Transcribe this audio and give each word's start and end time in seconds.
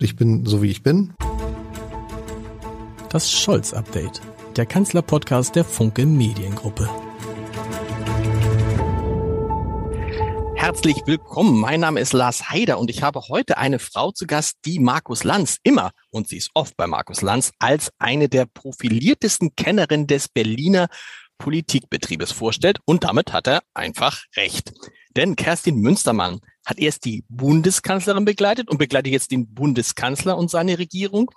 Ich 0.00 0.14
bin 0.14 0.46
so 0.46 0.62
wie 0.62 0.70
ich 0.70 0.84
bin. 0.84 1.12
Das 3.10 3.32
Scholz-Update, 3.32 4.20
der 4.54 4.64
Kanzler-Podcast 4.64 5.56
der 5.56 5.64
Funke 5.64 6.06
Mediengruppe. 6.06 6.88
Herzlich 10.54 10.98
willkommen. 11.06 11.58
Mein 11.58 11.80
Name 11.80 11.98
ist 11.98 12.12
Lars 12.12 12.48
Heider 12.48 12.78
und 12.78 12.90
ich 12.90 13.02
habe 13.02 13.22
heute 13.28 13.58
eine 13.58 13.80
Frau 13.80 14.12
zu 14.12 14.28
Gast, 14.28 14.58
die 14.64 14.78
Markus 14.78 15.24
Lanz 15.24 15.56
immer, 15.64 15.90
und 16.10 16.28
sie 16.28 16.36
ist 16.36 16.50
oft 16.54 16.76
bei 16.76 16.86
Markus 16.86 17.20
Lanz, 17.20 17.50
als 17.58 17.90
eine 17.98 18.28
der 18.28 18.46
profiliertesten 18.46 19.56
Kennerinnen 19.56 20.06
des 20.06 20.28
Berliner 20.28 20.86
Politikbetriebes 21.38 22.30
vorstellt. 22.30 22.78
Und 22.84 23.02
damit 23.02 23.32
hat 23.32 23.48
er 23.48 23.62
einfach 23.74 24.22
recht. 24.36 24.72
Denn 25.16 25.36
Kerstin 25.36 25.76
Münstermann 25.76 26.40
hat 26.64 26.78
erst 26.78 27.04
die 27.04 27.24
Bundeskanzlerin 27.28 28.24
begleitet 28.24 28.68
und 28.70 28.78
begleitet 28.78 29.12
jetzt 29.12 29.30
den 29.30 29.52
Bundeskanzler 29.54 30.36
und 30.36 30.50
seine 30.50 30.78
Regierung. 30.78 31.30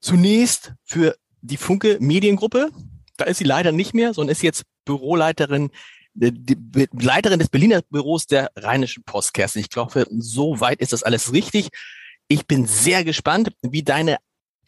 Zunächst 0.00 0.74
für 0.84 1.16
die 1.40 1.56
Funke 1.56 1.98
Mediengruppe. 2.00 2.70
Da 3.16 3.24
ist 3.24 3.38
sie 3.38 3.44
leider 3.44 3.72
nicht 3.72 3.94
mehr, 3.94 4.14
sondern 4.14 4.32
ist 4.32 4.42
jetzt 4.42 4.64
Büroleiterin 4.84 5.70
äh, 6.20 6.32
die 6.32 6.56
Leiterin 6.92 7.38
des 7.38 7.48
Berliner 7.48 7.82
Büros 7.82 8.26
der 8.26 8.50
Rheinischen 8.56 9.04
Post, 9.04 9.34
Kerstin. 9.34 9.60
Ich 9.60 9.70
glaube, 9.70 10.06
so 10.10 10.60
weit 10.60 10.80
ist 10.80 10.92
das 10.92 11.02
alles 11.02 11.32
richtig. 11.32 11.68
Ich 12.28 12.46
bin 12.46 12.66
sehr 12.66 13.04
gespannt, 13.04 13.50
wie 13.62 13.82
deine 13.82 14.18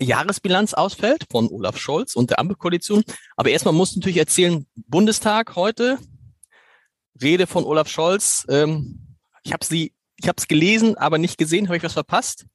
Jahresbilanz 0.01 0.75
ausfällt 0.75 1.25
von 1.31 1.49
Olaf 1.49 1.79
Scholz 1.79 2.17
und 2.17 2.31
der 2.31 2.39
Ampelkoalition. 2.39 3.05
Aber 3.37 3.51
erstmal 3.51 3.75
musst 3.75 3.95
du 3.95 4.01
natürlich 4.01 4.19
erzählen, 4.19 4.67
Bundestag 4.75 5.55
heute, 5.57 5.99
Rede 7.21 7.47
von 7.47 7.65
Olaf 7.65 7.89
Scholz. 7.89 8.47
Ähm, 8.49 9.17
ich 9.43 9.53
habe 9.53 9.65
sie, 9.65 9.93
ich 10.17 10.29
habe 10.29 10.37
es 10.39 10.49
gelesen, 10.49 10.97
aber 10.97 11.19
nicht 11.19 11.39
gesehen. 11.39 11.69
Habe 11.69 11.77
ich 11.77 11.83
was 11.83 11.93
verpasst? 11.93 12.47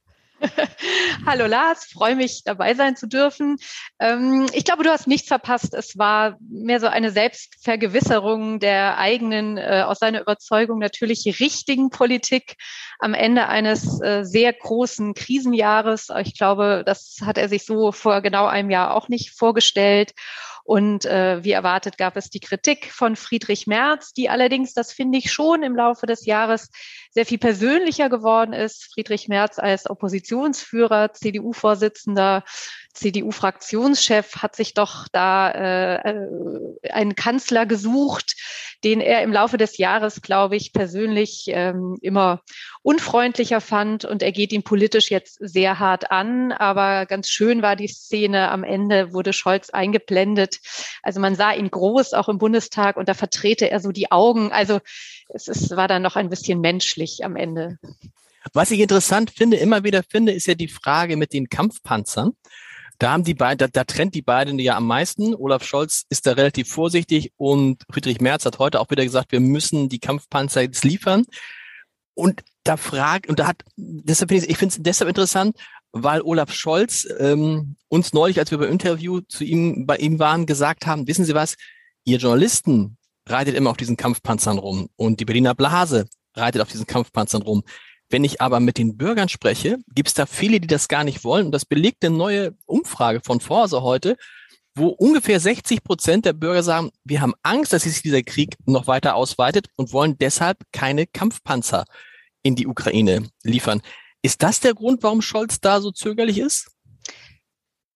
Hallo 1.26 1.48
Lars, 1.48 1.86
freue 1.86 2.16
mich 2.16 2.44
dabei 2.44 2.74
sein 2.74 2.96
zu 2.96 3.08
dürfen. 3.08 3.58
Ähm, 4.00 4.48
ich 4.54 4.64
glaube, 4.64 4.84
du 4.84 4.90
hast 4.90 5.08
nichts 5.08 5.28
verpasst. 5.28 5.74
Es 5.74 5.98
war 5.98 6.38
mehr 6.40 6.80
so 6.80 6.88
eine 6.88 7.12
Selbstvergewisserung 7.12 8.60
der 8.60 8.98
eigenen, 8.98 9.58
äh, 9.58 9.84
aus 9.86 10.00
seiner 10.00 10.22
Überzeugung 10.22 10.80
natürlich 10.80 11.40
richtigen 11.40 11.90
Politik 11.90 12.56
am 13.00 13.14
Ende 13.14 13.48
eines 13.48 14.02
äh, 14.02 14.24
sehr 14.24 14.54
großen 14.54 15.14
Krisenjahres. 15.14 16.08
Ich 16.22 16.38
glaube, 16.38 16.84
das 16.86 17.18
hat 17.24 17.38
er 17.38 17.50
sich 17.50 17.66
so 17.66 17.92
vor 17.92 18.22
genau 18.22 18.46
einem 18.46 18.70
Jahr 18.70 18.94
auch 18.94 19.10
nicht 19.10 19.32
vorgestellt. 19.38 20.14
Und 20.70 21.06
äh, 21.06 21.44
wie 21.44 21.50
erwartet 21.50 21.98
gab 21.98 22.16
es 22.16 22.30
die 22.30 22.40
Kritik 22.40 22.92
von 22.94 23.16
Friedrich 23.16 23.66
Merz, 23.66 24.14
die 24.14 24.30
allerdings, 24.30 24.76
das 24.76 24.94
finde 24.94 25.18
ich 25.18 25.32
schon 25.32 25.64
im 25.64 25.76
Laufe 25.76 26.06
des 26.06 26.28
Jahres 26.28 26.70
sehr 27.12 27.26
viel 27.26 27.40
persönlicher 27.40 28.10
geworden 28.10 28.54
ist. 28.54 28.94
Friedrich 28.94 29.28
Merz 29.28 29.60
als 29.60 29.90
Oppositionsführer, 29.90 31.14
CDU-Vorsitzender, 31.14 32.44
CDU-Fraktionschef 32.94 34.38
hat 34.38 34.56
sich 34.56 34.74
doch 34.74 35.08
da 35.12 35.52
äh, 35.52 36.14
einen 36.92 37.16
Kanzler 37.16 37.66
gesucht, 37.66 38.36
den 38.84 39.00
er 39.00 39.24
im 39.24 39.32
Laufe 39.32 39.58
des 39.58 39.78
Jahres, 39.78 40.22
glaube 40.22 40.56
ich, 40.56 40.74
persönlich 40.74 41.46
ähm, 41.48 41.98
immer 42.02 42.42
unfreundlicher 42.82 43.62
fand. 43.62 44.06
Und 44.06 44.24
er 44.24 44.32
geht 44.32 44.52
ihn 44.52 44.64
politisch 44.64 45.12
jetzt 45.12 45.38
sehr 45.40 45.80
hart 45.80 46.12
an. 46.12 46.52
Aber 46.52 47.06
ganz 47.06 47.30
schön 47.30 47.62
war 47.62 47.76
die 47.76 47.88
Szene. 47.88 48.50
Am 48.50 48.64
Ende 48.64 49.14
wurde 49.14 49.34
Scholz 49.34 49.70
eingeblendet. 49.70 50.60
Also 51.04 51.20
man 51.20 51.36
sah 51.36 51.52
ihn 51.52 51.72
groß, 51.72 52.14
auch 52.14 52.30
im 52.30 52.38
Bundestag, 52.38 52.98
und 52.98 53.10
da 53.10 53.14
vertrete 53.14 53.70
er 53.70 53.80
so 53.80 53.92
die 53.92 54.12
Augen. 54.12 54.52
Also 54.52 54.80
es 55.30 55.48
ist, 55.48 55.76
war 55.76 55.88
dann 55.88 56.02
noch 56.02 56.16
ein 56.16 56.30
bisschen 56.30 56.62
menschlich 56.62 57.24
am 57.24 57.36
Ende. 57.36 57.78
Was 58.54 58.72
ich 58.72 58.80
interessant 58.80 59.32
finde, 59.32 59.58
immer 59.58 59.84
wieder 59.84 60.04
finde, 60.04 60.32
ist 60.32 60.48
ja 60.48 60.56
die 60.56 60.68
Frage 60.68 61.18
mit 61.18 61.34
den 61.34 61.50
Kampfpanzern. 61.50 62.32
Da 62.98 63.12
haben 63.12 63.24
die 63.24 63.34
beiden, 63.34 63.58
da, 63.58 63.68
da 63.68 63.86
trennt 63.86 64.14
die 64.14 64.22
beiden 64.22 64.60
ja 64.60 64.76
am 64.76 64.86
meisten. 64.86 65.34
Olaf 65.34 65.64
Scholz 65.64 66.06
ist 66.10 66.26
da 66.26 66.34
relativ 66.34 66.70
vorsichtig 66.70 67.32
und 67.38 67.84
Friedrich 67.90 68.20
Merz 68.20 68.46
hat 68.46 68.60
heute 68.60 68.80
auch 68.82 68.90
wieder 68.90 69.06
gesagt, 69.06 69.32
wir 69.32 69.40
müssen 69.40 69.88
die 69.88 70.00
Kampfpanzer 70.00 70.62
jetzt 70.62 70.84
liefern. 70.84 71.26
Und 72.14 72.42
da 72.64 72.76
fragt, 72.76 73.30
und 73.30 73.40
da 73.40 73.48
hat, 73.48 73.64
deshalb 73.78 74.30
finde 74.30 74.46
ich, 74.46 74.52
ich 74.52 74.58
finde 74.58 74.76
es 74.76 74.84
deshalb 74.84 75.08
interessant, 75.08 75.58
weil 75.94 76.22
Olaf 76.22 76.54
Scholz 76.54 77.08
ähm, 77.20 77.78
uns 77.88 78.12
neulich, 78.14 78.38
als 78.40 78.52
wir 78.52 78.58
beim 78.58 78.72
Interview 78.72 79.22
zu 79.22 79.46
ihm, 79.46 79.86
bei 79.86 79.96
ihm 79.96 80.20
waren, 80.20 80.46
gesagt 80.46 80.86
haben, 80.86 81.08
wissen 81.08 81.24
Sie 81.24 81.34
was, 81.34 81.56
ihr 82.04 82.18
Journalisten 82.18 82.98
reitet 83.30 83.56
immer 83.56 83.70
auf 83.70 83.78
diesen 83.78 83.98
Kampfpanzern 83.98 84.58
rum 84.58 84.90
und 84.96 85.20
die 85.20 85.26
Berliner 85.26 85.56
Blase 85.56 86.06
reitet 86.36 86.62
auf 86.62 86.70
diesen 86.70 86.88
Kampfpanzern 86.88 87.42
rum. 87.42 87.64
Wenn 88.10 88.24
ich 88.24 88.42
aber 88.42 88.60
mit 88.60 88.78
den 88.78 88.98
Bürgern 88.98 89.30
spreche, 89.30 89.78
gibt 89.94 90.10
es 90.10 90.16
da 90.16 90.26
viele, 90.26 90.60
die 90.60 90.68
das 90.68 90.88
gar 90.88 91.04
nicht 91.04 91.24
wollen. 91.24 91.48
Und 91.48 91.52
das 91.52 91.66
belegt 91.66 92.04
eine 92.04 92.16
neue 92.16 92.56
Umfrage 92.66 93.22
von 93.24 93.40
Forse 93.40 93.84
heute, 93.84 94.18
wo 94.74 94.88
ungefähr 94.88 95.40
60 95.40 95.84
Prozent 95.84 96.26
der 96.26 96.34
Bürger 96.34 96.64
sagen, 96.64 96.90
wir 97.04 97.22
haben 97.22 97.34
Angst, 97.44 97.72
dass 97.72 97.84
sich 97.84 98.02
dieser 98.02 98.24
Krieg 98.24 98.56
noch 98.66 98.88
weiter 98.88 99.16
ausweitet 99.16 99.68
und 99.76 99.94
wollen 99.94 100.18
deshalb 100.18 100.64
keine 100.72 101.06
Kampfpanzer 101.06 101.86
in 102.42 102.56
die 102.56 102.66
Ukraine 102.66 103.30
liefern. 103.44 103.82
Ist 104.22 104.42
das 104.42 104.60
der 104.60 104.74
Grund, 104.74 105.04
warum 105.04 105.22
Scholz 105.22 105.60
da 105.60 105.80
so 105.80 105.92
zögerlich 105.92 106.40
ist? 106.40 106.72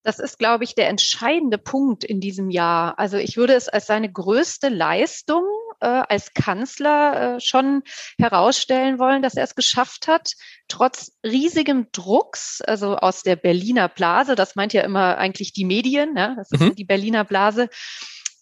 Das 0.03 0.19
ist, 0.19 0.37
glaube 0.37 0.63
ich, 0.63 0.75
der 0.75 0.89
entscheidende 0.89 1.57
Punkt 1.57 2.03
in 2.03 2.19
diesem 2.19 2.49
Jahr. 2.49 2.99
Also 2.99 3.17
ich 3.17 3.37
würde 3.37 3.53
es 3.53 3.69
als 3.69 3.87
seine 3.87 4.11
größte 4.11 4.69
Leistung 4.69 5.43
äh, 5.83 6.03
als 6.07 6.33
Kanzler 6.33 7.35
äh, 7.35 7.39
schon 7.39 7.83
herausstellen 8.17 8.99
wollen, 8.99 9.21
dass 9.21 9.35
er 9.35 9.43
es 9.43 9.55
geschafft 9.55 10.07
hat, 10.07 10.33
trotz 10.67 11.11
riesigem 11.25 11.87
Drucks, 11.91 12.61
also 12.61 12.95
aus 12.95 13.23
der 13.23 13.35
Berliner 13.35 13.89
Blase, 13.89 14.35
das 14.35 14.55
meint 14.55 14.73
ja 14.73 14.81
immer 14.83 15.17
eigentlich 15.17 15.53
die 15.53 15.65
Medien, 15.65 16.13
ne? 16.13 16.35
das 16.37 16.51
ist 16.51 16.61
mhm. 16.61 16.75
die 16.75 16.85
Berliner 16.85 17.25
Blase, 17.25 17.69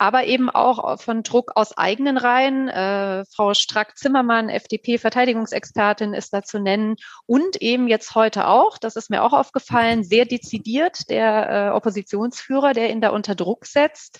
aber 0.02 0.26
eben 0.26 0.50
auch 0.50 1.00
von 1.00 1.22
Druck 1.22 1.52
aus 1.54 1.78
eigenen 1.78 2.18
Reihen. 2.18 2.68
Äh, 2.70 3.24
Frau 3.26 3.54
Strack-Zimmermann, 3.54 4.50
FDP-Verteidigungsexpertin, 4.50 6.16
ist 6.16 6.34
da 6.34 6.42
zu 6.42 6.60
nennen. 6.60 6.96
Und 7.28 7.62
eben 7.62 7.88
jetzt 7.88 8.16
heute 8.16 8.48
auch, 8.48 8.80
das 8.80 8.96
ist 8.96 9.12
mir 9.12 9.22
auch 9.24 9.34
aufgefallen, 9.34 10.04
sehr 10.04 10.26
dezidiert 10.26 11.08
der 11.12 11.50
äh, 11.50 11.70
Oppositionsführer, 11.70 12.74
der 12.74 12.90
ihn 12.90 13.00
da 13.00 13.10
unter 13.10 13.36
Druck 13.36 13.68
setzt. 13.68 14.20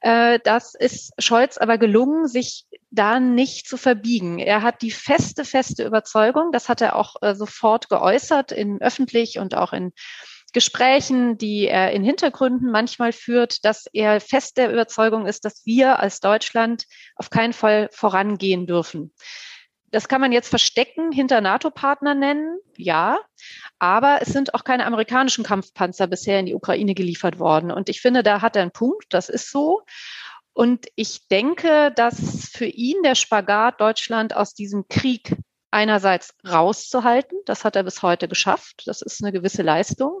Äh, 0.00 0.38
das 0.44 0.74
ist 0.74 1.12
Scholz 1.18 1.58
aber 1.58 1.76
gelungen, 1.76 2.26
sich 2.26 2.64
da 2.90 3.20
nicht 3.20 3.68
zu 3.68 3.76
verbiegen. 3.76 4.38
Er 4.38 4.62
hat 4.62 4.80
die 4.80 4.90
feste, 4.90 5.44
feste 5.44 5.84
Überzeugung, 5.84 6.52
das 6.52 6.70
hat 6.70 6.80
er 6.80 6.96
auch 6.96 7.16
äh, 7.20 7.34
sofort 7.34 7.90
geäußert, 7.90 8.50
in 8.50 8.80
öffentlich 8.80 9.38
und 9.38 9.54
auch 9.54 9.74
in 9.74 9.92
Gesprächen, 10.52 11.38
die 11.38 11.66
er 11.66 11.92
in 11.92 12.04
Hintergründen 12.04 12.70
manchmal 12.70 13.12
führt, 13.12 13.64
dass 13.64 13.86
er 13.92 14.20
fest 14.20 14.58
der 14.58 14.72
Überzeugung 14.72 15.26
ist, 15.26 15.44
dass 15.44 15.64
wir 15.64 15.98
als 15.98 16.20
Deutschland 16.20 16.84
auf 17.16 17.30
keinen 17.30 17.52
Fall 17.52 17.88
vorangehen 17.92 18.66
dürfen. 18.66 19.12
Das 19.90 20.08
kann 20.08 20.22
man 20.22 20.32
jetzt 20.32 20.48
verstecken, 20.48 21.12
hinter 21.12 21.42
NATO-Partner 21.42 22.14
nennen, 22.14 22.58
ja. 22.78 23.18
Aber 23.78 24.20
es 24.22 24.28
sind 24.28 24.54
auch 24.54 24.64
keine 24.64 24.86
amerikanischen 24.86 25.44
Kampfpanzer 25.44 26.06
bisher 26.06 26.40
in 26.40 26.46
die 26.46 26.54
Ukraine 26.54 26.94
geliefert 26.94 27.38
worden. 27.38 27.70
Und 27.70 27.90
ich 27.90 28.00
finde, 28.00 28.22
da 28.22 28.40
hat 28.40 28.56
er 28.56 28.62
einen 28.62 28.72
Punkt, 28.72 29.06
das 29.10 29.28
ist 29.28 29.50
so. 29.50 29.82
Und 30.54 30.86
ich 30.96 31.28
denke, 31.28 31.92
dass 31.94 32.50
für 32.52 32.66
ihn 32.66 33.02
der 33.02 33.14
Spagat 33.14 33.80
Deutschland 33.80 34.34
aus 34.34 34.54
diesem 34.54 34.86
Krieg 34.88 35.36
einerseits 35.72 36.34
rauszuhalten. 36.46 37.38
Das 37.46 37.64
hat 37.64 37.76
er 37.76 37.82
bis 37.82 38.02
heute 38.02 38.28
geschafft. 38.28 38.82
Das 38.86 39.02
ist 39.02 39.22
eine 39.22 39.32
gewisse 39.32 39.62
Leistung. 39.62 40.20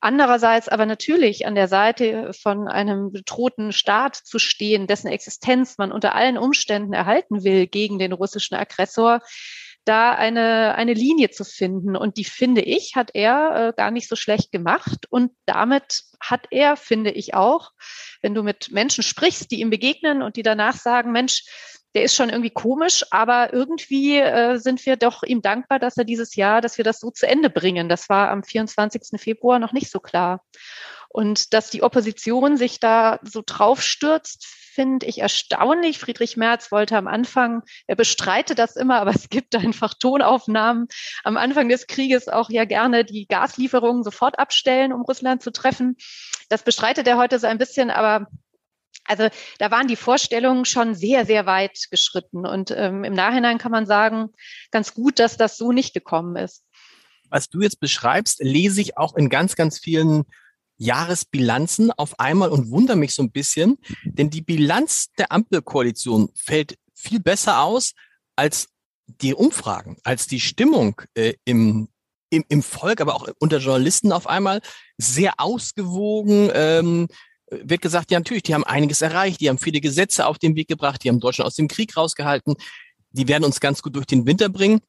Andererseits 0.00 0.68
aber 0.68 0.84
natürlich 0.84 1.46
an 1.46 1.54
der 1.54 1.66
Seite 1.66 2.32
von 2.34 2.68
einem 2.68 3.10
bedrohten 3.10 3.72
Staat 3.72 4.16
zu 4.16 4.38
stehen, 4.38 4.86
dessen 4.86 5.08
Existenz 5.08 5.78
man 5.78 5.92
unter 5.92 6.14
allen 6.14 6.36
Umständen 6.36 6.92
erhalten 6.92 7.42
will 7.42 7.66
gegen 7.66 7.98
den 7.98 8.12
russischen 8.12 8.54
Aggressor, 8.54 9.20
da 9.86 10.12
eine, 10.12 10.74
eine 10.74 10.92
Linie 10.92 11.30
zu 11.30 11.44
finden. 11.44 11.96
Und 11.96 12.16
die, 12.18 12.24
finde 12.24 12.60
ich, 12.60 12.96
hat 12.96 13.10
er 13.14 13.68
äh, 13.68 13.72
gar 13.74 13.90
nicht 13.90 14.08
so 14.08 14.16
schlecht 14.16 14.52
gemacht. 14.52 15.06
Und 15.08 15.32
damit 15.46 16.02
hat 16.20 16.48
er, 16.50 16.76
finde 16.76 17.10
ich 17.10 17.34
auch, 17.34 17.70
wenn 18.20 18.34
du 18.34 18.42
mit 18.42 18.72
Menschen 18.72 19.02
sprichst, 19.02 19.50
die 19.50 19.60
ihm 19.60 19.70
begegnen 19.70 20.22
und 20.22 20.36
die 20.36 20.42
danach 20.42 20.76
sagen, 20.76 21.12
Mensch, 21.12 21.44
der 21.94 22.02
ist 22.02 22.14
schon 22.14 22.30
irgendwie 22.30 22.50
komisch, 22.50 23.04
aber 23.10 23.52
irgendwie 23.52 24.18
äh, 24.18 24.58
sind 24.58 24.84
wir 24.84 24.96
doch 24.96 25.22
ihm 25.22 25.42
dankbar, 25.42 25.78
dass 25.78 25.96
er 25.96 26.04
dieses 26.04 26.34
Jahr, 26.34 26.60
dass 26.60 26.76
wir 26.76 26.84
das 26.84 27.00
so 27.00 27.10
zu 27.10 27.26
Ende 27.26 27.50
bringen. 27.50 27.88
Das 27.88 28.08
war 28.08 28.30
am 28.30 28.42
24. 28.42 29.20
Februar 29.20 29.58
noch 29.58 29.72
nicht 29.72 29.90
so 29.90 30.00
klar. 30.00 30.42
Und 31.08 31.54
dass 31.54 31.70
die 31.70 31.84
Opposition 31.84 32.56
sich 32.56 32.80
da 32.80 33.20
so 33.22 33.42
draufstürzt, 33.46 34.44
finde 34.44 35.06
ich 35.06 35.20
erstaunlich. 35.20 36.00
Friedrich 36.00 36.36
Merz 36.36 36.72
wollte 36.72 36.96
am 36.96 37.06
Anfang, 37.06 37.62
er 37.86 37.94
bestreitet 37.94 38.58
das 38.58 38.74
immer, 38.74 39.00
aber 39.00 39.10
es 39.14 39.28
gibt 39.28 39.54
einfach 39.54 39.94
Tonaufnahmen 39.94 40.88
am 41.22 41.36
Anfang 41.36 41.68
des 41.68 41.86
Krieges 41.86 42.28
auch 42.28 42.50
ja 42.50 42.64
gerne 42.64 43.04
die 43.04 43.26
Gaslieferungen 43.26 44.02
sofort 44.02 44.40
abstellen, 44.40 44.92
um 44.92 45.02
Russland 45.02 45.42
zu 45.42 45.52
treffen. 45.52 45.96
Das 46.48 46.64
bestreitet 46.64 47.06
er 47.06 47.16
heute 47.16 47.38
so 47.38 47.46
ein 47.46 47.58
bisschen, 47.58 47.90
aber 47.90 48.26
also 49.04 49.28
da 49.58 49.70
waren 49.70 49.86
die 49.88 49.96
Vorstellungen 49.96 50.64
schon 50.64 50.94
sehr, 50.94 51.26
sehr 51.26 51.46
weit 51.46 51.88
geschritten. 51.90 52.46
Und 52.46 52.70
ähm, 52.70 53.04
im 53.04 53.14
Nachhinein 53.14 53.58
kann 53.58 53.72
man 53.72 53.86
sagen, 53.86 54.30
ganz 54.70 54.94
gut, 54.94 55.18
dass 55.18 55.36
das 55.36 55.56
so 55.56 55.72
nicht 55.72 55.94
gekommen 55.94 56.36
ist. 56.36 56.64
was 57.30 57.48
du 57.48 57.60
jetzt 57.60 57.80
beschreibst, 57.80 58.40
lese 58.40 58.80
ich 58.80 58.96
auch 58.96 59.16
in 59.16 59.28
ganz, 59.28 59.56
ganz 59.56 59.78
vielen 59.78 60.24
Jahresbilanzen 60.76 61.90
auf 61.92 62.18
einmal 62.18 62.50
und 62.50 62.70
wundere 62.70 62.96
mich 62.96 63.14
so 63.14 63.22
ein 63.22 63.30
bisschen, 63.30 63.78
denn 64.04 64.30
die 64.30 64.42
Bilanz 64.42 65.08
der 65.18 65.32
Ampelkoalition 65.32 66.30
fällt 66.34 66.76
viel 66.94 67.20
besser 67.20 67.62
aus 67.62 67.92
als 68.36 68.68
die 69.06 69.34
Umfragen, 69.34 69.98
als 70.04 70.26
die 70.26 70.40
Stimmung 70.40 71.00
äh, 71.14 71.34
im, 71.44 71.88
im, 72.30 72.44
im 72.48 72.62
Volk, 72.62 73.00
aber 73.00 73.14
auch 73.14 73.28
unter 73.38 73.58
Journalisten 73.58 74.12
auf 74.12 74.26
einmal 74.26 74.60
sehr 74.96 75.34
ausgewogen. 75.38 76.50
Ähm, 76.54 77.08
wird 77.62 77.82
gesagt, 77.82 78.10
ja 78.10 78.18
natürlich, 78.18 78.42
die 78.44 78.54
haben 78.54 78.64
einiges 78.64 79.02
erreicht, 79.02 79.40
die 79.40 79.48
haben 79.48 79.58
viele 79.58 79.80
Gesetze 79.80 80.26
auf 80.26 80.38
den 80.38 80.56
Weg 80.56 80.68
gebracht, 80.68 81.04
die 81.04 81.08
haben 81.08 81.20
Deutschland 81.20 81.46
aus 81.46 81.56
dem 81.56 81.68
Krieg 81.68 81.96
rausgehalten, 81.96 82.54
die 83.10 83.28
werden 83.28 83.44
uns 83.44 83.60
ganz 83.60 83.82
gut 83.82 83.96
durch 83.96 84.06
den 84.06 84.26
Winter 84.26 84.48
bringen. 84.48 84.80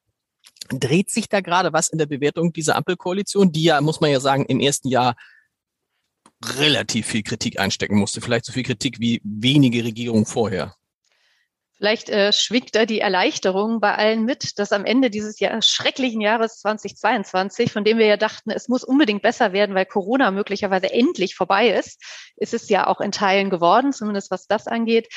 Dreht 0.70 1.10
sich 1.12 1.30
da 1.30 1.42
gerade 1.42 1.74
was 1.74 1.90
in 1.90 1.98
der 1.98 2.08
Bewertung 2.08 2.52
dieser 2.52 2.76
Ampelkoalition, 2.76 3.52
die 3.52 3.64
ja, 3.64 3.82
muss 3.82 4.02
man 4.02 4.12
ja 4.12 4.20
sagen, 4.20 4.46
im 4.46 4.60
ersten 4.60 4.88
Jahr 4.90 5.16
relativ 6.44 7.08
viel 7.08 7.24
Kritik 7.24 7.60
einstecken 7.60 7.98
musste, 7.98 8.22
vielleicht 8.22 8.46
so 8.46 8.52
viel 8.52 8.64
Kritik 8.64 9.00
wie 9.00 9.22
wenige 9.24 9.84
Regierungen 9.84 10.26
vorher. 10.26 10.76
Vielleicht 11.86 12.10
äh, 12.10 12.34
schwingt 12.34 12.74
da 12.74 12.88
die 12.88 13.00
Erleichterung 13.00 13.80
bei 13.80 13.94
allen 13.94 14.26
mit, 14.26 14.58
dass 14.58 14.72
am 14.72 14.86
Ende 14.86 15.12
dieses 15.12 15.40
Jahr, 15.40 15.62
schrecklichen 15.62 16.20
Jahres 16.20 16.58
2022, 16.62 17.72
von 17.72 17.84
dem 17.84 18.00
wir 18.00 18.08
ja 18.08 18.18
dachten, 18.18 18.50
es 18.50 18.68
muss 18.68 18.84
unbedingt 18.84 19.22
besser 19.22 19.54
werden, 19.54 19.76
weil 19.76 19.86
Corona 19.86 20.32
möglicherweise 20.32 20.92
endlich 20.92 21.36
vorbei 21.36 21.70
ist, 21.70 22.02
ist 22.38 22.56
es 22.56 22.70
ja 22.70 22.88
auch 22.88 23.02
in 23.02 23.12
Teilen 23.12 23.52
geworden, 23.52 23.94
zumindest 23.94 24.32
was 24.32 24.48
das 24.48 24.66
angeht. 24.66 25.14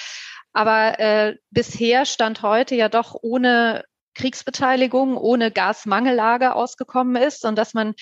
Aber 0.52 1.00
äh, 1.00 1.36
bisher 1.50 2.04
stand 2.04 2.42
heute 2.42 2.74
ja 2.74 2.90
doch 2.90 3.16
ohne 3.18 3.86
Kriegsbeteiligung, 4.12 5.16
ohne 5.16 5.50
Gasmangellage 5.50 6.54
ausgekommen 6.54 7.16
ist 7.16 7.46
und 7.46 7.56
dass 7.56 7.72
man 7.72 7.94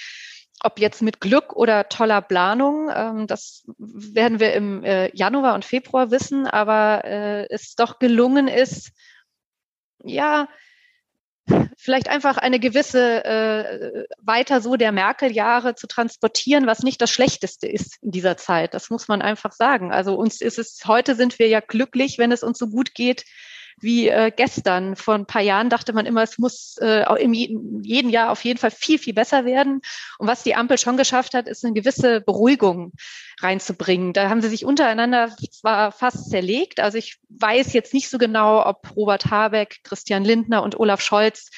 ob 0.62 0.78
jetzt 0.78 1.02
mit 1.02 1.20
Glück 1.20 1.54
oder 1.54 1.88
toller 1.88 2.22
Planung, 2.22 2.90
ähm, 2.94 3.26
das 3.26 3.64
werden 3.78 4.40
wir 4.40 4.54
im 4.54 4.84
äh, 4.84 5.14
Januar 5.14 5.54
und 5.54 5.64
Februar 5.64 6.10
wissen, 6.10 6.46
aber 6.46 7.04
äh, 7.04 7.46
es 7.50 7.74
doch 7.74 7.98
gelungen 7.98 8.48
ist, 8.48 8.92
ja, 10.02 10.48
vielleicht 11.76 12.08
einfach 12.08 12.38
eine 12.38 12.58
gewisse 12.58 13.24
äh, 13.24 14.04
weiter 14.20 14.60
so 14.60 14.76
der 14.76 14.92
Merkel-Jahre 14.92 15.74
zu 15.74 15.86
transportieren, 15.86 16.66
was 16.66 16.82
nicht 16.82 17.00
das 17.00 17.10
Schlechteste 17.10 17.68
ist 17.68 18.02
in 18.02 18.10
dieser 18.10 18.36
Zeit. 18.36 18.74
Das 18.74 18.90
muss 18.90 19.06
man 19.06 19.22
einfach 19.22 19.52
sagen. 19.52 19.92
Also 19.92 20.16
uns 20.16 20.40
ist 20.40 20.58
es, 20.58 20.80
heute 20.86 21.14
sind 21.14 21.38
wir 21.38 21.48
ja 21.48 21.60
glücklich, 21.60 22.18
wenn 22.18 22.32
es 22.32 22.42
uns 22.42 22.58
so 22.58 22.68
gut 22.68 22.94
geht, 22.94 23.24
wie 23.78 24.08
äh, 24.08 24.30
gestern. 24.34 24.96
Vor 24.96 25.14
ein 25.14 25.26
paar 25.26 25.42
Jahren 25.42 25.68
dachte 25.68 25.92
man 25.92 26.06
immer, 26.06 26.22
es 26.22 26.38
muss 26.38 26.76
äh, 26.80 27.04
im 27.22 27.32
jeden 27.32 28.10
Jahr 28.10 28.30
auf 28.30 28.44
jeden 28.44 28.58
Fall 28.58 28.70
viel, 28.70 28.98
viel 28.98 29.14
besser 29.14 29.44
werden. 29.44 29.80
Und 30.18 30.28
was 30.28 30.42
die 30.42 30.54
Ampel 30.54 30.78
schon 30.78 30.96
geschafft 30.96 31.34
hat, 31.34 31.46
ist 31.46 31.64
eine 31.64 31.74
gewisse 31.74 32.20
Beruhigung 32.20 32.92
reinzubringen. 33.40 34.12
Da 34.12 34.30
haben 34.30 34.40
sie 34.40 34.48
sich 34.48 34.64
untereinander 34.64 35.36
zwar 35.50 35.92
fast 35.92 36.30
zerlegt. 36.30 36.80
Also 36.80 36.96
ich 36.98 37.18
weiß 37.28 37.72
jetzt 37.74 37.92
nicht 37.92 38.08
so 38.08 38.18
genau, 38.18 38.64
ob 38.64 38.96
Robert 38.96 39.26
Habeck, 39.30 39.80
Christian 39.84 40.24
Lindner 40.24 40.62
und 40.62 40.78
Olaf 40.78 41.00
Scholz 41.02 41.50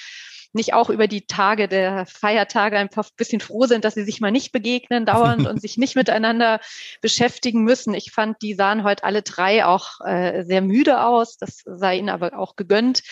nicht 0.52 0.74
auch 0.74 0.90
über 0.90 1.06
die 1.06 1.26
Tage 1.26 1.68
der 1.68 2.06
Feiertage 2.06 2.78
ein 2.78 2.90
bisschen 3.16 3.40
froh 3.40 3.66
sind, 3.66 3.84
dass 3.84 3.94
sie 3.94 4.04
sich 4.04 4.20
mal 4.20 4.30
nicht 4.30 4.52
begegnen 4.52 5.06
dauernd 5.06 5.46
und 5.48 5.60
sich 5.60 5.76
nicht 5.76 5.96
miteinander 5.96 6.60
beschäftigen 7.00 7.62
müssen. 7.62 7.94
Ich 7.94 8.12
fand, 8.12 8.40
die 8.42 8.54
sahen 8.54 8.84
heute 8.84 9.04
alle 9.04 9.22
drei 9.22 9.64
auch 9.64 10.00
äh, 10.04 10.44
sehr 10.44 10.62
müde 10.62 11.04
aus. 11.04 11.36
Das 11.36 11.62
sei 11.64 11.98
ihnen 11.98 12.08
aber 12.08 12.38
auch 12.38 12.56
gegönnt. 12.56 13.02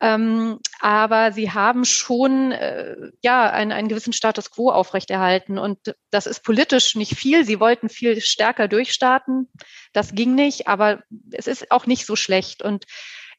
Ähm, 0.00 0.60
aber 0.78 1.32
sie 1.32 1.50
haben 1.50 1.84
schon 1.84 2.52
äh, 2.52 2.94
ja 3.20 3.50
einen, 3.50 3.72
einen 3.72 3.88
gewissen 3.88 4.12
Status 4.12 4.52
quo 4.52 4.70
aufrechterhalten 4.70 5.58
und 5.58 5.96
das 6.10 6.26
ist 6.26 6.44
politisch 6.44 6.94
nicht 6.94 7.16
viel. 7.16 7.44
Sie 7.44 7.58
wollten 7.58 7.88
viel 7.88 8.20
stärker 8.20 8.68
durchstarten, 8.68 9.48
das 9.92 10.14
ging 10.14 10.36
nicht, 10.36 10.68
aber 10.68 11.02
es 11.32 11.48
ist 11.48 11.72
auch 11.72 11.86
nicht 11.86 12.06
so 12.06 12.14
schlecht 12.14 12.62
und 12.62 12.84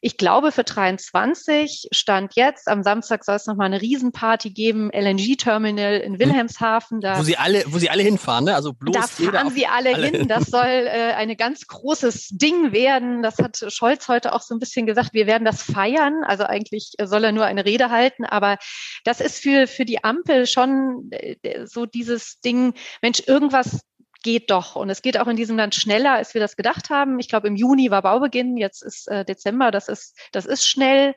ich 0.01 0.17
glaube, 0.17 0.51
für 0.51 0.63
23 0.63 1.89
stand 1.91 2.35
jetzt, 2.35 2.67
am 2.67 2.83
Samstag 2.83 3.25
soll 3.25 3.35
es 3.35 3.45
nochmal 3.45 3.65
eine 3.65 3.81
Riesenparty 3.81 4.51
geben, 4.51 4.89
LNG-Terminal 4.93 5.97
in 5.97 6.13
hm. 6.13 6.19
Wilhelmshaven. 6.19 7.01
Da, 7.01 7.19
wo 7.19 7.23
sie 7.23 7.37
alle, 7.37 7.63
wo 7.67 7.79
sie 7.79 7.89
alle 7.89 8.03
hinfahren, 8.03 8.45
ne? 8.45 8.55
Also 8.55 8.73
bloß 8.73 8.93
da 8.93 9.01
fahren 9.01 9.51
sie 9.51 9.67
alle, 9.67 9.95
alle 9.95 10.07
hin. 10.07 10.27
Das 10.29 10.45
soll 10.45 10.65
äh, 10.65 11.13
ein 11.13 11.35
ganz 11.37 11.67
großes 11.67 12.29
Ding 12.29 12.71
werden. 12.71 13.23
Das 13.23 13.39
hat 13.39 13.65
Scholz 13.67 14.07
heute 14.07 14.33
auch 14.33 14.41
so 14.41 14.55
ein 14.55 14.59
bisschen 14.59 14.85
gesagt. 14.85 15.13
Wir 15.13 15.27
werden 15.27 15.43
das 15.43 15.63
feiern. 15.63 16.23
Also 16.23 16.43
eigentlich 16.43 16.93
soll 17.01 17.23
er 17.23 17.31
nur 17.31 17.45
eine 17.45 17.65
Rede 17.65 17.89
halten, 17.89 18.25
aber 18.25 18.57
das 19.03 19.19
ist 19.19 19.41
für, 19.41 19.67
für 19.67 19.85
die 19.85 20.03
Ampel 20.03 20.47
schon 20.47 21.09
äh, 21.11 21.65
so 21.65 21.85
dieses 21.85 22.39
Ding, 22.39 22.73
Mensch, 23.01 23.23
irgendwas 23.25 23.81
geht 24.23 24.51
doch. 24.51 24.75
Und 24.75 24.89
es 24.89 25.01
geht 25.01 25.17
auch 25.19 25.27
in 25.27 25.35
diesem 25.35 25.57
Land 25.57 25.75
schneller, 25.75 26.13
als 26.13 26.33
wir 26.33 26.41
das 26.41 26.55
gedacht 26.55 26.89
haben. 26.89 27.19
Ich 27.19 27.29
glaube, 27.29 27.47
im 27.47 27.55
Juni 27.55 27.91
war 27.91 28.01
Baubeginn, 28.01 28.57
jetzt 28.57 28.81
ist 28.81 29.07
äh, 29.07 29.23
Dezember, 29.23 29.71
das 29.71 29.87
ist, 29.87 30.17
das 30.31 30.45
ist 30.45 30.67
schnell. 30.67 31.15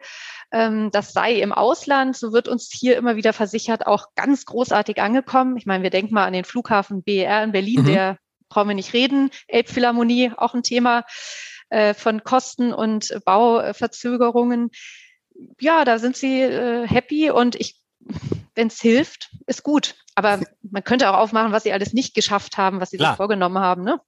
Ähm, 0.53 0.91
das 0.93 1.13
sei 1.13 1.35
im 1.41 1.53
Ausland, 1.53 2.17
so 2.17 2.33
wird 2.33 2.49
uns 2.49 2.71
hier 2.73 2.97
immer 2.97 3.17
wieder 3.17 3.33
versichert, 3.33 3.87
auch 3.87 4.09
ganz 4.15 4.45
großartig 4.45 5.01
angekommen. 5.01 5.57
Ich 5.57 5.67
meine, 5.67 5.83
wir 5.83 5.91
denken 5.91 6.15
mal 6.15 6.27
an 6.27 6.33
den 6.33 6.45
Flughafen 6.45 7.03
BER 7.03 7.43
in 7.43 7.53
Berlin, 7.53 7.83
mhm. 7.83 7.87
der 7.87 8.19
brauchen 8.49 8.69
wir 8.69 8.75
nicht 8.75 8.93
reden. 8.93 9.31
Elbphilharmonie, 9.49 10.33
auch 10.37 10.55
ein 10.55 10.63
Thema 10.63 11.05
äh, 11.71 11.95
von 11.95 12.23
Kosten 12.23 12.73
und 12.73 13.19
Bauverzögerungen. 13.25 14.71
Ja, 15.59 15.85
da 15.85 15.99
sind 15.99 16.17
sie 16.17 16.43
äh, 16.43 16.87
happy 16.87 17.31
und 17.31 17.57
ich 17.57 17.82
wenn 18.55 18.69
es 18.69 18.81
hilft, 18.81 19.31
ist 19.47 19.63
gut. 19.63 19.95
Aber 20.15 20.41
man 20.63 20.85
könnte 20.85 21.11
auch 21.11 21.17
aufmachen, 21.17 21.53
was 21.53 21.63
sie 21.63 21.73
alles 21.73 21.95
nicht 21.95 22.15
geschafft 22.15 22.59
haben, 22.59 22.81
was 22.81 22.91
sie 22.91 22.99
Klar. 22.99 23.13
sich 23.13 23.17
vorgenommen 23.17 23.59
haben. 23.59 23.83
Ne? 23.83 24.01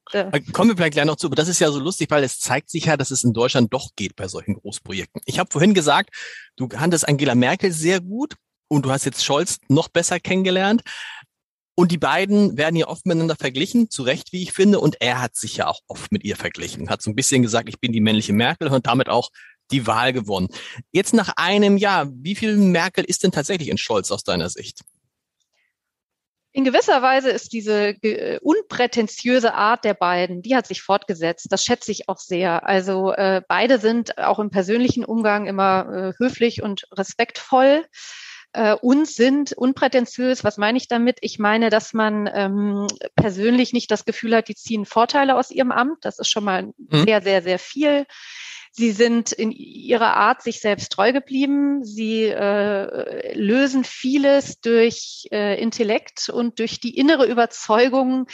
Kommen 0.53 0.71
wir 0.71 0.77
vielleicht 0.77 0.93
gleich 0.93 1.07
noch 1.07 1.17
zu, 1.17 1.29
aber 1.29 1.37
das 1.37 1.49
ist 1.49 1.61
ja 1.61 1.71
so 1.71 1.81
lustig, 1.81 2.11
weil 2.11 2.25
es 2.25 2.39
zeigt 2.39 2.71
sich 2.71 2.87
ja, 2.87 2.97
dass 2.97 3.11
es 3.11 3.25
in 3.25 3.33
Deutschland 3.33 3.73
doch 3.73 3.91
geht 3.97 4.15
bei 4.17 4.29
solchen 4.29 4.55
Großprojekten. 4.55 5.23
Ich 5.25 5.39
habe 5.39 5.49
vorhin 5.51 5.73
gesagt, 5.73 6.11
du 6.57 6.69
kanntest 6.69 7.09
Angela 7.09 7.35
Merkel 7.35 7.73
sehr 7.73 8.01
gut 8.01 8.35
und 8.69 8.85
du 8.85 8.91
hast 8.91 9.05
jetzt 9.05 9.25
Scholz 9.25 9.59
noch 9.69 9.89
besser 9.89 10.21
kennengelernt. 10.21 10.83
Und 11.77 11.91
die 11.91 11.99
beiden 11.99 12.57
werden 12.57 12.77
ja 12.77 12.87
oft 12.87 13.05
miteinander 13.05 13.35
verglichen, 13.35 13.91
zu 13.91 14.05
Recht, 14.05 14.33
wie 14.33 14.43
ich 14.43 14.53
finde. 14.53 14.79
Und 14.79 15.01
er 15.01 15.21
hat 15.21 15.35
sich 15.35 15.57
ja 15.57 15.67
auch 15.67 15.81
oft 15.89 16.13
mit 16.13 16.23
ihr 16.23 16.37
verglichen, 16.37 16.89
hat 16.89 17.03
so 17.03 17.11
ein 17.11 17.17
bisschen 17.17 17.43
gesagt, 17.43 17.69
ich 17.69 17.81
bin 17.81 17.93
die 17.93 18.01
männliche 18.01 18.33
Merkel 18.33 18.69
und 18.69 18.87
damit 18.87 19.09
auch 19.09 19.31
die 19.71 19.87
Wahl 19.87 20.13
gewonnen. 20.13 20.49
Jetzt 20.93 21.15
nach 21.15 21.35
einem 21.37 21.77
Jahr, 21.77 22.09
wie 22.13 22.35
viel 22.35 22.57
Merkel 22.57 23.05
ist 23.05 23.23
denn 23.23 23.33
tatsächlich 23.33 23.69
in 23.69 23.79
Scholz 23.79 24.11
aus 24.11 24.25
deiner 24.25 24.49
Sicht? 24.51 24.81
In 26.57 26.63
gewisser 26.63 27.03
Weise 27.03 27.31
ist 27.31 27.53
diese 27.53 27.97
unprätentiöse 28.41 29.55
Art 29.55 29.85
der 29.85 29.95
beiden, 29.95 30.41
die 30.41 30.55
hat 30.55 30.69
sich 30.69 30.83
fortgesetzt. 30.83 31.49
Das 31.51 31.65
schätze 31.65 31.91
ich 31.91 32.09
auch 32.09 32.19
sehr. 32.19 32.65
Also 32.65 33.13
äh, 33.13 33.43
beide 33.49 33.81
sind 33.81 34.19
auch 34.19 34.39
im 34.39 34.51
persönlichen 34.51 35.05
Umgang 35.05 35.47
immer 35.47 35.89
äh, 35.93 36.13
höflich 36.17 36.63
und 36.63 36.87
respektvoll 36.93 37.85
äh, 38.53 38.75
und 38.75 39.09
sind 39.09 39.53
unprätentiös. 39.53 40.45
Was 40.45 40.57
meine 40.57 40.79
ich 40.79 40.87
damit? 40.87 41.19
Ich 41.23 41.41
meine, 41.41 41.71
dass 41.71 41.93
man 41.93 42.31
ähm, 42.33 42.87
persönlich 43.17 43.73
nicht 43.73 43.91
das 43.91 44.05
Gefühl 44.05 44.37
hat, 44.37 44.47
die 44.47 44.55
ziehen 44.55 44.87
Vorteile 44.87 45.37
aus 45.37 45.51
ihrem 45.51 45.73
Amt. 45.73 46.05
Das 46.05 46.21
ist 46.21 46.31
schon 46.31 46.45
mal 46.45 46.63
mhm. 46.63 47.05
sehr, 47.05 47.21
sehr, 47.21 47.43
sehr 47.43 47.59
viel. 47.59 48.07
Sie 48.77 48.91
sind 48.91 49.31
in 49.31 49.53
ihrer 49.53 50.17
Art 50.17 50.43
sich 50.43 50.61
selbst 50.61 50.91
treu 50.91 51.13
geblieben. 51.13 51.85
Sie 51.85 52.25
äh, 52.25 53.33
lösen 53.39 53.85
vieles 53.85 54.61
durch 54.61 55.29
äh, 55.31 55.61
Intellekt 55.63 56.29
und 56.29 56.59
durch 56.59 56.81
die 56.81 56.99
innere 56.99 57.27
Überzeugung 57.27 58.27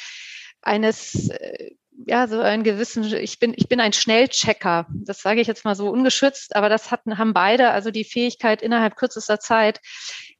eines 0.62 1.28
äh, 1.28 1.72
ja, 2.06 2.26
so 2.28 2.40
einen 2.40 2.62
gewissen, 2.62 3.04
ich 3.14 3.38
bin, 3.38 3.52
ich 3.56 3.68
bin 3.68 3.80
ein 3.80 3.92
Schnellchecker. 3.92 4.86
Das 4.90 5.20
sage 5.20 5.40
ich 5.40 5.46
jetzt 5.46 5.64
mal 5.64 5.74
so 5.74 5.90
ungeschützt, 5.90 6.56
aber 6.56 6.68
das 6.68 6.90
hatten, 6.90 7.18
haben 7.18 7.34
beide, 7.34 7.70
also 7.70 7.90
die 7.90 8.04
Fähigkeit 8.04 8.62
innerhalb 8.62 8.96
kürzester 8.96 9.38
Zeit 9.38 9.80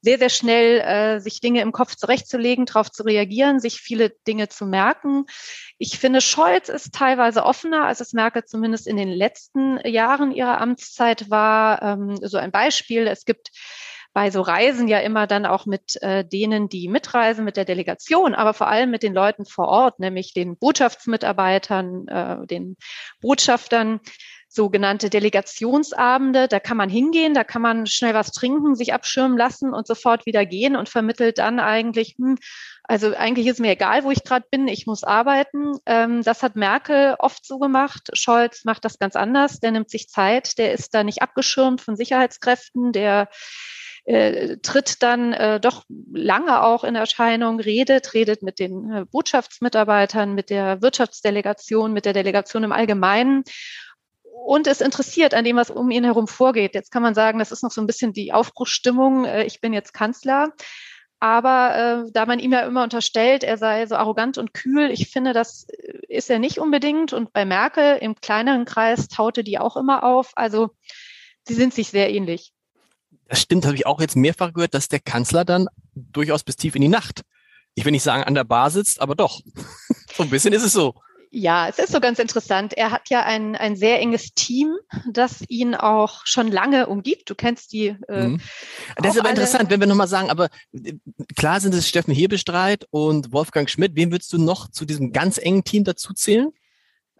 sehr, 0.01 0.17
sehr 0.17 0.29
schnell 0.29 0.79
äh, 0.79 1.19
sich 1.19 1.41
Dinge 1.41 1.61
im 1.61 1.71
Kopf 1.71 1.95
zurechtzulegen, 1.95 2.65
darauf 2.65 2.91
zu 2.91 3.03
reagieren, 3.03 3.59
sich 3.59 3.79
viele 3.79 4.09
Dinge 4.27 4.49
zu 4.49 4.65
merken. 4.65 5.25
Ich 5.77 5.99
finde, 5.99 6.21
Scholz 6.21 6.69
ist 6.69 6.93
teilweise 6.93 7.43
offener, 7.43 7.85
als 7.85 8.01
es 8.01 8.13
Merkel 8.13 8.43
zumindest 8.45 8.87
in 8.87 8.97
den 8.97 9.09
letzten 9.09 9.79
Jahren 9.87 10.31
ihrer 10.31 10.59
Amtszeit 10.59 11.29
war. 11.29 11.81
Ähm, 11.83 12.17
so 12.21 12.37
ein 12.37 12.51
Beispiel. 12.51 13.07
Es 13.07 13.25
gibt 13.25 13.51
bei 14.13 14.29
so 14.31 14.41
Reisen 14.41 14.87
ja 14.87 14.99
immer 14.99 15.27
dann 15.27 15.45
auch 15.45 15.65
mit 15.65 16.01
äh, 16.01 16.25
denen, 16.25 16.69
die 16.69 16.87
mitreisen, 16.87 17.45
mit 17.45 17.57
der 17.57 17.65
Delegation, 17.65 18.35
aber 18.35 18.53
vor 18.53 18.67
allem 18.67 18.91
mit 18.91 19.03
den 19.03 19.13
Leuten 19.13 19.45
vor 19.45 19.67
Ort, 19.67 19.99
nämlich 19.99 20.33
den 20.33 20.57
Botschaftsmitarbeitern, 20.57 22.07
äh, 22.07 22.47
den 22.47 22.75
Botschaftern, 23.21 24.01
sogenannte 24.51 25.09
Delegationsabende. 25.09 26.49
Da 26.49 26.59
kann 26.59 26.75
man 26.75 26.89
hingehen, 26.89 27.33
da 27.33 27.45
kann 27.45 27.61
man 27.61 27.87
schnell 27.87 28.13
was 28.13 28.31
trinken, 28.33 28.75
sich 28.75 28.93
abschirmen 28.93 29.37
lassen 29.37 29.73
und 29.73 29.87
sofort 29.87 30.25
wieder 30.25 30.45
gehen 30.45 30.75
und 30.75 30.89
vermittelt 30.89 31.37
dann 31.37 31.59
eigentlich, 31.59 32.15
hm, 32.17 32.37
also 32.83 33.15
eigentlich 33.15 33.47
ist 33.47 33.61
mir 33.61 33.71
egal, 33.71 34.03
wo 34.03 34.11
ich 34.11 34.25
gerade 34.25 34.45
bin, 34.51 34.67
ich 34.67 34.85
muss 34.87 35.05
arbeiten. 35.05 35.71
Ähm, 35.85 36.21
das 36.23 36.43
hat 36.43 36.57
Merkel 36.57 37.15
oft 37.19 37.45
so 37.45 37.59
gemacht. 37.59 38.09
Scholz 38.13 38.65
macht 38.65 38.83
das 38.83 38.99
ganz 38.99 39.15
anders. 39.15 39.61
Der 39.61 39.71
nimmt 39.71 39.89
sich 39.89 40.09
Zeit, 40.09 40.57
der 40.57 40.73
ist 40.73 40.93
da 40.93 41.05
nicht 41.05 41.21
abgeschirmt 41.21 41.79
von 41.79 41.95
Sicherheitskräften, 41.95 42.91
der 42.91 43.29
äh, 44.05 44.57
tritt 44.57 45.03
dann 45.03 45.33
äh, 45.33 45.59
doch 45.59 45.83
lange 46.11 46.63
auch 46.63 46.83
in 46.83 46.95
Erscheinung, 46.95 47.59
redet, 47.59 48.13
redet 48.13 48.41
mit 48.41 48.59
den 48.59 48.91
äh, 48.91 49.05
Botschaftsmitarbeitern, 49.05 50.33
mit 50.33 50.49
der 50.49 50.81
Wirtschaftsdelegation, 50.81 51.93
mit 51.93 52.05
der 52.05 52.13
Delegation 52.13 52.63
im 52.63 52.71
Allgemeinen 52.71 53.43
und 54.43 54.67
ist 54.67 54.81
interessiert 54.81 55.33
an 55.33 55.45
dem, 55.45 55.55
was 55.55 55.69
um 55.69 55.91
ihn 55.91 56.03
herum 56.03 56.27
vorgeht. 56.27 56.73
Jetzt 56.73 56.91
kann 56.91 57.03
man 57.03 57.13
sagen, 57.13 57.39
das 57.39 57.51
ist 57.51 57.63
noch 57.63 57.71
so 57.71 57.81
ein 57.81 57.87
bisschen 57.87 58.11
die 58.13 58.33
Aufbruchsstimmung. 58.33 59.25
Äh, 59.25 59.43
ich 59.43 59.61
bin 59.61 59.73
jetzt 59.73 59.93
Kanzler. 59.93 60.51
Aber 61.19 62.05
äh, 62.07 62.11
da 62.11 62.25
man 62.25 62.39
ihm 62.39 62.51
ja 62.51 62.61
immer 62.61 62.81
unterstellt, 62.81 63.43
er 63.43 63.57
sei 63.57 63.85
so 63.85 63.95
arrogant 63.95 64.39
und 64.39 64.55
kühl, 64.55 64.89
ich 64.89 65.11
finde, 65.11 65.33
das 65.33 65.67
ist 66.07 66.31
er 66.31 66.39
nicht 66.39 66.57
unbedingt. 66.57 67.13
Und 67.13 67.31
bei 67.31 67.45
Merkel 67.45 67.97
im 68.01 68.15
kleineren 68.15 68.65
Kreis 68.65 69.07
taute 69.07 69.43
die 69.43 69.59
auch 69.59 69.77
immer 69.77 70.03
auf. 70.03 70.31
Also 70.35 70.71
sie 71.47 71.53
sind 71.53 71.75
sich 71.75 71.89
sehr 71.89 72.09
ähnlich. 72.09 72.53
Das 73.31 73.39
stimmt, 73.39 73.65
habe 73.65 73.77
ich 73.77 73.85
auch 73.85 74.01
jetzt 74.01 74.17
mehrfach 74.17 74.51
gehört, 74.51 74.73
dass 74.73 74.89
der 74.89 74.99
Kanzler 74.99 75.45
dann 75.45 75.67
durchaus 75.95 76.43
bis 76.43 76.57
tief 76.57 76.75
in 76.75 76.81
die 76.81 76.89
Nacht, 76.89 77.21
ich 77.75 77.85
will 77.85 77.93
nicht 77.93 78.03
sagen 78.03 78.25
an 78.25 78.35
der 78.35 78.43
Bar 78.43 78.69
sitzt, 78.71 78.99
aber 78.99 79.15
doch. 79.15 79.39
so 80.13 80.23
ein 80.23 80.29
bisschen 80.29 80.51
ist 80.51 80.63
es 80.63 80.73
so. 80.73 80.95
Ja, 81.29 81.69
es 81.69 81.79
ist 81.79 81.93
so 81.93 82.01
ganz 82.01 82.19
interessant. 82.19 82.73
Er 82.73 82.91
hat 82.91 83.09
ja 83.09 83.23
ein, 83.23 83.55
ein 83.55 83.77
sehr 83.77 84.01
enges 84.01 84.33
Team, 84.33 84.75
das 85.09 85.45
ihn 85.47 85.75
auch 85.75 86.25
schon 86.25 86.51
lange 86.51 86.87
umgibt. 86.87 87.29
Du 87.29 87.35
kennst 87.35 87.71
die. 87.71 87.95
Äh, 88.09 88.27
mhm. 88.27 88.41
Das 88.97 89.13
ist 89.13 89.21
aber 89.21 89.29
interessant, 89.29 89.69
wenn 89.69 89.79
wir 89.79 89.87
nochmal 89.87 90.09
sagen, 90.09 90.29
aber 90.29 90.49
äh, 90.73 90.95
klar 91.37 91.61
sind 91.61 91.73
es 91.73 91.87
Steffen 91.87 92.13
Hebestreit 92.13 92.85
und 92.89 93.31
Wolfgang 93.31 93.69
Schmidt. 93.69 93.95
Wen 93.95 94.11
würdest 94.11 94.33
du 94.33 94.39
noch 94.39 94.69
zu 94.69 94.83
diesem 94.83 95.13
ganz 95.13 95.37
engen 95.37 95.63
Team 95.63 95.85
dazu 95.85 96.13
zählen? 96.13 96.51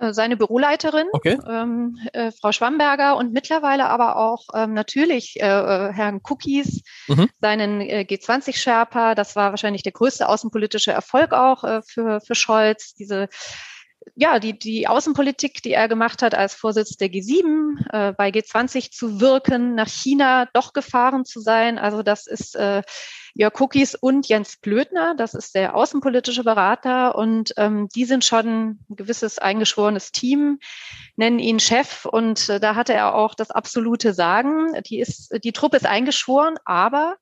Äh, 0.02 0.14
seine 0.14 0.36
Büroleiterin, 0.36 1.08
okay. 1.12 1.38
ähm, 1.48 2.00
äh, 2.14 2.32
Frau 2.32 2.52
Schwamberger 2.52 3.18
und 3.18 3.34
mittlerweile 3.34 3.86
aber 3.86 4.16
auch 4.18 4.48
ähm, 4.56 4.74
natürlich 4.74 5.40
äh, 5.40 5.46
äh 5.46 5.94
Herrn 5.94 6.22
Cookies, 6.28 6.82
mhm. 7.08 7.30
seinen 7.40 7.82
äh, 7.82 8.06
G20-Sherpa. 8.10 9.14
Das 9.14 9.36
war 9.36 9.52
wahrscheinlich 9.52 9.84
der 9.84 9.92
größte 9.92 10.28
außenpolitische 10.28 10.92
Erfolg 10.92 11.34
auch 11.34 11.64
äh, 11.64 11.82
für, 11.84 12.20
für 12.22 12.34
Scholz, 12.34 12.96
diese 12.96 13.30
ja, 14.16 14.40
die, 14.40 14.58
die 14.58 14.88
Außenpolitik, 14.88 15.62
die 15.62 15.74
er 15.74 15.88
gemacht 15.88 16.24
hat 16.24 16.34
als 16.34 16.56
Vorsitz 16.56 16.98
der 16.98 17.10
G7, 17.10 17.76
äh, 17.92 18.14
bei 18.14 18.30
G20 18.30 18.90
zu 18.90 19.22
wirken, 19.22 19.76
nach 19.76 19.88
China 19.88 20.48
doch 20.54 20.74
gefahren 20.74 21.24
zu 21.24 21.40
sein. 21.40 21.78
Also 21.78 22.02
das 22.02 22.26
ist 22.26 22.56
äh, 22.56 22.82
Jörg 23.34 23.60
Cookies 23.60 23.96
und 23.96 24.28
Jens 24.28 24.58
Blödner, 24.58 25.16
das 25.16 25.34
ist 25.34 25.56
der 25.56 25.76
außenpolitische 25.76 26.44
Berater 26.44 27.16
und 27.16 27.54
ähm, 27.58 27.88
die 27.96 28.06
sind 28.06 28.26
schon 28.26 28.48
ein 28.48 28.86
gewisses 28.90 29.40
eingeschworenes 29.40 30.12
Team, 30.12 30.60
nennen 31.16 31.40
ihn 31.40 31.60
Chef 31.60 32.06
und 32.06 32.50
äh, 32.50 32.60
da 32.60 32.76
hatte 32.76 32.94
er 32.94 33.16
auch 33.16 33.36
das 33.36 33.52
absolute 33.52 34.14
Sagen. 34.14 34.74
Die 34.88 35.00
ist, 35.00 35.34
die 35.44 35.52
Truppe 35.52 35.78
ist 35.78 35.86
eingeschworen, 35.86 36.56
aber 36.66 37.18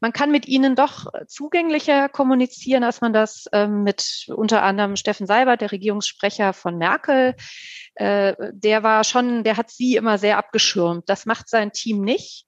man 0.00 0.12
kann 0.12 0.30
mit 0.30 0.46
ihnen 0.46 0.76
doch 0.76 1.06
zugänglicher 1.26 2.08
kommunizieren, 2.08 2.84
als 2.84 3.00
man 3.00 3.12
das 3.12 3.46
ähm, 3.52 3.84
mit 3.84 4.26
unter 4.28 4.62
anderem 4.62 4.96
Steffen 4.96 5.26
Seibert, 5.26 5.60
der 5.60 5.72
Regierungssprecher 5.72 6.52
von 6.52 6.76
Merkel, 6.76 7.34
äh, 7.94 8.34
der 8.52 8.82
war 8.82 9.04
schon, 9.04 9.44
der 9.44 9.56
hat 9.56 9.70
sie 9.70 9.96
immer 9.96 10.18
sehr 10.18 10.38
abgeschirmt. 10.38 11.08
Das 11.08 11.26
macht 11.26 11.48
sein 11.48 11.72
Team 11.72 12.02
nicht. 12.02 12.46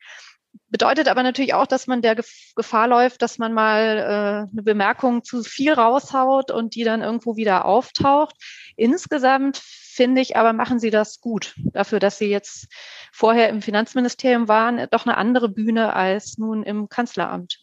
Bedeutet 0.69 1.09
aber 1.09 1.23
natürlich 1.23 1.55
auch, 1.55 1.67
dass 1.67 1.87
man 1.87 2.03
der 2.03 2.17
Gefahr 2.17 2.89
läuft, 2.89 3.23
dass 3.23 3.39
man 3.39 3.53
mal 3.53 3.99
äh, 3.99 4.51
eine 4.53 4.63
Bemerkung 4.63 5.25
zu 5.25 5.43
viel 5.43 5.73
raushaut 5.73 6.51
und 6.51 6.75
die 6.75 6.85
dann 6.85 7.03
irgendwo 7.03 7.37
wieder 7.37 7.65
auftaucht. 7.65 8.37
Insgesamt 8.77 9.59
finde 9.59 10.21
ich 10.21 10.37
aber, 10.37 10.53
machen 10.53 10.79
sie 10.79 10.91
das 10.91 11.21
gut. 11.21 11.55
Dafür, 11.73 11.99
dass 11.99 12.19
sie 12.19 12.27
jetzt 12.27 12.69
vorher 13.13 13.49
im 13.49 13.63
Finanzministerium 13.63 14.49
waren, 14.49 14.87
doch 14.91 15.07
eine 15.07 15.17
andere 15.17 15.49
Bühne 15.49 15.95
als 15.95 16.37
nun 16.39 16.63
im 16.63 16.89
Kanzleramt. 16.89 17.61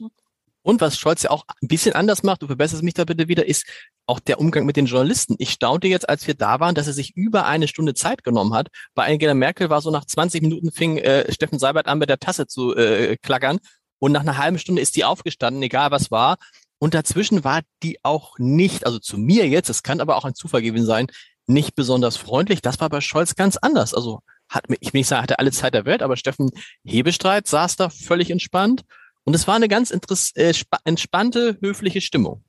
Und 0.63 0.82
was 0.82 0.98
Scholz 0.98 1.24
ja 1.24 1.29
auch 1.29 1.43
ein 1.62 1.67
bisschen 1.67 1.93
anders 1.93 2.24
macht, 2.24 2.41
du 2.41 2.48
verbesserst 2.48 2.84
mich 2.84 2.93
da 2.93 3.03
bitte 3.03 3.27
wieder, 3.27 3.46
ist 3.46 3.65
auch 4.05 4.20
der 4.20 4.39
Umgang 4.39 4.65
mit 4.65 4.77
den 4.77 4.86
Journalisten. 4.86 5.36
Ich 5.38 5.51
staunte 5.51 5.88
jetzt, 5.88 6.08
als 6.08 6.25
wir 6.25 6.34
da 6.34 6.60
waren, 6.60 6.74
dass 6.74 6.88
er 6.88 6.93
sich 6.93 7.15
über 7.15 7.46
eine 7.46 7.67
Stunde 7.67 7.93
Zeit 7.93 8.24
genommen 8.24 8.53
hat. 8.53 8.70
Bei 8.96 9.05
Angela 9.05 9.34
Merkel 9.34 9.70
war 9.70 9.82
so 9.82 9.91
nach 9.91 10.05
20 10.05 10.41
Minuten 10.41 10.72
fing 10.72 10.98
äh, 10.98 11.32
Steffen 11.32 11.60
Seibert 11.60 11.88
an, 11.88 12.00
mit 12.00 12.10
der 12.10 12.20
Tasse 12.20 12.48
zu 12.48 12.75
äh, 12.75 13.17
klackern. 13.17 13.60
Und 14.00 14.13
nach 14.13 14.22
einer 14.22 14.38
halben 14.38 14.58
Stunde 14.58 14.82
ist 14.82 14.96
die 14.96 15.03
aufgestanden, 15.03 15.62
egal 15.63 15.91
was 15.91 16.12
war. 16.12 16.38
Und 16.79 16.93
dazwischen 16.93 17.43
war 17.43 17.62
die 17.84 18.00
auch 18.03 18.38
nicht, 18.39 18.86
also 18.86 19.00
zu 19.00 19.17
mir 19.17 19.48
jetzt, 19.48 19.70
es 19.70 19.84
kann 19.84 20.01
aber 20.01 20.17
auch 20.17 20.25
ein 20.25 20.36
Zufall 20.36 20.62
gewesen 20.62 20.86
sein, 20.86 21.08
nicht 21.46 21.75
besonders 21.75 22.17
freundlich. 22.17 22.62
Das 22.62 22.79
war 22.79 22.89
bei 22.89 23.01
Scholz 23.01 23.36
ganz 23.36 23.58
anders. 23.58 23.93
Also 23.93 24.20
hat, 24.50 24.65
ich 24.79 24.93
will 24.93 25.00
nicht 25.00 25.08
sagen, 25.08 25.24
hatte 25.24 25.39
alle 25.39 25.51
Zeit 25.51 25.74
der 25.74 25.86
Welt, 25.86 26.01
aber 26.01 26.17
Steffen 26.17 26.51
Hebestreit 26.84 27.48
saß 27.48 27.75
da 27.75 27.89
völlig 27.89 28.32
entspannt 28.32 28.84
und 29.24 29.36
es 29.36 29.48
war 29.48 29.56
eine 29.56 29.68
ganz 29.68 29.92
äh, 29.92 30.53
entspannte, 30.84 31.58
höfliche 31.62 32.01
Stimmung. 32.01 32.44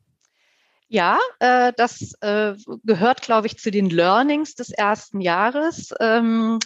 Ja, 0.88 1.18
äh, 1.40 1.72
das 1.76 2.12
äh, 2.20 2.54
gehört, 2.84 3.22
glaube 3.22 3.46
ich, 3.46 3.58
zu 3.58 3.70
den 3.70 3.90
Learnings 3.90 4.54
des 4.54 4.70
ersten 4.70 5.20
Jahres. 5.20 5.92
Ähm, 5.98 6.58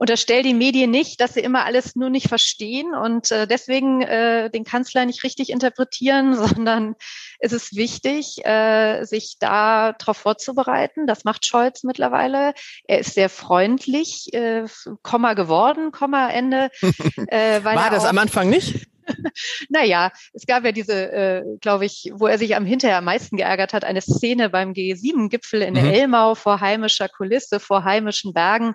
unterstell 0.00 0.42
die 0.42 0.54
Medien 0.54 0.90
nicht, 0.90 1.20
dass 1.20 1.34
sie 1.34 1.40
immer 1.40 1.66
alles 1.66 1.94
nur 1.94 2.08
nicht 2.08 2.26
verstehen 2.26 2.94
und 2.94 3.30
äh, 3.30 3.46
deswegen 3.46 4.00
äh, 4.00 4.50
den 4.50 4.64
Kanzler 4.64 5.04
nicht 5.04 5.24
richtig 5.24 5.50
interpretieren, 5.50 6.34
sondern 6.46 6.94
es 7.38 7.52
ist 7.52 7.76
wichtig, 7.76 8.44
äh, 8.44 9.04
sich 9.04 9.36
da 9.38 9.92
darauf 9.92 10.16
vorzubereiten. 10.16 11.06
Das 11.06 11.24
macht 11.24 11.46
Scholz 11.46 11.82
mittlerweile. 11.82 12.54
Er 12.88 13.00
ist 13.00 13.14
sehr 13.14 13.28
freundlich, 13.28 14.32
äh, 14.32 14.64
Komma 15.02 15.34
geworden, 15.34 15.92
Komma 15.92 16.28
Ende. 16.28 16.70
Äh, 17.26 17.62
War 17.62 17.90
das 17.90 18.06
am 18.06 18.18
Anfang 18.18 18.48
nicht? 18.48 18.89
naja, 19.68 20.10
es 20.32 20.46
gab 20.46 20.64
ja 20.64 20.72
diese, 20.72 21.12
äh, 21.12 21.42
glaube 21.60 21.84
ich, 21.84 22.10
wo 22.14 22.26
er 22.26 22.38
sich 22.38 22.56
am 22.56 22.64
hinterher 22.64 22.98
am 22.98 23.04
meisten 23.04 23.36
geärgert 23.36 23.72
hat, 23.72 23.84
eine 23.84 24.00
Szene 24.00 24.50
beim 24.50 24.72
G7-Gipfel 24.72 25.62
in 25.62 25.74
mhm. 25.74 25.82
der 25.82 25.94
Elmau 25.94 26.34
vor 26.34 26.60
heimischer 26.60 27.08
Kulisse, 27.08 27.60
vor 27.60 27.84
heimischen 27.84 28.32
Bergen, 28.32 28.74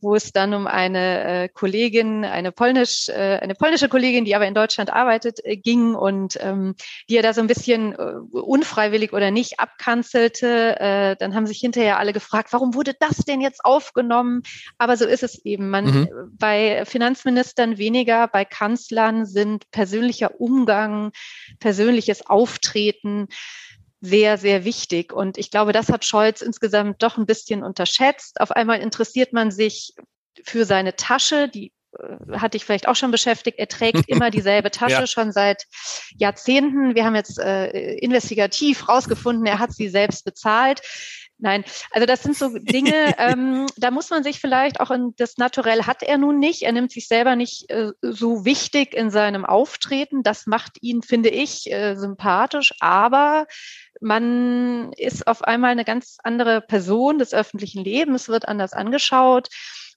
wo 0.00 0.14
es 0.14 0.32
dann 0.32 0.54
um 0.54 0.66
eine 0.66 1.44
äh, 1.44 1.48
Kollegin, 1.48 2.24
eine 2.24 2.52
polnisch, 2.52 3.08
äh, 3.08 3.38
eine 3.40 3.54
polnische 3.54 3.88
Kollegin, 3.88 4.24
die 4.24 4.34
aber 4.34 4.46
in 4.46 4.54
Deutschland 4.54 4.92
arbeitet, 4.92 5.44
äh, 5.44 5.56
ging 5.56 5.94
und 5.94 6.38
ähm, 6.40 6.74
die 7.08 7.16
er 7.16 7.22
da 7.22 7.32
so 7.32 7.40
ein 7.40 7.46
bisschen 7.46 7.92
äh, 7.92 8.12
unfreiwillig 8.30 9.12
oder 9.12 9.30
nicht 9.30 9.58
abkanzelte. 9.58 10.78
Äh, 10.78 11.16
dann 11.16 11.34
haben 11.34 11.46
sich 11.46 11.58
hinterher 11.58 11.98
alle 11.98 12.12
gefragt, 12.12 12.52
warum 12.52 12.74
wurde 12.74 12.94
das 12.98 13.18
denn 13.18 13.40
jetzt 13.40 13.64
aufgenommen? 13.64 14.42
Aber 14.78 14.96
so 14.96 15.06
ist 15.06 15.22
es 15.22 15.44
eben. 15.44 15.70
Man 15.70 15.84
mhm. 15.84 16.08
bei 16.38 16.84
Finanzministern 16.84 17.78
weniger, 17.78 18.28
bei 18.28 18.44
Kanzlern 18.44 19.26
sind 19.26 19.55
persönlicher 19.70 20.40
Umgang, 20.40 21.12
persönliches 21.58 22.26
Auftreten 22.26 23.28
sehr, 24.00 24.38
sehr 24.38 24.64
wichtig. 24.64 25.12
Und 25.12 25.38
ich 25.38 25.50
glaube, 25.50 25.72
das 25.72 25.88
hat 25.88 26.04
Scholz 26.04 26.42
insgesamt 26.42 27.02
doch 27.02 27.16
ein 27.16 27.26
bisschen 27.26 27.62
unterschätzt. 27.62 28.40
Auf 28.40 28.50
einmal 28.50 28.80
interessiert 28.80 29.32
man 29.32 29.50
sich 29.50 29.94
für 30.44 30.64
seine 30.64 30.96
Tasche, 30.96 31.48
die 31.48 31.72
äh, 31.98 32.38
hatte 32.38 32.56
ich 32.56 32.64
vielleicht 32.64 32.88
auch 32.88 32.96
schon 32.96 33.10
beschäftigt. 33.10 33.58
Er 33.58 33.68
trägt 33.68 34.04
immer 34.08 34.30
dieselbe 34.30 34.70
Tasche 34.70 35.00
ja. 35.00 35.06
schon 35.06 35.32
seit 35.32 35.64
Jahrzehnten. 36.16 36.94
Wir 36.94 37.04
haben 37.04 37.14
jetzt 37.14 37.38
äh, 37.38 37.94
investigativ 37.96 38.88
rausgefunden, 38.88 39.46
er 39.46 39.58
hat 39.58 39.72
sie 39.72 39.88
selbst 39.88 40.24
bezahlt. 40.24 40.82
Nein, 41.38 41.64
also 41.90 42.06
das 42.06 42.22
sind 42.22 42.36
so 42.36 42.48
Dinge, 42.56 42.92
ähm, 43.18 43.66
da 43.76 43.90
muss 43.90 44.08
man 44.10 44.22
sich 44.22 44.40
vielleicht 44.40 44.80
auch 44.80 44.90
in 44.90 45.14
das 45.16 45.36
Naturell 45.36 45.82
hat 45.82 46.02
er 46.02 46.16
nun 46.16 46.38
nicht. 46.38 46.62
Er 46.62 46.72
nimmt 46.72 46.92
sich 46.92 47.08
selber 47.08 47.36
nicht 47.36 47.70
äh, 47.70 47.92
so 48.00 48.44
wichtig 48.44 48.94
in 48.94 49.10
seinem 49.10 49.44
Auftreten. 49.44 50.22
Das 50.22 50.46
macht 50.46 50.82
ihn, 50.82 51.02
finde 51.02 51.28
ich, 51.28 51.70
äh, 51.70 51.94
sympathisch. 51.96 52.72
Aber 52.80 53.46
man 54.00 54.92
ist 54.94 55.26
auf 55.26 55.42
einmal 55.42 55.72
eine 55.72 55.84
ganz 55.84 56.16
andere 56.22 56.60
Person 56.62 57.18
des 57.18 57.34
öffentlichen 57.34 57.84
Lebens, 57.84 58.28
wird 58.28 58.48
anders 58.48 58.72
angeschaut. 58.72 59.48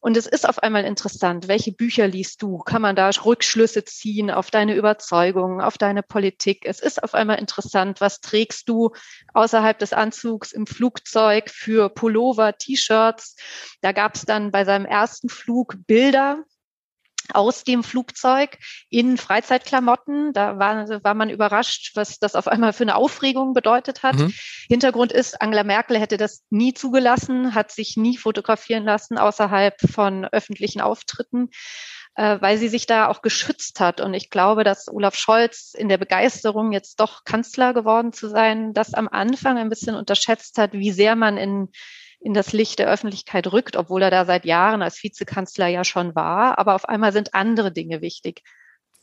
Und 0.01 0.15
es 0.15 0.27
ist 0.27 0.48
auf 0.48 0.63
einmal 0.63 0.86
interessant, 0.86 1.50
welche 1.50 1.74
Bücher 1.74 2.08
liest 2.08 2.41
du? 2.41 2.60
Kann 2.60 2.82
man 2.82 2.96
da 2.96 3.10
Rückschlüsse 3.10 3.84
ziehen 3.84 4.32
auf 4.32 4.50
deine 4.50 4.75
Überzeugungen, 4.75 5.60
auf 5.60 5.77
deine 5.77 6.03
Politik? 6.03 6.62
Es 6.63 6.79
ist 6.79 7.03
auf 7.03 7.13
einmal 7.13 7.38
interessant, 7.38 8.00
was 8.00 8.22
trägst 8.22 8.70
du 8.70 8.91
außerhalb 9.34 9.77
des 9.77 9.91
Anzugs 9.91 10.53
im 10.53 10.68
Flugzeug 10.68 11.50
für 11.50 11.89
Pullover, 11.89 12.58
T-Shirts? 12.58 13.36
Da 13.82 13.91
gab 13.91 14.15
es 14.15 14.24
dann 14.24 14.51
bei 14.51 14.63
seinem 14.63 14.86
ersten 14.86 15.27
Flug 15.27 15.75
Bilder 15.86 16.46
aus 17.33 17.63
dem 17.63 17.83
Flugzeug 17.83 18.57
in 18.89 19.17
Freizeitklamotten. 19.17 20.33
Da 20.33 20.59
war, 20.59 20.88
war 21.03 21.13
man 21.13 21.29
überrascht, 21.29 21.91
was 21.95 22.19
das 22.19 22.36
auf 22.36 22.48
einmal 22.48 22.74
für 22.74 22.83
eine 22.83 22.95
Aufregung 22.95 23.53
bedeutet 23.53 24.03
hat. 24.03 24.15
Mhm. 24.15 24.33
Hintergrund 24.67 25.12
ist, 25.12 25.41
Angela 25.41 25.63
Merkel 25.63 26.00
hätte 26.00 26.17
das 26.17 26.43
nie 26.50 26.74
zugelassen, 26.74 27.55
hat 27.55 27.71
sich 27.71 27.98
nie 27.98 28.17
fotografieren 28.17 28.83
lassen 28.83 29.17
außerhalb 29.17 29.75
von 29.91 30.25
öffentlichen 30.25 30.81
Auftritten, 30.81 31.50
äh, 32.15 32.38
weil 32.41 32.57
sie 32.57 32.69
sich 32.69 32.86
da 32.86 33.07
auch 33.07 33.21
geschützt 33.21 33.79
hat. 33.79 34.01
Und 34.01 34.13
ich 34.13 34.29
glaube, 34.29 34.63
dass 34.63 34.88
Olaf 34.88 35.15
Scholz 35.15 35.74
in 35.75 35.89
der 35.89 35.98
Begeisterung, 35.98 36.71
jetzt 36.71 37.00
doch 37.00 37.24
Kanzler 37.24 37.74
geworden 37.74 38.13
zu 38.13 38.29
sein, 38.29 38.74
das 38.74 38.93
am 38.93 39.07
Anfang 39.07 39.57
ein 39.57 39.69
bisschen 39.69 39.95
unterschätzt 39.95 40.57
hat, 40.57 40.74
wie 40.74 40.91
sehr 40.91 41.15
man 41.15 41.38
in 41.38 41.69
in 42.19 42.33
das 42.33 42.53
Licht 42.53 42.79
der 42.79 42.89
Öffentlichkeit 42.89 43.51
rückt, 43.51 43.75
obwohl 43.75 44.01
er 44.01 44.11
da 44.11 44.25
seit 44.25 44.45
Jahren 44.45 44.81
als 44.81 45.01
Vizekanzler 45.01 45.67
ja 45.67 45.83
schon 45.83 46.15
war. 46.15 46.59
Aber 46.59 46.75
auf 46.75 46.88
einmal 46.88 47.13
sind 47.13 47.33
andere 47.33 47.71
Dinge 47.71 48.01
wichtig. 48.01 48.41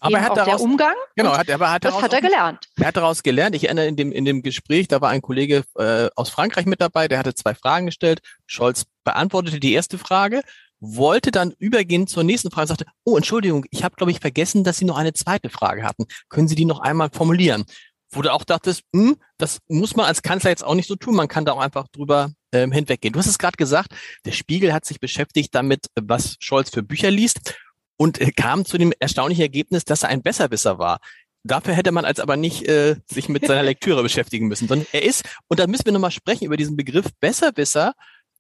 aber 0.01 0.19
er 0.19 0.23
hat 0.25 0.37
daraus, 0.37 0.57
der 0.57 0.61
Umgang. 0.61 0.95
Genau, 1.17 1.37
hat, 1.37 1.49
aber 1.51 1.71
hat 1.71 1.85
das 1.85 1.93
daraus, 1.93 2.05
hat 2.05 2.13
er 2.13 2.21
gelernt. 2.21 2.67
Er 2.79 2.89
hat 2.89 2.97
daraus 2.97 3.23
gelernt. 3.23 3.57
Ich 3.57 3.65
erinnere 3.65 3.87
in 3.87 3.97
dem, 3.97 4.13
in 4.13 4.25
dem 4.25 4.43
Gespräch, 4.43 4.89
da 4.89 5.01
war 5.01 5.11
ein 5.11 5.23
Kollege 5.23 5.65
äh, 5.77 6.09
aus 6.15 6.29
Frankreich 6.29 6.67
mit 6.67 6.81
dabei, 6.81 7.09
der 7.09 7.19
hatte 7.19 7.35
zwei 7.35 7.55
Fragen 7.55 7.87
gestellt. 7.87 8.21
Scholz 8.47 8.85
beantwortete 9.05 9.61
die 9.61 9.73
erste 9.73 9.97
Frage, 9.97 10.43
wollte 10.79 11.31
dann 11.31 11.55
übergehen 11.59 12.07
zur 12.07 12.23
nächsten 12.23 12.51
Frage, 12.51 12.69
sagte, 12.69 12.87
oh, 13.05 13.17
Entschuldigung, 13.17 13.65
ich 13.71 13.83
habe, 13.83 13.97
glaube 13.97 14.13
ich, 14.13 14.21
vergessen, 14.21 14.63
dass 14.63 14.77
Sie 14.77 14.85
noch 14.85 14.99
eine 14.99 15.15
zweite 15.15 15.49
Frage 15.49 15.85
hatten. 15.85 16.05
Können 16.29 16.49
Sie 16.49 16.55
die 16.55 16.67
noch 16.67 16.81
einmal 16.81 17.09
formulieren? 17.11 17.65
Wo 18.11 18.23
du 18.23 18.33
auch 18.33 18.45
dachtest, 18.45 18.83
hm, 18.95 19.17
das 19.37 19.59
muss 19.69 19.97
man 19.97 20.07
als 20.07 20.23
Kanzler 20.23 20.51
jetzt 20.51 20.65
auch 20.65 20.75
nicht 20.75 20.89
so 20.89 20.97
tun, 20.97 21.17
man 21.17 21.29
kann 21.29 21.45
da 21.45 21.53
auch 21.53 21.61
einfach 21.61 21.89
drüber 21.89 22.31
ähm, 22.53 22.73
hinweggehen. 22.73 23.13
Du 23.13 23.19
hast 23.19 23.27
es 23.27 23.39
gerade 23.39 23.57
gesagt, 23.57 23.93
der 24.25 24.33
Spiegel 24.33 24.73
hat 24.73 24.85
sich 24.85 25.01
beschäftigt 25.01 25.55
damit, 25.55 25.87
was 26.01 26.37
Scholz 26.39 26.71
für 26.71 26.83
Bücher 26.83 27.11
liest 27.11 27.55
und 27.97 28.21
äh, 28.21 28.31
kam 28.31 28.65
zu 28.65 28.79
dem 28.79 28.93
erstaunlichen 28.99 29.43
Ergebnis, 29.43 29.85
dass 29.85 30.03
er 30.03 30.11
ein 30.11 30.23
Besserwisser 30.23 30.79
war. 30.79 31.01
Dafür 31.45 31.75
hätte 31.75 31.93
man 31.93 32.05
als 32.05 32.19
aber 32.19 32.37
nicht 32.37 32.69
äh, 32.69 32.97
sich 33.07 33.29
mit 33.29 33.47
seiner 33.47 33.63
Lektüre 33.65 34.03
beschäftigen 34.03 34.49
müssen, 34.49 34.69
sondern 34.69 34.87
er 34.93 35.03
ist, 35.03 35.25
und 35.49 35.61
da 35.61 35.67
müssen 35.67 35.85
wir 35.85 35.93
nochmal 35.93 36.11
sprechen 36.11 36.45
über 36.45 36.57
diesen 36.57 36.77
Begriff 36.77 37.07
Besserwisser, 37.21 37.95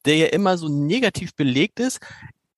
der 0.04 0.16
ja 0.16 0.26
immer 0.26 0.58
so 0.58 0.68
negativ 0.68 1.34
belegt 1.34 1.80
ist. 1.80 2.00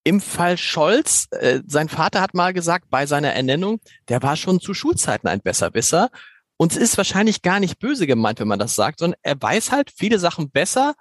Im 0.05 0.21
Fall 0.21 0.57
Scholz, 0.57 1.27
äh, 1.33 1.61
sein 1.67 1.89
Vater 1.89 2.21
hat 2.21 2.33
mal 2.33 2.55
gesagt 2.55 2.87
bei 2.89 3.05
seiner 3.05 3.33
Ernennung, 3.33 3.81
der 4.09 4.23
war 4.23 4.37
schon 4.37 4.61
zu 4.61 4.73
Schulzeiten 4.73 5.29
ein 5.29 5.41
Besserwisser. 5.41 6.11
Und 6.59 6.73
es 6.73 6.79
ist 6.79 6.99
wahrscheinlich 6.99 7.41
gar 7.43 7.61
nicht 7.61 7.79
böse 7.79 8.07
gemeint, 8.07 8.41
wenn 8.41 8.49
man 8.49 8.59
das 8.59 8.75
sagt, 8.75 8.99
sondern 8.99 9.19
er 9.23 9.41
weiß 9.41 9.71
halt 9.71 9.93
viele 9.97 10.19
Sachen 10.19 10.51
besser, 10.51 10.95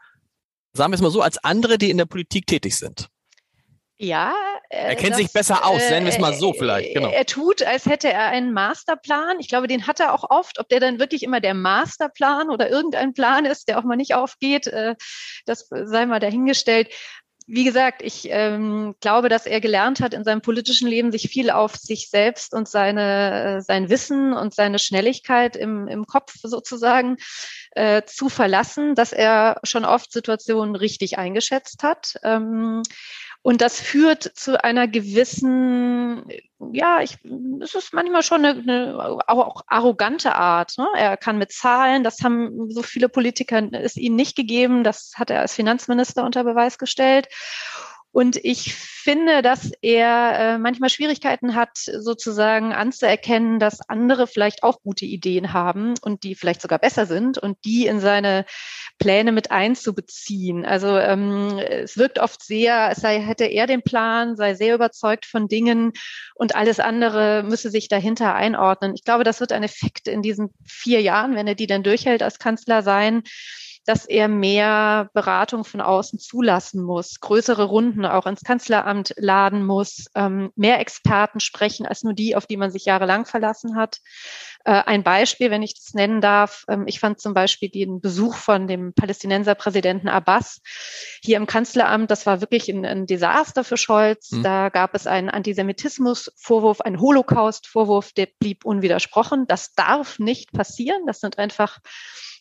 sagen 0.74 0.92
wir 0.92 0.96
es 0.96 1.02
mal 1.02 1.12
so, 1.12 1.22
als 1.22 1.44
andere, 1.44 1.78
die 1.78 1.90
in 1.90 1.98
der 1.98 2.06
Politik 2.06 2.46
tätig 2.46 2.78
sind. 2.78 3.10
Ja. 3.98 4.36
Äh, 4.70 4.90
er 4.90 4.96
kennt 4.96 5.12
das, 5.12 5.18
sich 5.18 5.34
besser 5.34 5.66
aus, 5.66 5.82
nennen 5.90 6.06
wir 6.06 6.14
es 6.14 6.20
mal 6.20 6.36
so 6.36 6.54
vielleicht. 6.54 6.94
Genau. 6.94 7.10
Er 7.10 7.26
tut, 7.26 7.64
als 7.64 7.88
hätte 7.88 8.14
er 8.14 8.28
einen 8.28 8.54
Masterplan. 8.54 9.40
Ich 9.40 9.48
glaube, 9.48 9.68
den 9.68 9.88
hat 9.88 10.00
er 10.00 10.14
auch 10.14 10.30
oft. 10.30 10.60
Ob 10.60 10.70
der 10.70 10.80
dann 10.80 11.00
wirklich 11.00 11.24
immer 11.24 11.42
der 11.42 11.56
Masterplan 11.56 12.52
oder 12.52 12.70
irgendein 12.70 13.14
Plan 13.14 13.46
ist, 13.46 13.68
der 13.68 13.80
auch 13.80 13.84
mal 13.84 13.96
nicht 13.96 14.14
aufgeht, 14.14 14.68
äh, 14.68 14.96
das 15.46 15.68
sei 15.70 16.06
mal 16.06 16.20
dahingestellt 16.20 16.90
wie 17.50 17.64
gesagt, 17.64 18.02
ich 18.02 18.28
ähm, 18.30 18.94
glaube, 19.00 19.30
dass 19.30 19.46
er 19.46 19.62
gelernt 19.62 20.02
hat 20.02 20.14
in 20.14 20.26
seinem 20.26 20.42
politischen 20.42 20.88
Leben, 20.88 21.14
sich 21.14 21.30
viel 21.30 21.50
auf 21.50 21.76
sich 21.78 22.10
selbst 22.10 22.54
und 22.54 22.68
seine, 22.68 23.58
äh, 23.58 23.62
sein 23.62 23.90
Wissen 23.90 24.34
und 24.34 24.54
seine 24.54 24.80
Schnelligkeit 24.80 25.56
im, 25.56 25.88
im 25.88 26.06
Kopf 26.06 26.36
sozusagen 26.44 27.16
äh, 27.72 28.04
zu 28.06 28.28
verlassen, 28.28 28.96
dass 28.96 29.14
er 29.14 29.62
schon 29.64 29.86
oft 29.86 30.12
Situationen 30.12 30.76
richtig 30.76 31.18
eingeschätzt 31.18 31.84
hat. 31.84 32.16
Ähm, 32.22 32.84
und 33.42 33.62
das 33.62 33.80
führt 33.80 34.24
zu 34.24 34.62
einer 34.62 34.88
gewissen, 34.88 36.28
ja, 36.74 37.02
ich, 37.02 37.18
es 37.62 37.76
ist 37.76 37.94
manchmal 37.94 38.24
schon 38.24 38.44
eine, 38.44 38.60
eine 38.60 39.20
auch 39.28 39.62
arrogante 39.68 40.36
Art. 40.36 40.78
Ne? 40.78 40.88
Er 40.98 41.16
kann 41.18 41.38
mit 41.38 41.52
Zahlen, 41.52 42.04
das 42.04 42.22
haben 42.24 42.70
so 42.70 42.84
viele 42.84 43.10
Politiker 43.10 43.62
es 43.74 43.96
ihm 43.96 44.16
nicht 44.16 44.36
gegeben. 44.36 44.84
Das 44.84 45.14
hat 45.16 45.30
er 45.30 45.42
als 45.42 45.56
Finanzminister 45.56 46.26
unter 46.26 46.44
Beweis 46.44 46.78
gestellt. 46.78 47.28
Und 48.18 48.38
ich 48.44 48.74
finde, 48.74 49.44
dass 49.44 49.72
er 49.84 50.40
äh, 50.40 50.58
manchmal 50.58 50.90
Schwierigkeiten 50.90 51.54
hat, 51.54 51.78
sozusagen 51.78 52.74
anzuerkennen, 52.74 53.60
dass 53.60 53.88
andere 53.88 54.26
vielleicht 54.26 54.64
auch 54.64 54.82
gute 54.82 55.06
Ideen 55.06 55.54
haben 55.54 55.94
und 56.02 56.24
die 56.24 56.34
vielleicht 56.34 56.64
sogar 56.64 56.80
besser 56.80 57.06
sind 57.06 57.38
und 57.38 57.64
die 57.64 57.86
in 57.86 58.00
seine 58.00 58.46
Pläne 58.98 59.32
mit 59.32 59.52
einzubeziehen. 59.52 60.66
Also 60.66 60.98
ähm, 60.98 61.60
es 61.60 61.96
wirkt 61.96 62.18
oft 62.18 62.44
sehr, 62.44 62.90
es 62.90 63.02
sei, 63.02 63.20
hätte 63.20 63.46
er 63.46 63.68
den 63.68 63.84
Plan, 63.84 64.36
sei 64.36 64.56
sehr 64.56 64.74
überzeugt 64.74 65.28
von 65.28 65.48
Dingen 65.48 65.94
und 66.34 66.56
alles 66.56 66.80
andere 66.80 67.44
müsse 67.44 67.70
sich 67.70 67.88
dahinter 67.88 68.34
einordnen. 68.34 68.96
Ich 68.96 69.04
glaube, 69.04 69.26
das 69.26 69.42
wird 69.42 69.52
ein 69.52 69.62
Effekt 69.62 70.08
in 70.08 70.24
diesen 70.24 70.50
vier 70.66 71.04
Jahren, 71.04 71.36
wenn 71.36 71.46
er 71.46 71.54
die 71.54 71.68
dann 71.68 71.84
durchhält 71.84 72.24
als 72.24 72.40
Kanzler 72.40 72.82
sein 72.82 73.22
dass 73.88 74.06
er 74.06 74.28
mehr 74.28 75.10
Beratung 75.14 75.64
von 75.64 75.80
außen 75.80 76.20
zulassen 76.20 76.84
muss, 76.84 77.22
größere 77.22 77.64
Runden 77.64 78.06
auch 78.06 78.28
ins 78.28 78.42
Kanzleramt 78.42 79.14
laden 79.16 79.66
muss, 79.66 80.08
ähm, 80.14 80.52
mehr 80.58 80.80
Experten 80.82 81.40
sprechen 81.40 81.86
als 81.86 82.04
nur 82.04 82.14
die, 82.14 82.36
auf 82.36 82.46
die 82.46 82.58
man 82.58 82.70
sich 82.70 82.84
jahrelang 82.84 83.26
verlassen 83.26 83.78
hat. 83.78 84.00
Äh, 84.66 84.84
ein 84.86 85.04
Beispiel, 85.04 85.52
wenn 85.52 85.64
ich 85.64 85.74
das 85.74 85.94
nennen 85.94 86.20
darf, 86.20 86.66
ähm, 86.68 86.84
ich 86.86 87.00
fand 87.00 87.22
zum 87.22 87.34
Beispiel 87.34 87.70
den 87.70 88.02
Besuch 88.02 88.36
von 88.36 88.68
dem 88.68 88.92
Palästinenserpräsidenten 88.94 90.10
Abbas 90.10 90.60
hier 91.24 91.38
im 91.38 91.48
Kanzleramt, 91.48 92.12
das 92.12 92.26
war 92.26 92.42
wirklich 92.42 92.68
ein, 92.68 92.86
ein 92.86 93.06
Desaster 93.06 93.64
für 93.64 93.78
Scholz. 93.78 94.32
Mhm. 94.32 94.44
Da 94.44 94.68
gab 94.68 94.96
es 94.96 95.08
einen 95.08 95.30
Antisemitismusvorwurf, 95.30 96.82
einen 96.82 97.00
Holocaust-Vorwurf, 97.00 98.12
der 98.12 98.28
blieb 98.38 98.66
unwidersprochen. 98.66 99.48
Das 99.48 99.74
darf 99.76 100.20
nicht 100.20 100.52
passieren. 100.52 101.06
Das 101.06 101.22
sind 101.22 101.38
einfach 101.38 101.80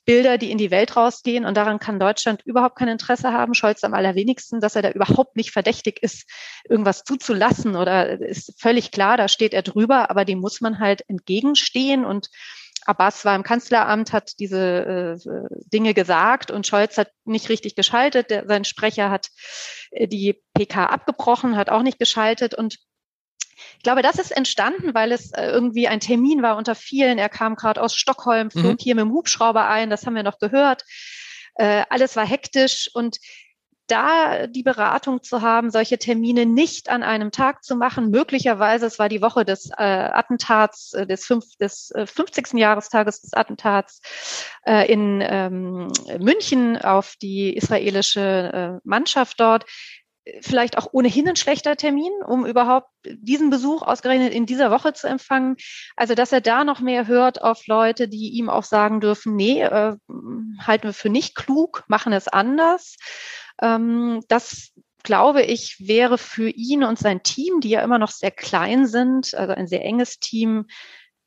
Bilder, 0.06 0.38
die 0.38 0.50
in 0.50 0.56
die 0.56 0.70
Welt 0.70 0.96
rausgehen. 0.96 1.44
Und 1.44 1.56
daran 1.56 1.78
kann 1.78 2.00
Deutschland 2.00 2.40
überhaupt 2.46 2.76
kein 2.76 2.88
Interesse 2.88 3.32
haben. 3.32 3.54
Scholz 3.54 3.84
am 3.84 3.92
allerwenigsten, 3.92 4.60
dass 4.60 4.76
er 4.76 4.82
da 4.82 4.90
überhaupt 4.90 5.36
nicht 5.36 5.50
verdächtig 5.50 6.02
ist, 6.02 6.30
irgendwas 6.68 7.02
zuzulassen 7.02 7.76
oder 7.76 8.20
ist 8.20 8.54
völlig 8.58 8.92
klar, 8.92 9.16
da 9.16 9.28
steht 9.28 9.52
er 9.52 9.62
drüber, 9.62 10.10
aber 10.10 10.24
dem 10.24 10.38
muss 10.38 10.60
man 10.60 10.78
halt 10.78 11.02
entgegenstehen 11.08 12.04
und 12.04 12.30
Abbas 12.86 13.24
war 13.24 13.34
im 13.34 13.42
Kanzleramt, 13.42 14.12
hat 14.12 14.38
diese 14.38 15.18
äh, 15.18 15.68
Dinge 15.72 15.92
gesagt 15.92 16.52
und 16.52 16.66
Scholz 16.66 16.96
hat 16.98 17.10
nicht 17.24 17.48
richtig 17.48 17.74
geschaltet. 17.74 18.30
Der, 18.30 18.46
sein 18.46 18.64
Sprecher 18.64 19.10
hat 19.10 19.30
äh, 19.90 20.06
die 20.06 20.40
PK 20.54 20.86
abgebrochen, 20.86 21.56
hat 21.56 21.68
auch 21.68 21.82
nicht 21.82 21.98
geschaltet 21.98 22.54
und 22.54 22.78
ich 23.76 23.82
glaube, 23.82 24.02
das 24.02 24.18
ist 24.18 24.30
entstanden, 24.30 24.94
weil 24.94 25.12
es 25.12 25.32
äh, 25.32 25.46
irgendwie 25.46 25.88
ein 25.88 26.00
Termin 26.00 26.42
war 26.42 26.56
unter 26.56 26.74
vielen. 26.74 27.18
Er 27.18 27.28
kam 27.28 27.56
gerade 27.56 27.80
aus 27.80 27.94
Stockholm, 27.94 28.50
flog 28.50 28.72
mhm. 28.72 28.78
hier 28.80 28.94
mit 28.94 29.02
dem 29.02 29.12
Hubschrauber 29.12 29.68
ein, 29.68 29.90
das 29.90 30.06
haben 30.06 30.14
wir 30.14 30.22
noch 30.22 30.38
gehört. 30.38 30.84
Äh, 31.54 31.84
alles 31.88 32.16
war 32.16 32.26
hektisch 32.26 32.90
und 32.92 33.18
da 33.86 34.46
die 34.46 34.62
Beratung 34.62 35.22
zu 35.22 35.42
haben, 35.42 35.70
solche 35.70 35.98
Termine 35.98 36.44
nicht 36.44 36.88
an 36.88 37.02
einem 37.02 37.30
Tag 37.30 37.62
zu 37.62 37.76
machen. 37.76 38.10
Möglicherweise, 38.10 38.86
es 38.86 38.98
war 38.98 39.08
die 39.08 39.22
Woche 39.22 39.44
des 39.44 39.70
äh, 39.70 39.82
Attentats, 39.82 40.92
äh, 40.92 41.06
des, 41.06 41.24
fünf, 41.24 41.44
des 41.60 41.92
äh, 41.92 42.06
50. 42.06 42.54
Jahrestages 42.54 43.20
des 43.20 43.32
Attentats 43.32 44.00
äh, 44.66 44.90
in 44.92 45.22
ähm, 45.24 45.92
München 46.18 46.76
auf 46.76 47.14
die 47.22 47.56
israelische 47.56 48.80
äh, 48.82 48.88
Mannschaft 48.88 49.38
dort 49.38 49.64
vielleicht 50.40 50.76
auch 50.78 50.88
ohnehin 50.92 51.28
ein 51.28 51.36
schlechter 51.36 51.76
Termin, 51.76 52.12
um 52.26 52.46
überhaupt 52.46 52.88
diesen 53.04 53.50
Besuch 53.50 53.82
ausgerechnet 53.82 54.32
in 54.32 54.46
dieser 54.46 54.70
Woche 54.70 54.92
zu 54.92 55.06
empfangen. 55.06 55.56
Also, 55.96 56.14
dass 56.14 56.32
er 56.32 56.40
da 56.40 56.64
noch 56.64 56.80
mehr 56.80 57.06
hört 57.06 57.42
auf 57.42 57.66
Leute, 57.66 58.08
die 58.08 58.30
ihm 58.30 58.50
auch 58.50 58.64
sagen 58.64 59.00
dürfen, 59.00 59.36
nee, 59.36 59.62
äh, 59.62 59.96
halten 60.60 60.84
wir 60.84 60.92
für 60.92 61.10
nicht 61.10 61.34
klug, 61.34 61.84
machen 61.88 62.12
es 62.12 62.28
anders. 62.28 62.96
Ähm, 63.62 64.20
das 64.28 64.72
glaube 65.02 65.42
ich, 65.42 65.76
wäre 65.86 66.18
für 66.18 66.48
ihn 66.48 66.82
und 66.82 66.98
sein 66.98 67.22
Team, 67.22 67.60
die 67.60 67.70
ja 67.70 67.82
immer 67.82 67.98
noch 67.98 68.10
sehr 68.10 68.32
klein 68.32 68.86
sind, 68.86 69.34
also 69.34 69.54
ein 69.54 69.68
sehr 69.68 69.84
enges 69.84 70.18
Team, 70.18 70.66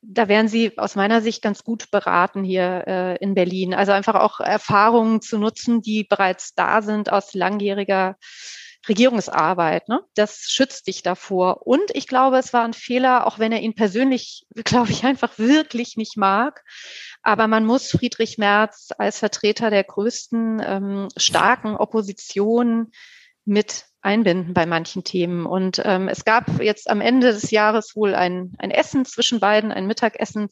da 0.01 0.27
wären 0.27 0.47
Sie 0.47 0.77
aus 0.77 0.95
meiner 0.95 1.21
Sicht 1.21 1.41
ganz 1.41 1.63
gut 1.63 1.91
beraten 1.91 2.43
hier 2.43 2.83
äh, 2.87 3.17
in 3.17 3.35
Berlin. 3.35 3.73
Also 3.73 3.91
einfach 3.91 4.15
auch 4.15 4.39
Erfahrungen 4.39 5.21
zu 5.21 5.37
nutzen, 5.37 5.81
die 5.81 6.05
bereits 6.05 6.53
da 6.55 6.81
sind 6.81 7.11
aus 7.11 7.33
langjähriger 7.33 8.15
Regierungsarbeit. 8.87 9.89
Ne? 9.89 10.01
Das 10.15 10.45
schützt 10.47 10.87
dich 10.87 11.03
davor. 11.03 11.67
Und 11.67 11.91
ich 11.93 12.07
glaube, 12.07 12.37
es 12.37 12.53
war 12.53 12.63
ein 12.63 12.73
Fehler, 12.73 13.27
auch 13.27 13.39
wenn 13.39 13.51
er 13.51 13.61
ihn 13.61 13.75
persönlich, 13.75 14.45
glaube 14.63 14.91
ich, 14.91 15.03
einfach 15.03 15.37
wirklich 15.37 15.97
nicht 15.97 16.17
mag. 16.17 16.63
Aber 17.21 17.47
man 17.47 17.65
muss 17.65 17.91
Friedrich 17.91 18.37
Merz 18.37 18.89
als 18.97 19.19
Vertreter 19.19 19.69
der 19.69 19.83
größten 19.83 20.61
ähm, 20.65 21.07
starken 21.17 21.75
Opposition 21.75 22.91
mit 23.45 23.85
einbinden 24.01 24.53
bei 24.53 24.65
manchen 24.65 25.03
Themen. 25.03 25.45
Und 25.45 25.81
ähm, 25.83 26.07
es 26.07 26.23
gab 26.23 26.61
jetzt 26.61 26.89
am 26.89 27.01
Ende 27.01 27.33
des 27.33 27.51
Jahres 27.51 27.95
wohl 27.95 28.15
ein, 28.15 28.53
ein 28.57 28.71
Essen 28.71 29.03
zwischen 29.05 29.41
beiden, 29.41 29.71
ein 29.71 29.87
Mittagessen. 29.87 30.47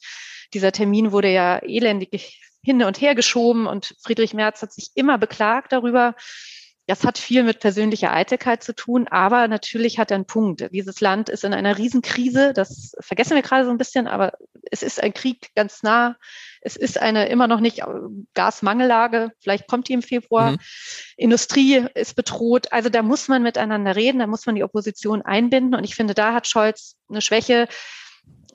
Dieser 0.53 0.73
Termin 0.73 1.13
wurde 1.13 1.31
ja 1.31 1.59
elendig 1.59 2.41
hin 2.61 2.83
und 2.83 2.99
her 2.99 3.15
geschoben 3.15 3.67
und 3.67 3.95
Friedrich 4.03 4.33
Merz 4.33 4.61
hat 4.61 4.73
sich 4.73 4.89
immer 4.95 5.17
beklagt 5.17 5.71
darüber, 5.71 6.15
das 6.87 7.03
hat 7.03 7.17
viel 7.17 7.43
mit 7.43 7.59
persönlicher 7.59 8.13
Eitelkeit 8.13 8.63
zu 8.63 8.73
tun, 8.73 9.07
aber 9.09 9.49
natürlich 9.49 9.99
hat 9.99 10.09
er 10.09 10.15
einen 10.15 10.25
Punkt. 10.25 10.67
Dieses 10.71 11.01
Land 11.01 11.27
ist 11.27 11.43
in 11.43 11.53
einer 11.53 11.77
Riesenkrise, 11.77 12.53
das 12.53 12.95
vergessen 13.01 13.35
wir 13.35 13.41
gerade 13.41 13.65
so 13.65 13.71
ein 13.71 13.77
bisschen, 13.77 14.07
aber 14.07 14.33
es 14.71 14.83
ist 14.83 15.03
ein 15.03 15.13
Krieg 15.13 15.49
ganz 15.53 15.83
nah. 15.83 16.15
Es 16.61 16.77
ist 16.77 16.99
eine 16.99 17.27
immer 17.27 17.47
noch 17.47 17.59
nicht 17.59 17.81
Gasmangellage, 18.33 19.31
vielleicht 19.39 19.67
kommt 19.67 19.89
die 19.89 19.93
im 19.93 20.01
Februar. 20.01 20.51
Mhm. 20.51 20.57
Industrie 21.17 21.85
ist 21.93 22.15
bedroht. 22.15 22.71
Also 22.71 22.89
da 22.89 23.01
muss 23.01 23.27
man 23.27 23.43
miteinander 23.43 23.95
reden, 23.95 24.19
da 24.19 24.27
muss 24.27 24.45
man 24.45 24.55
die 24.55 24.63
Opposition 24.63 25.21
einbinden. 25.21 25.75
Und 25.75 25.83
ich 25.83 25.95
finde, 25.95 26.13
da 26.13 26.33
hat 26.33 26.47
Scholz 26.47 26.95
eine 27.09 27.21
Schwäche 27.21 27.67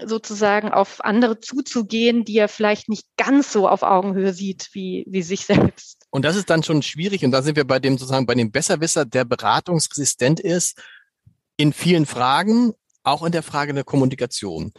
sozusagen 0.04 0.70
auf 0.70 1.04
andere 1.04 1.40
zuzugehen, 1.40 2.24
die 2.24 2.38
er 2.38 2.48
vielleicht 2.48 2.88
nicht 2.88 3.06
ganz 3.16 3.52
so 3.52 3.68
auf 3.68 3.82
Augenhöhe 3.82 4.32
sieht 4.32 4.70
wie, 4.72 5.04
wie 5.08 5.22
sich 5.22 5.46
selbst. 5.46 6.06
Und 6.10 6.24
das 6.24 6.36
ist 6.36 6.50
dann 6.50 6.62
schon 6.62 6.82
schwierig. 6.82 7.24
Und 7.24 7.30
da 7.30 7.42
sind 7.42 7.56
wir 7.56 7.66
bei 7.66 7.78
dem 7.78 7.98
sozusagen 7.98 8.26
bei 8.26 8.34
dem 8.34 8.50
Besserwisser, 8.50 9.04
der 9.04 9.24
beratungsresistent 9.24 10.40
ist 10.40 10.80
in 11.56 11.72
vielen 11.72 12.06
Fragen, 12.06 12.74
auch 13.02 13.22
in 13.22 13.32
der 13.32 13.42
Frage 13.42 13.74
der 13.74 13.84
Kommunikation. 13.84 14.72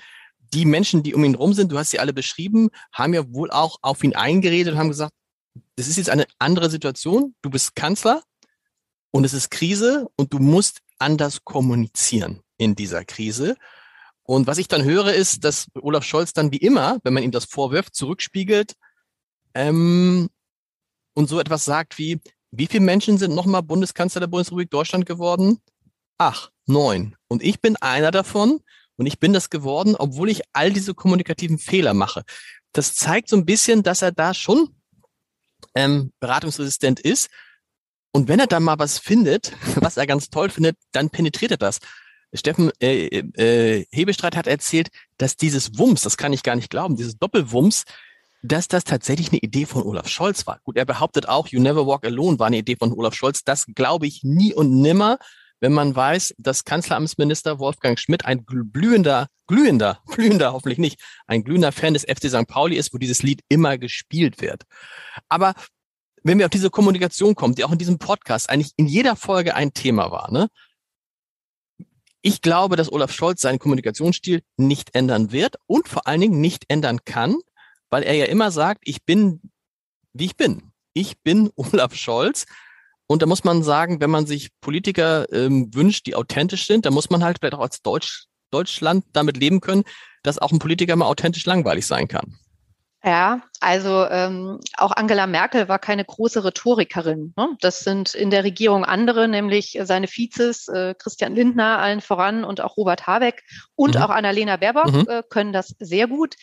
die 0.54 0.66
Menschen, 0.66 1.02
die 1.02 1.16
um 1.16 1.24
ihn 1.24 1.36
rum 1.36 1.54
sind, 1.54 1.72
du 1.72 1.78
hast 1.80 1.92
sie 1.92 2.00
alle 2.00 2.14
beschrieben, 2.14 2.70
haben 2.92 3.14
ja 3.14 3.24
wohl 3.34 3.50
auch 3.50 3.80
auf 3.82 4.04
ihn 4.04 4.16
eingeredet 4.16 4.74
und 4.74 4.80
haben 4.80 4.90
gesagt, 4.90 5.14
das 5.76 5.88
ist 5.88 5.98
jetzt 5.98 6.10
eine 6.10 6.26
andere 6.38 6.70
Situation. 6.70 7.36
Du 7.42 7.50
bist 7.50 7.76
Kanzler 7.76 8.22
und 9.12 9.24
es 9.24 9.34
ist 9.34 9.50
Krise 9.50 10.08
und 10.16 10.32
du 10.34 10.40
musst 10.40 10.82
anders 11.00 11.44
kommunizieren 11.44 12.42
in 12.58 12.76
dieser 12.76 13.04
Krise. 13.04 13.56
Und 14.24 14.48
was 14.48 14.58
ich 14.58 14.68
dann 14.68 14.84
höre, 14.84 15.14
ist, 15.14 15.44
dass 15.44 15.68
Olaf 15.82 16.04
Scholz 16.04 16.34
dann 16.34 16.52
wie 16.52 16.58
immer, 16.58 17.00
wenn 17.04 17.14
man 17.14 17.24
ihm 17.24 17.32
das 17.32 17.46
vorwirft, 17.46 17.96
zurückspiegelt 17.96 18.74
ähm, 19.54 20.30
und 21.14 21.30
so 21.30 21.40
etwas 21.40 21.66
sagt 21.66 21.98
wie, 21.98 22.20
wie 22.52 22.68
viele 22.68 22.84
Menschen 22.84 23.18
sind 23.18 23.36
nochmal 23.36 23.64
Bundeskanzler 23.64 24.22
der 24.22 24.28
Bundesrepublik 24.28 24.70
Deutschland 24.70 25.06
geworden? 25.06 25.60
Ach, 26.18 26.52
neun. 26.66 27.16
Und 27.28 27.44
ich 27.44 27.60
bin 27.60 27.76
einer 27.78 28.12
davon 28.12 28.62
und 28.96 29.08
ich 29.08 29.20
bin 29.20 29.34
das 29.34 29.50
geworden, 29.50 29.96
obwohl 29.96 30.30
ich 30.30 30.44
all 30.54 30.72
diese 30.72 30.94
kommunikativen 30.94 31.58
Fehler 31.58 31.94
mache. 31.94 32.24
Das 32.72 32.96
zeigt 32.96 33.30
so 33.30 33.36
ein 33.36 33.46
bisschen, 33.46 33.84
dass 33.84 34.02
er 34.02 34.12
da 34.12 34.34
schon 34.34 34.76
ähm, 35.76 36.14
beratungsresistent 36.20 37.00
ist. 37.00 37.30
Und 38.12 38.28
wenn 38.28 38.40
er 38.40 38.48
dann 38.48 38.64
mal 38.64 38.80
was 38.80 39.00
findet, 39.00 39.54
was 39.76 39.98
er 39.98 40.08
ganz 40.08 40.30
toll 40.30 40.50
findet, 40.50 40.78
dann 40.92 41.10
penetriert 41.10 41.52
er 41.52 41.58
das. 41.58 41.80
Steffen 42.34 42.72
äh, 42.82 43.08
äh, 43.08 43.86
Hebestreit 43.92 44.36
hat 44.36 44.48
erzählt, 44.48 44.90
dass 45.18 45.38
dieses 45.38 45.78
Wumms, 45.78 46.02
das 46.02 46.18
kann 46.18 46.34
ich 46.34 46.44
gar 46.44 46.56
nicht 46.56 46.70
glauben, 46.70 46.96
dieses 46.96 47.18
Doppelwumms, 47.18 47.84
dass 48.42 48.68
das 48.68 48.84
tatsächlich 48.84 49.30
eine 49.30 49.40
Idee 49.40 49.66
von 49.66 49.84
Olaf 49.84 50.08
Scholz 50.10 50.46
war. 50.46 50.60
Gut, 50.64 50.78
er 50.78 50.86
behauptet 50.86 51.30
auch, 51.30 51.48
You 51.48 51.62
Never 51.62 51.88
Walk 51.88 52.06
Alone 52.06 52.40
war 52.40 52.48
eine 52.48 52.58
Idee 52.58 52.76
von 52.76 52.92
Olaf 52.92 53.14
Scholz. 53.14 53.44
Das 53.44 53.66
glaube 53.68 54.06
ich 54.06 54.24
nie 54.24 54.54
und 54.54 54.82
nimmer, 54.82 55.18
wenn 55.62 55.72
man 55.72 55.96
weiß, 55.96 56.36
dass 56.38 56.66
Kanzleramtsminister 56.66 57.58
Wolfgang 57.58 57.98
Schmidt 57.98 58.26
ein 58.26 58.46
glühender, 58.46 59.28
glühender, 59.48 60.00
glühender 60.08 60.52
hoffentlich 60.52 60.78
nicht, 60.78 61.00
ein 61.26 61.44
glühender 61.46 61.72
Fan 61.72 61.94
des 61.94 62.04
FC 62.04 62.30
St. 62.30 62.48
Pauli 62.48 62.76
ist, 62.76 62.94
wo 62.94 62.98
dieses 62.98 63.24
Lied 63.24 63.42
immer 63.48 63.78
gespielt 63.78 64.42
wird. 64.42 64.64
Aber 65.30 65.54
wenn 66.24 66.38
wir 66.38 66.46
auf 66.46 66.52
diese 66.52 66.70
Kommunikation 66.70 67.36
kommen, 67.36 67.56
die 67.56 67.64
auch 67.64 67.72
in 67.72 67.78
diesem 67.78 67.98
Podcast 67.98 68.50
eigentlich 68.50 68.74
in 68.76 68.88
jeder 68.88 69.16
Folge 69.16 69.56
ein 69.56 69.74
Thema 69.74 70.12
war, 70.12 70.32
ne? 70.32 70.50
Ich 72.26 72.42
glaube, 72.42 72.78
dass 72.78 72.90
Olaf 72.90 73.12
Scholz 73.12 73.42
seinen 73.42 73.60
Kommunikationsstil 73.60 74.44
nicht 74.56 74.96
ändern 74.96 75.34
wird 75.34 75.58
und 75.68 75.90
vor 75.90 76.08
allen 76.08 76.22
Dingen 76.22 76.40
nicht 76.40 76.64
ändern 76.70 77.04
kann, 77.04 77.36
weil 77.90 78.04
er 78.04 78.14
ja 78.14 78.26
immer 78.26 78.50
sagt, 78.50 78.84
ich 78.86 79.04
bin, 79.04 79.42
wie 80.14 80.26
ich 80.26 80.38
bin. 80.38 80.72
Ich 80.94 81.22
bin 81.22 81.52
Olaf 81.58 81.94
Scholz 81.96 82.46
und 83.08 83.22
da 83.22 83.26
muss 83.26 83.44
man 83.44 83.62
sagen, 83.62 84.00
wenn 84.00 84.10
man 84.10 84.26
sich 84.26 84.52
Politiker 84.62 85.32
ähm, 85.34 85.76
wünscht, 85.76 86.06
die 86.06 86.16
authentisch 86.16 86.66
sind, 86.66 86.86
dann 86.86 86.94
muss 86.94 87.10
man 87.10 87.26
halt 87.26 87.40
vielleicht 87.40 87.56
auch 87.56 87.60
als 87.60 87.82
Deutsch, 87.82 88.28
Deutschland 88.52 89.04
damit 89.12 89.36
leben 89.36 89.60
können, 89.60 89.84
dass 90.24 90.40
auch 90.40 90.54
ein 90.54 90.60
Politiker 90.60 90.96
mal 90.96 91.08
authentisch 91.08 91.46
langweilig 91.46 91.86
sein 91.86 92.08
kann. 92.08 92.38
Ja, 93.06 93.42
also 93.60 94.08
ähm, 94.10 94.62
auch 94.78 94.92
Angela 94.92 95.28
Merkel 95.28 95.68
war 95.68 95.78
keine 95.78 96.06
große 96.06 96.46
Rhetorikerin. 96.46 97.34
Ne? 97.36 97.50
Das 97.60 97.80
sind 97.80 98.14
in 98.14 98.30
der 98.30 98.46
Regierung 98.46 98.86
andere, 98.86 99.28
nämlich 99.28 99.78
seine 99.84 100.08
Vizes, 100.08 100.70
äh, 100.70 100.96
Christian 100.98 101.36
Lindner 101.36 101.80
allen 101.80 102.00
voran 102.00 102.46
und 102.46 102.62
auch 102.62 102.78
Robert 102.78 103.06
Habeck 103.06 103.44
und 103.76 103.96
mhm. 103.96 104.02
auch 104.02 104.10
Annalena 104.10 104.56
Baerbock 104.56 104.94
mhm. 104.94 105.06
äh, 105.10 105.24
können 105.30 105.52
das 105.52 105.76
sehr 105.80 106.08
gut. 106.08 106.36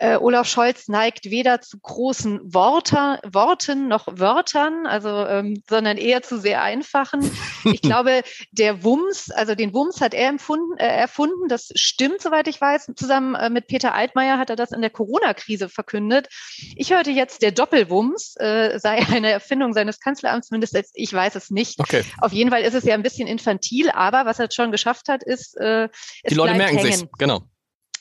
Äh, 0.00 0.16
Olaf 0.16 0.48
Scholz 0.48 0.88
neigt 0.88 1.26
weder 1.26 1.60
zu 1.60 1.78
großen 1.78 2.40
Worte, 2.54 3.20
Worten 3.30 3.86
noch 3.86 4.06
Wörtern, 4.10 4.86
also 4.86 5.26
ähm, 5.26 5.62
sondern 5.68 5.98
eher 5.98 6.22
zu 6.22 6.40
sehr 6.40 6.62
einfachen. 6.62 7.30
Ich 7.64 7.82
glaube, 7.82 8.22
der 8.50 8.82
Wums, 8.82 9.30
also 9.30 9.54
den 9.54 9.74
Wums 9.74 10.00
hat 10.00 10.14
er 10.14 10.30
empfunden, 10.30 10.78
äh, 10.78 10.86
erfunden. 10.86 11.48
Das 11.48 11.68
stimmt, 11.74 12.22
soweit 12.22 12.48
ich 12.48 12.58
weiß. 12.58 12.92
Zusammen 12.96 13.34
äh, 13.34 13.50
mit 13.50 13.66
Peter 13.66 13.92
Altmaier 13.92 14.38
hat 14.38 14.48
er 14.48 14.56
das 14.56 14.72
in 14.72 14.80
der 14.80 14.88
Corona-Krise 14.88 15.68
verkündet. 15.68 16.28
Ich 16.76 16.94
hörte 16.94 17.10
jetzt, 17.10 17.42
der 17.42 17.52
Doppelwums 17.52 18.36
äh, 18.38 18.78
sei 18.78 19.06
eine 19.12 19.30
Erfindung 19.30 19.74
seines 19.74 20.00
Kanzleramtsministers. 20.00 20.92
Ich 20.94 21.12
weiß 21.12 21.34
es 21.34 21.50
nicht. 21.50 21.78
Okay. 21.78 22.04
Auf 22.22 22.32
jeden 22.32 22.48
Fall 22.48 22.62
ist 22.62 22.74
es 22.74 22.84
ja 22.84 22.94
ein 22.94 23.02
bisschen 23.02 23.28
infantil, 23.28 23.90
aber 23.90 24.24
was 24.24 24.38
er 24.38 24.50
schon 24.50 24.72
geschafft 24.72 25.10
hat, 25.10 25.22
ist, 25.22 25.58
äh, 25.58 25.84
es 26.22 26.30
die 26.30 26.34
Leute 26.36 26.54
merken 26.54 26.78
sich, 26.78 27.04
genau. 27.18 27.42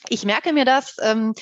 Ich 0.07 0.23
merke 0.23 0.53
mir 0.53 0.63
das 0.63 0.95
ähm, 1.01 1.33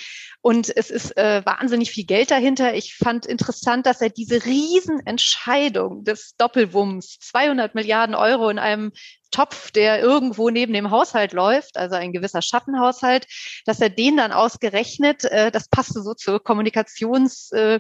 und 0.42 0.76
es 0.76 0.90
ist 0.90 1.16
äh, 1.18 1.46
wahnsinnig 1.46 1.92
viel 1.92 2.06
Geld 2.06 2.32
dahinter. 2.32 2.74
Ich 2.74 2.96
fand 2.96 3.26
interessant, 3.26 3.86
dass 3.86 4.02
er 4.02 4.10
diese 4.10 4.46
Riesenentscheidung 4.46 6.04
des 6.04 6.36
Doppelwumms, 6.38 7.20
200 7.20 7.76
Milliarden 7.76 8.16
Euro 8.16 8.50
in 8.50 8.58
einem 8.58 8.92
Topf, 9.30 9.72
der 9.72 10.02
irgendwo 10.02 10.50
neben 10.50 10.74
dem 10.74 10.90
Haushalt 10.90 11.34
läuft, 11.34 11.78
also 11.78 11.96
ein 11.96 12.14
gewisser 12.14 12.42
Schattenhaushalt, 12.42 13.28
dass 13.66 13.80
er 13.80 13.90
den 13.90 14.18
dann 14.18 14.32
ausgerechnet, 14.32 15.26
äh, 15.26 15.52
das 15.52 15.68
passte 15.70 16.02
so 16.02 16.14
zur 16.14 16.44
Kommunikations 16.44 17.52
äh, 17.52 17.80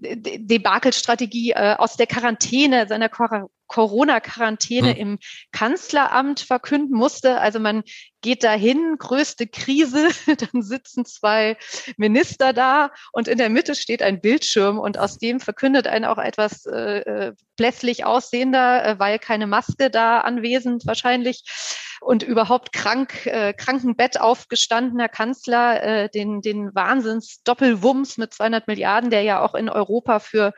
Debakelstrategie 0.00 1.50
äh, 1.50 1.74
aus 1.76 1.96
der 1.96 2.06
Quarantäne, 2.06 2.86
seiner 2.88 3.08
Corona-Quarantäne 3.68 4.90
hm. 4.90 4.96
im 4.96 5.18
Kanzleramt 5.52 6.40
verkünden 6.40 6.96
musste. 6.96 7.38
Also 7.40 7.60
man 7.60 7.84
geht 8.20 8.42
dahin, 8.42 8.96
größte 8.98 9.46
Krise, 9.46 10.08
dann 10.52 10.62
sitzen 10.62 11.04
zwei 11.04 11.56
Minister 11.96 12.52
da 12.52 12.90
und 13.12 13.28
in 13.28 13.38
der 13.38 13.48
Mitte 13.48 13.74
steht 13.74 14.02
ein 14.02 14.20
Bildschirm 14.20 14.78
und 14.78 14.98
aus 14.98 15.18
dem 15.18 15.38
verkündet 15.38 15.86
ein 15.86 16.04
auch 16.04 16.18
etwas 16.18 16.66
äh, 16.66 17.00
äh, 17.00 17.32
blässlich 17.56 18.04
aussehender, 18.04 18.84
äh, 18.84 18.98
weil 18.98 19.18
keine 19.18 19.46
Maske 19.46 19.90
da 19.90 20.20
anwesend 20.20 20.86
wahrscheinlich 20.86 21.44
und 22.00 22.22
überhaupt 22.22 22.72
krank, 22.72 23.26
äh, 23.26 23.52
Krankenbett 23.52 24.20
aufgestandener 24.20 25.08
Kanzler, 25.08 25.82
äh, 25.82 26.08
den, 26.08 26.40
den 26.40 26.74
Wahnsinns-Doppelwumms 26.74 28.18
mit 28.18 28.32
200 28.32 28.68
Milliarden, 28.68 29.10
der 29.10 29.22
ja 29.22 29.40
auch 29.40 29.54
in 29.54 29.68
Europa 29.68 30.20
für 30.20 30.52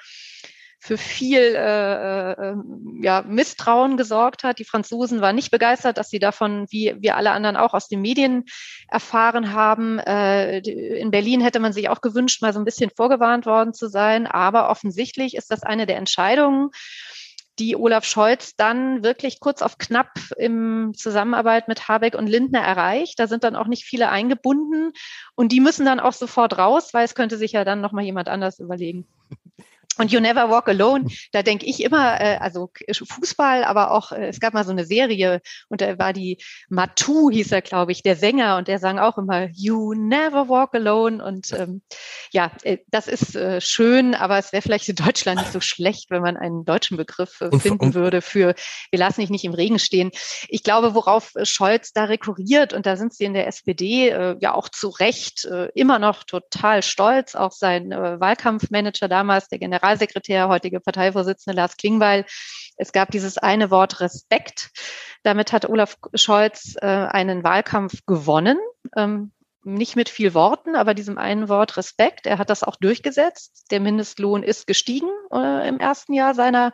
für 0.82 0.96
viel 0.96 1.38
äh, 1.38 2.32
äh, 2.32 2.54
ja, 3.02 3.22
Misstrauen 3.22 3.98
gesorgt 3.98 4.44
hat. 4.44 4.58
Die 4.58 4.64
Franzosen 4.64 5.20
waren 5.20 5.36
nicht 5.36 5.50
begeistert, 5.50 5.98
dass 5.98 6.08
sie 6.08 6.18
davon, 6.18 6.66
wie 6.70 6.96
wir 6.98 7.16
alle 7.16 7.32
anderen 7.32 7.56
auch 7.56 7.74
aus 7.74 7.86
den 7.86 8.00
Medien 8.00 8.44
erfahren 8.88 9.52
haben. 9.52 9.98
Äh, 9.98 10.60
in 10.60 11.10
Berlin 11.10 11.42
hätte 11.42 11.60
man 11.60 11.74
sich 11.74 11.90
auch 11.90 12.00
gewünscht, 12.00 12.40
mal 12.40 12.54
so 12.54 12.58
ein 12.58 12.64
bisschen 12.64 12.90
vorgewarnt 12.96 13.44
worden 13.44 13.74
zu 13.74 13.88
sein. 13.88 14.26
Aber 14.26 14.70
offensichtlich 14.70 15.36
ist 15.36 15.50
das 15.50 15.62
eine 15.62 15.84
der 15.84 15.98
Entscheidungen, 15.98 16.70
die 17.58 17.76
Olaf 17.76 18.06
Scholz 18.06 18.56
dann 18.56 19.04
wirklich 19.04 19.38
kurz 19.38 19.60
auf 19.60 19.76
knapp 19.76 20.18
im 20.38 20.94
Zusammenarbeit 20.96 21.68
mit 21.68 21.88
Habeck 21.88 22.14
und 22.14 22.26
Lindner 22.26 22.60
erreicht. 22.60 23.18
Da 23.18 23.26
sind 23.26 23.44
dann 23.44 23.54
auch 23.54 23.66
nicht 23.66 23.84
viele 23.84 24.08
eingebunden 24.08 24.92
und 25.34 25.52
die 25.52 25.60
müssen 25.60 25.84
dann 25.84 26.00
auch 26.00 26.14
sofort 26.14 26.56
raus, 26.56 26.94
weil 26.94 27.04
es 27.04 27.14
könnte 27.14 27.36
sich 27.36 27.52
ja 27.52 27.64
dann 27.64 27.82
nochmal 27.82 28.04
jemand 28.04 28.28
anders 28.28 28.58
überlegen. 28.60 29.06
Und 29.98 30.12
You 30.12 30.20
Never 30.20 30.48
Walk 30.48 30.68
Alone, 30.68 31.07
da 31.33 31.42
denke 31.42 31.66
ich 31.66 31.83
immer, 31.83 32.20
äh, 32.20 32.37
also 32.37 32.70
Fußball, 32.90 33.64
aber 33.64 33.90
auch, 33.90 34.12
äh, 34.12 34.29
es 34.29 34.38
gab 34.38 34.55
mal 34.55 34.64
so 34.64 34.70
eine 34.70 34.85
Serie 34.85 35.42
und 35.68 35.81
da 35.81 35.98
war 35.98 36.12
die 36.12 36.38
Matu, 36.68 37.31
hieß 37.31 37.53
er, 37.53 37.61
glaube 37.61 37.92
ich, 37.92 38.03
der 38.03 38.16
Sänger 38.16 38.57
und 38.57 38.68
der 38.68 38.79
sang 38.79 38.98
auch 38.98 39.18
immer 39.18 39.48
You 39.53 39.92
Never 39.94 40.48
Walk 40.48 40.74
Alone. 40.74 41.22
Und 41.22 41.53
ähm, 41.53 41.83
ja, 42.31 42.53
äh, 42.62 42.79
das 42.88 43.09
ist 43.09 43.35
äh, 43.35 43.61
schön, 43.61 44.14
aber 44.14 44.38
es 44.38 44.53
wäre 44.53 44.62
vielleicht 44.62 44.88
in 44.88 44.94
Deutschland 44.94 45.40
nicht 45.40 45.53
so 45.53 45.61
schlecht, 45.61 46.11
wenn 46.11 46.22
man 46.22 46.37
einen 46.37 46.64
deutschen 46.64 46.96
Begriff 46.96 47.40
äh, 47.40 47.59
finden 47.59 47.87
und, 47.87 47.94
würde 47.94 48.22
für 48.22 48.55
wir 48.90 48.98
lassen 48.98 49.20
dich 49.20 49.31
nicht 49.31 49.44
im 49.44 49.55
Regen 49.55 49.81
stehen. 49.81 50.12
Ich 50.48 50.62
glaube, 50.62 50.94
worauf 50.94 51.33
Scholz 51.42 51.92
da 51.92 52.05
rekurriert, 52.05 52.72
und 52.72 52.87
da 52.87 52.96
sind 52.96 53.12
sie 53.12 53.24
in 53.24 53.35
der 53.35 53.48
SPD 53.48 54.09
äh, 54.09 54.37
ja 54.40 54.55
auch 54.55 54.68
zu 54.68 54.88
Recht 54.88 55.44
äh, 55.46 55.68
immer 55.74 55.98
noch 55.98 56.22
total 56.24 56.83
stolz, 56.83 57.35
auch 57.35 57.53
sein 57.53 57.90
äh, 57.90 58.20
Wahlkampfmanager 58.20 59.09
damals, 59.09 59.48
der 59.48 59.59
General 59.59 59.79
Generalsekretär, 59.80 60.48
heutige 60.48 60.80
Parteivorsitzende 60.80 61.56
Lars 61.56 61.76
Klingbeil. 61.76 62.26
Es 62.76 62.92
gab 62.92 63.10
dieses 63.10 63.38
eine 63.38 63.70
Wort 63.70 64.00
Respekt. 64.00 64.70
Damit 65.22 65.52
hat 65.52 65.68
Olaf 65.68 65.96
Scholz 66.14 66.76
äh, 66.80 66.86
einen 66.86 67.42
Wahlkampf 67.44 68.04
gewonnen. 68.06 68.58
Ähm, 68.96 69.32
nicht 69.64 69.96
mit 69.96 70.09
viel 70.09 70.35
Worten, 70.35 70.75
aber 70.75 70.94
diesem 70.94 71.18
einen 71.18 71.49
Wort 71.49 71.77
Respekt. 71.77 72.27
Er 72.27 72.38
hat 72.38 72.51
das 72.51 72.62
auch 72.62 72.77
durchgesetzt. 72.77 73.66
Der 73.70 73.81
Mindestlohn 73.81 74.42
ist 74.42 74.66
gestiegen 74.66 75.11
äh, 75.33 75.68
im 75.68 75.79
ersten 75.79 76.12
Jahr 76.14 76.35
seiner 76.35 76.73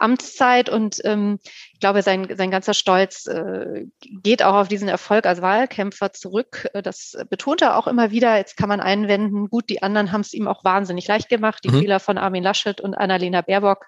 Amtszeit 0.00 0.68
und 0.68 1.00
ähm, 1.04 1.38
ich 1.72 1.80
glaube, 1.80 2.02
sein, 2.02 2.34
sein 2.36 2.50
ganzer 2.50 2.74
Stolz 2.74 3.26
äh, 3.26 3.86
geht 4.00 4.42
auch 4.42 4.54
auf 4.54 4.68
diesen 4.68 4.88
Erfolg 4.88 5.26
als 5.26 5.42
Wahlkämpfer 5.42 6.12
zurück. 6.12 6.68
Äh, 6.72 6.82
das 6.82 7.16
betont 7.28 7.62
er 7.62 7.76
auch 7.76 7.86
immer 7.86 8.10
wieder. 8.10 8.36
Jetzt 8.36 8.56
kann 8.56 8.68
man 8.68 8.80
einwenden, 8.80 9.48
gut, 9.48 9.68
die 9.68 9.82
anderen 9.82 10.10
haben 10.10 10.22
es 10.22 10.32
ihm 10.32 10.48
auch 10.48 10.64
wahnsinnig 10.64 11.06
leicht 11.06 11.28
gemacht. 11.28 11.62
Die 11.64 11.70
mhm. 11.70 11.80
Fehler 11.80 12.00
von 12.00 12.18
Armin 12.18 12.42
Laschet 12.42 12.80
und 12.80 12.94
Annalena 12.94 13.42
Baerbock, 13.42 13.86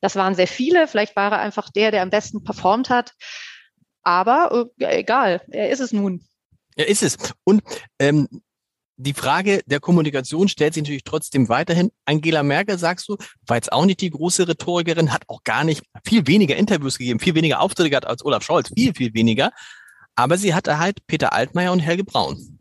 das 0.00 0.16
waren 0.16 0.34
sehr 0.34 0.48
viele. 0.48 0.88
Vielleicht 0.88 1.16
war 1.16 1.32
er 1.32 1.38
einfach 1.38 1.70
der, 1.70 1.90
der 1.90 2.02
am 2.02 2.10
besten 2.10 2.42
performt 2.42 2.90
hat. 2.90 3.12
Aber 4.02 4.68
äh, 4.78 4.98
egal, 4.98 5.40
er 5.50 5.70
ist 5.70 5.80
es 5.80 5.92
nun. 5.92 6.26
Er 6.76 6.88
ist 6.88 7.02
es. 7.02 7.16
Und 7.44 7.62
ähm, 7.98 8.28
die 8.96 9.12
Frage 9.14 9.62
der 9.66 9.80
Kommunikation 9.80 10.48
stellt 10.48 10.74
sich 10.74 10.82
natürlich 10.82 11.04
trotzdem 11.04 11.48
weiterhin. 11.48 11.90
Angela 12.04 12.42
Merkel, 12.42 12.78
sagst 12.78 13.08
du, 13.08 13.16
war 13.46 13.56
jetzt 13.56 13.72
auch 13.72 13.86
nicht 13.86 14.00
die 14.00 14.10
große 14.10 14.46
Rhetorikerin, 14.46 15.12
hat 15.12 15.24
auch 15.28 15.42
gar 15.42 15.64
nicht 15.64 15.82
viel 16.04 16.26
weniger 16.26 16.56
Interviews 16.56 16.98
gegeben, 16.98 17.18
viel 17.18 17.34
weniger 17.34 17.60
Auftritte 17.60 17.90
gehabt 17.90 18.06
als 18.06 18.24
Olaf 18.24 18.44
Scholz, 18.44 18.70
viel, 18.74 18.94
viel 18.94 19.12
weniger. 19.14 19.50
Aber 20.14 20.38
sie 20.38 20.54
hatte 20.54 20.78
halt 20.78 21.04
Peter 21.08 21.32
Altmaier 21.32 21.72
und 21.72 21.80
Helge 21.80 22.04
Braun. 22.04 22.60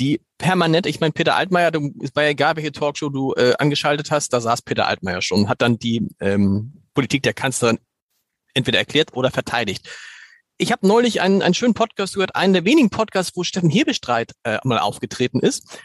die 0.00 0.22
permanent, 0.38 0.86
ich 0.86 0.98
meine, 1.00 1.12
Peter 1.12 1.36
Altmaier, 1.36 1.70
du, 1.70 1.92
es 2.02 2.16
war 2.16 2.22
ja 2.24 2.30
egal, 2.30 2.56
welche 2.56 2.72
Talkshow 2.72 3.10
du 3.10 3.34
äh, 3.34 3.54
angeschaltet 3.58 4.10
hast, 4.10 4.32
da 4.32 4.40
saß 4.40 4.62
Peter 4.62 4.86
Altmaier 4.86 5.20
schon, 5.20 5.48
hat 5.48 5.60
dann 5.60 5.78
die 5.78 6.08
ähm, 6.20 6.72
Politik 6.94 7.22
der 7.22 7.34
Kanzlerin 7.34 7.78
entweder 8.54 8.78
erklärt 8.78 9.14
oder 9.14 9.30
verteidigt. 9.30 9.88
Ich 10.60 10.72
habe 10.72 10.86
neulich 10.86 11.22
einen, 11.22 11.40
einen 11.40 11.54
schönen 11.54 11.72
Podcast 11.72 12.12
gehört, 12.12 12.36
einen 12.36 12.52
der 12.52 12.66
wenigen 12.66 12.90
Podcasts, 12.90 13.34
wo 13.34 13.44
Steffen 13.44 13.70
Hebestreit 13.70 14.32
äh, 14.42 14.58
mal 14.62 14.78
aufgetreten 14.78 15.40
ist 15.40 15.80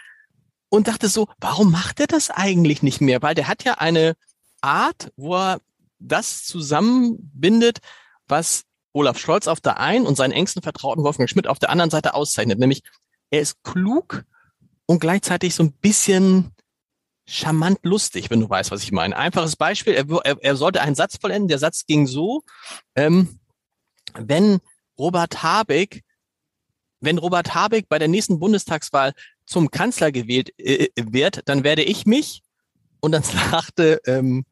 und 0.67 0.89
dachte 0.89 1.07
so, 1.07 1.29
warum 1.39 1.71
macht 1.71 2.01
er 2.01 2.07
das 2.07 2.29
eigentlich 2.29 2.83
nicht 2.83 2.99
mehr? 2.99 3.21
Weil 3.21 3.35
der 3.35 3.47
hat 3.47 3.63
ja 3.63 3.75
eine 3.75 4.17
Art, 4.59 5.13
wo 5.15 5.35
er 5.37 5.61
das 5.99 6.43
zusammenbindet, 6.43 7.79
was 8.27 8.63
Olaf 8.91 9.17
Scholz 9.17 9.47
auf 9.47 9.61
der 9.61 9.79
einen 9.79 10.05
und 10.05 10.17
seinen 10.17 10.33
engsten 10.33 10.61
Vertrauten 10.61 11.05
Wolfgang 11.05 11.29
Schmidt 11.29 11.47
auf 11.47 11.59
der 11.59 11.69
anderen 11.69 11.89
Seite 11.89 12.13
auszeichnet. 12.13 12.59
Nämlich, 12.59 12.83
er 13.29 13.39
ist 13.39 13.63
klug 13.63 14.25
und 14.87 14.99
gleichzeitig 14.99 15.55
so 15.55 15.63
ein 15.63 15.71
bisschen 15.71 16.51
charmant 17.25 17.79
lustig, 17.83 18.29
wenn 18.29 18.41
du 18.41 18.49
weißt, 18.49 18.71
was 18.71 18.83
ich 18.83 18.91
meine. 18.91 19.15
Einfaches 19.15 19.55
Beispiel, 19.55 19.93
er, 19.93 20.05
er, 20.25 20.37
er 20.41 20.55
sollte 20.57 20.81
einen 20.81 20.95
Satz 20.95 21.15
vollenden. 21.15 21.47
Der 21.47 21.59
Satz 21.59 21.85
ging 21.85 22.07
so, 22.07 22.43
ähm, 22.95 23.39
wenn 24.19 24.59
Robert 24.97 25.43
Habeck, 25.43 26.03
wenn 26.99 27.17
Robert 27.17 27.53
Habeck 27.53 27.87
bei 27.89 27.99
der 27.99 28.07
nächsten 28.07 28.39
Bundestagswahl 28.39 29.13
zum 29.45 29.69
Kanzler 29.69 30.11
gewählt 30.11 30.57
äh, 30.59 30.89
wird, 30.95 31.41
dann 31.45 31.63
werde 31.63 31.83
ich 31.83 32.05
mich, 32.05 32.41
und 32.99 33.11
dann 33.11 33.23
sagte 33.51 34.01
ähm, 34.05 34.45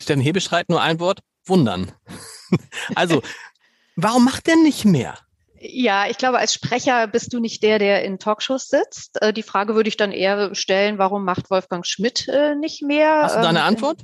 Steffen 0.00 0.22
Hebestreit 0.22 0.68
nur 0.68 0.82
ein 0.82 1.00
Wort, 1.00 1.20
wundern. 1.46 1.92
also, 2.94 3.22
warum 3.96 4.24
macht 4.24 4.48
er 4.48 4.56
nicht 4.56 4.84
mehr? 4.84 5.18
Ja, 5.60 6.06
ich 6.08 6.18
glaube, 6.18 6.38
als 6.38 6.52
Sprecher 6.52 7.06
bist 7.06 7.32
du 7.32 7.40
nicht 7.40 7.62
der, 7.62 7.78
der 7.78 8.04
in 8.04 8.18
Talkshows 8.18 8.68
sitzt. 8.68 9.22
Äh, 9.22 9.32
die 9.32 9.42
Frage 9.42 9.74
würde 9.74 9.88
ich 9.88 9.96
dann 9.96 10.12
eher 10.12 10.54
stellen, 10.54 10.98
warum 10.98 11.24
macht 11.24 11.50
Wolfgang 11.50 11.86
Schmidt 11.86 12.28
äh, 12.28 12.54
nicht 12.54 12.82
mehr? 12.82 13.22
Hast 13.22 13.36
du 13.36 13.40
da 13.40 13.48
eine 13.48 13.60
ähm, 13.60 13.64
Antwort? 13.64 14.02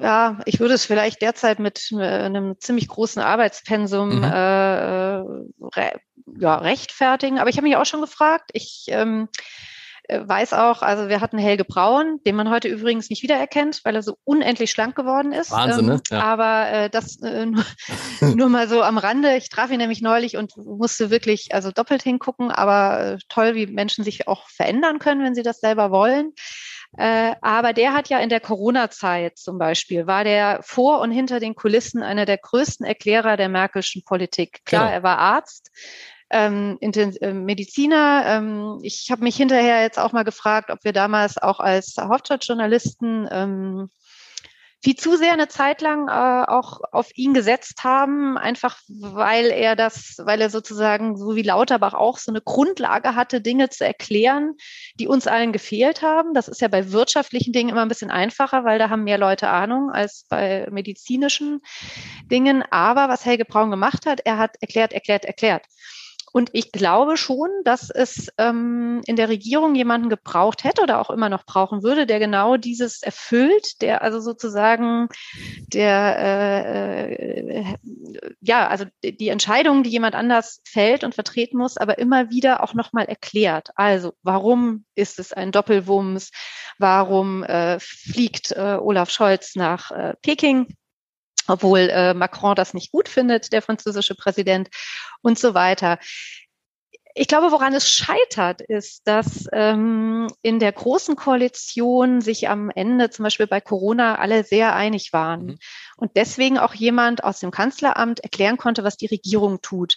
Ja, 0.00 0.40
ich 0.44 0.58
würde 0.60 0.74
es 0.74 0.84
vielleicht 0.84 1.22
derzeit 1.22 1.60
mit 1.60 1.90
äh, 1.92 2.02
einem 2.02 2.56
ziemlich 2.58 2.88
großen 2.88 3.22
Arbeitspensum 3.22 4.18
mhm. 4.18 4.24
äh, 4.24 4.28
re 4.28 6.00
ja, 6.38 6.56
rechtfertigen. 6.56 7.38
Aber 7.38 7.48
ich 7.48 7.56
habe 7.56 7.66
mich 7.66 7.76
auch 7.76 7.86
schon 7.86 8.00
gefragt. 8.00 8.50
Ich 8.52 8.86
ähm, 8.88 9.28
äh, 10.08 10.26
weiß 10.26 10.54
auch, 10.54 10.82
also 10.82 11.08
wir 11.08 11.20
hatten 11.20 11.38
Helge 11.38 11.64
Braun, 11.64 12.20
den 12.26 12.34
man 12.34 12.50
heute 12.50 12.68
übrigens 12.68 13.10
nicht 13.10 13.22
wiedererkennt, 13.22 13.80
weil 13.84 13.94
er 13.94 14.02
so 14.02 14.16
unendlich 14.24 14.70
schlank 14.70 14.96
geworden 14.96 15.32
ist. 15.32 15.50
Wahnsinn, 15.50 15.86
ne? 15.86 15.92
Ähm, 15.94 16.00
ja. 16.10 16.20
Aber 16.24 16.68
äh, 16.70 16.90
das 16.90 17.20
äh, 17.22 17.46
nur, 17.46 17.64
nur 18.20 18.48
mal 18.48 18.68
so 18.68 18.82
am 18.82 18.98
Rande. 18.98 19.36
Ich 19.36 19.48
traf 19.48 19.70
ihn 19.70 19.78
nämlich 19.78 20.00
neulich 20.02 20.36
und 20.36 20.56
musste 20.56 21.10
wirklich 21.10 21.54
also 21.54 21.70
doppelt 21.70 22.02
hingucken. 22.02 22.50
Aber 22.50 23.00
äh, 23.00 23.18
toll, 23.28 23.54
wie 23.54 23.66
Menschen 23.66 24.02
sich 24.02 24.26
auch 24.26 24.48
verändern 24.48 24.98
können, 24.98 25.22
wenn 25.22 25.34
sie 25.34 25.42
das 25.42 25.60
selber 25.60 25.90
wollen. 25.90 26.32
Äh, 26.96 27.34
aber 27.42 27.72
der 27.72 27.92
hat 27.92 28.08
ja 28.08 28.18
in 28.18 28.28
der 28.28 28.40
Corona-Zeit 28.40 29.38
zum 29.38 29.58
Beispiel, 29.58 30.06
war 30.06 30.24
der 30.24 30.60
vor 30.62 31.00
und 31.00 31.10
hinter 31.10 31.38
den 31.38 31.54
Kulissen 31.54 32.02
einer 32.02 32.24
der 32.24 32.38
größten 32.38 32.86
Erklärer 32.86 33.36
der 33.36 33.48
Märkischen 33.48 34.02
Politik. 34.04 34.64
Klar, 34.64 34.84
genau. 34.84 34.94
er 34.94 35.02
war 35.02 35.18
Arzt, 35.18 35.70
ähm, 36.30 36.78
äh, 36.80 37.32
Mediziner. 37.32 38.24
Ähm, 38.26 38.78
ich 38.82 39.10
habe 39.10 39.22
mich 39.22 39.36
hinterher 39.36 39.82
jetzt 39.82 39.98
auch 39.98 40.12
mal 40.12 40.24
gefragt, 40.24 40.70
ob 40.70 40.82
wir 40.84 40.92
damals 40.92 41.38
auch 41.38 41.60
als 41.60 41.96
Hauptstadtjournalisten 41.98 43.28
ähm, 43.30 43.90
viel 44.82 44.94
zu 44.94 45.16
sehr 45.16 45.32
eine 45.32 45.48
Zeit 45.48 45.80
lang 45.80 46.08
äh, 46.08 46.48
auch 46.48 46.80
auf 46.92 47.10
ihn 47.16 47.34
gesetzt 47.34 47.82
haben, 47.82 48.38
einfach 48.38 48.78
weil 48.88 49.46
er 49.46 49.74
das, 49.74 50.16
weil 50.24 50.40
er 50.40 50.50
sozusagen 50.50 51.16
so 51.16 51.34
wie 51.34 51.42
Lauterbach 51.42 51.94
auch 51.94 52.18
so 52.18 52.30
eine 52.30 52.40
Grundlage 52.40 53.16
hatte, 53.16 53.40
Dinge 53.40 53.70
zu 53.70 53.84
erklären, 53.84 54.54
die 55.00 55.08
uns 55.08 55.26
allen 55.26 55.52
gefehlt 55.52 56.02
haben. 56.02 56.32
Das 56.32 56.46
ist 56.46 56.60
ja 56.60 56.68
bei 56.68 56.92
wirtschaftlichen 56.92 57.52
Dingen 57.52 57.70
immer 57.70 57.82
ein 57.82 57.88
bisschen 57.88 58.10
einfacher, 58.10 58.64
weil 58.64 58.78
da 58.78 58.88
haben 58.88 59.04
mehr 59.04 59.18
Leute 59.18 59.48
Ahnung 59.48 59.90
als 59.90 60.26
bei 60.28 60.68
medizinischen 60.70 61.60
Dingen. 62.30 62.62
Aber 62.70 63.08
was 63.08 63.24
Helge 63.24 63.44
Braun 63.44 63.70
gemacht 63.70 64.06
hat, 64.06 64.20
er 64.24 64.38
hat 64.38 64.56
erklärt, 64.60 64.92
erklärt, 64.92 65.24
erklärt. 65.24 65.64
Und 66.32 66.50
ich 66.52 66.72
glaube 66.72 67.16
schon, 67.16 67.48
dass 67.64 67.90
es 67.90 68.28
ähm, 68.38 69.00
in 69.06 69.16
der 69.16 69.28
Regierung 69.28 69.74
jemanden 69.74 70.08
gebraucht 70.08 70.64
hätte 70.64 70.82
oder 70.82 71.00
auch 71.00 71.10
immer 71.10 71.28
noch 71.28 71.44
brauchen 71.44 71.82
würde, 71.82 72.06
der 72.06 72.18
genau 72.18 72.56
dieses 72.56 73.02
erfüllt, 73.02 73.80
der 73.82 74.02
also 74.02 74.20
sozusagen 74.20 75.08
der 75.72 76.16
äh, 76.18 77.14
äh, 77.14 77.64
ja, 78.40 78.68
also 78.68 78.84
die 79.02 79.28
Entscheidung, 79.28 79.82
die 79.82 79.90
jemand 79.90 80.14
anders 80.14 80.60
fällt 80.64 81.04
und 81.04 81.14
vertreten 81.14 81.58
muss, 81.58 81.76
aber 81.76 81.98
immer 81.98 82.30
wieder 82.30 82.62
auch 82.62 82.74
nochmal 82.74 83.06
erklärt. 83.06 83.70
Also 83.76 84.14
warum 84.22 84.84
ist 84.94 85.18
es 85.18 85.32
ein 85.32 85.52
Doppelwumms? 85.52 86.30
Warum 86.78 87.42
äh, 87.42 87.78
fliegt 87.80 88.52
äh, 88.52 88.78
Olaf 88.80 89.10
Scholz 89.10 89.56
nach 89.56 89.90
äh, 89.90 90.14
Peking? 90.22 90.66
Obwohl 91.48 91.80
äh, 91.90 92.14
Macron 92.14 92.54
das 92.54 92.74
nicht 92.74 92.92
gut 92.92 93.08
findet, 93.08 93.52
der 93.52 93.62
französische 93.62 94.14
Präsident 94.14 94.68
und 95.22 95.38
so 95.38 95.54
weiter. 95.54 95.98
Ich 97.14 97.26
glaube, 97.26 97.50
woran 97.50 97.74
es 97.74 97.90
scheitert, 97.90 98.60
ist, 98.60 99.08
dass 99.08 99.46
ähm, 99.52 100.28
in 100.42 100.60
der 100.60 100.70
großen 100.70 101.16
Koalition 101.16 102.20
sich 102.20 102.48
am 102.48 102.70
Ende 102.70 103.10
zum 103.10 103.24
Beispiel 103.24 103.48
bei 103.48 103.60
Corona 103.60 104.16
alle 104.16 104.44
sehr 104.44 104.76
einig 104.76 105.12
waren 105.12 105.46
mhm. 105.46 105.58
und 105.96 106.12
deswegen 106.14 106.58
auch 106.58 106.74
jemand 106.74 107.24
aus 107.24 107.40
dem 107.40 107.50
Kanzleramt 107.50 108.20
erklären 108.20 108.56
konnte, 108.56 108.84
was 108.84 108.96
die 108.96 109.06
Regierung 109.06 109.60
tut. 109.62 109.96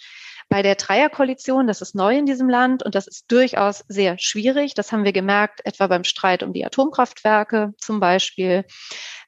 Bei 0.52 0.60
der 0.60 0.74
Dreierkoalition, 0.74 1.66
das 1.66 1.80
ist 1.80 1.94
neu 1.94 2.14
in 2.14 2.26
diesem 2.26 2.46
Land 2.46 2.82
und 2.82 2.94
das 2.94 3.06
ist 3.06 3.24
durchaus 3.32 3.86
sehr 3.88 4.18
schwierig. 4.18 4.74
Das 4.74 4.92
haben 4.92 5.02
wir 5.02 5.14
gemerkt, 5.14 5.64
etwa 5.64 5.86
beim 5.86 6.04
Streit 6.04 6.42
um 6.42 6.52
die 6.52 6.66
Atomkraftwerke 6.66 7.72
zum 7.78 8.00
Beispiel 8.00 8.66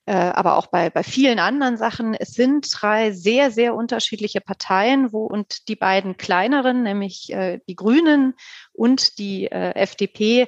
äh, 0.05 0.13
aber 0.13 0.59
auch 0.59 0.67
bei, 0.67 0.91
bei 0.91 1.03
vielen 1.03 1.39
anderen 1.39 1.79
Sachen. 1.79 2.13
Es 2.13 2.33
sind 2.33 2.69
drei 2.71 3.13
sehr, 3.13 3.51
sehr 3.51 3.75
unterschiedliche 3.75 4.43
Parteien, 4.43 5.15
wo 5.15 5.25
und 5.25 5.67
die 5.69 5.77
beiden 5.77 6.19
kleineren, 6.19 6.83
nämlich 6.83 7.33
äh, 7.33 7.59
die 7.67 7.75
Grünen 7.75 8.35
und 8.75 9.17
die 9.17 9.47
äh, 9.47 9.71
FDP, 9.77 10.47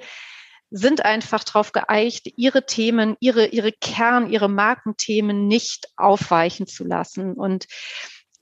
sind 0.71 1.07
einfach 1.07 1.43
darauf 1.43 1.73
geeicht, 1.73 2.27
ihre 2.37 2.67
Themen, 2.67 3.17
ihre, 3.19 3.47
ihre 3.47 3.73
Kern, 3.73 4.31
ihre 4.31 4.51
Markenthemen 4.51 5.47
nicht 5.47 5.89
aufweichen 5.97 6.67
zu 6.67 6.85
lassen. 6.85 7.33
Und 7.33 7.67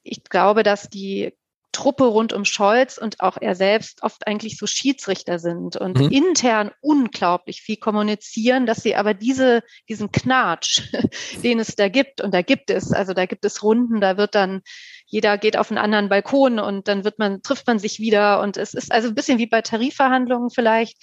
ich 0.03 0.25
glaube, 0.25 0.65
dass 0.65 0.89
die 0.89 1.33
Truppe 1.75 2.05
rund 2.05 2.33
um 2.33 2.47
Scholz 2.47 2.97
und 2.97 3.21
auch 3.21 3.37
er 3.39 3.55
selbst 3.55 4.03
oft 4.03 4.27
eigentlich 4.27 4.57
so 4.57 4.67
Schiedsrichter 4.67 5.39
sind 5.39 5.77
und 5.77 5.99
mhm. 5.99 6.11
intern 6.11 6.71
unglaublich 6.81 7.61
viel 7.61 7.77
kommunizieren, 7.77 8.65
dass 8.65 8.79
sie 8.79 8.97
aber 8.97 9.13
diese, 9.13 9.63
diesen 9.89 10.11
Knatsch, 10.11 10.83
den 11.43 11.59
es 11.59 11.77
da 11.77 11.89
gibt, 11.89 12.23
und 12.23 12.33
da 12.33 12.41
gibt 12.41 12.71
es, 12.71 12.93
also 12.93 13.13
da 13.13 13.27
gibt 13.27 13.45
es 13.45 13.63
Runden, 13.63 14.01
da 14.01 14.17
wird 14.17 14.35
dann, 14.35 14.63
jeder 15.07 15.37
geht 15.37 15.57
auf 15.59 15.71
einen 15.71 15.79
anderen 15.79 16.09
Balkon 16.09 16.59
und 16.59 16.89
dann 16.89 17.05
wird 17.05 17.19
man, 17.19 17.43
trifft 17.43 17.67
man 17.67 17.79
sich 17.79 17.99
wieder 17.99 18.41
und 18.41 18.57
es 18.57 18.73
ist 18.73 18.91
also 18.91 19.09
ein 19.09 19.15
bisschen 19.15 19.39
wie 19.39 19.47
bei 19.47 19.61
Tarifverhandlungen 19.61 20.51
vielleicht 20.51 20.97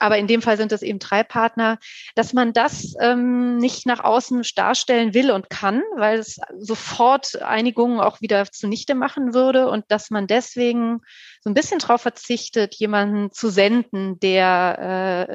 aber 0.00 0.18
in 0.18 0.26
dem 0.26 0.42
Fall 0.42 0.56
sind 0.56 0.72
es 0.72 0.82
eben 0.82 0.98
drei 0.98 1.22
Partner, 1.22 1.78
dass 2.14 2.32
man 2.32 2.52
das 2.52 2.94
ähm, 3.00 3.58
nicht 3.58 3.86
nach 3.86 4.02
außen 4.02 4.42
darstellen 4.56 5.14
will 5.14 5.30
und 5.30 5.50
kann, 5.50 5.82
weil 5.96 6.18
es 6.18 6.40
sofort 6.58 7.40
Einigungen 7.42 8.00
auch 8.00 8.20
wieder 8.20 8.50
zunichte 8.50 8.94
machen 8.94 9.34
würde 9.34 9.68
und 9.68 9.84
dass 9.88 10.10
man 10.10 10.26
deswegen 10.26 11.00
so 11.42 11.50
ein 11.50 11.54
bisschen 11.54 11.78
darauf 11.78 12.02
verzichtet, 12.02 12.74
jemanden 12.74 13.32
zu 13.32 13.50
senden, 13.50 14.18
der 14.20 15.28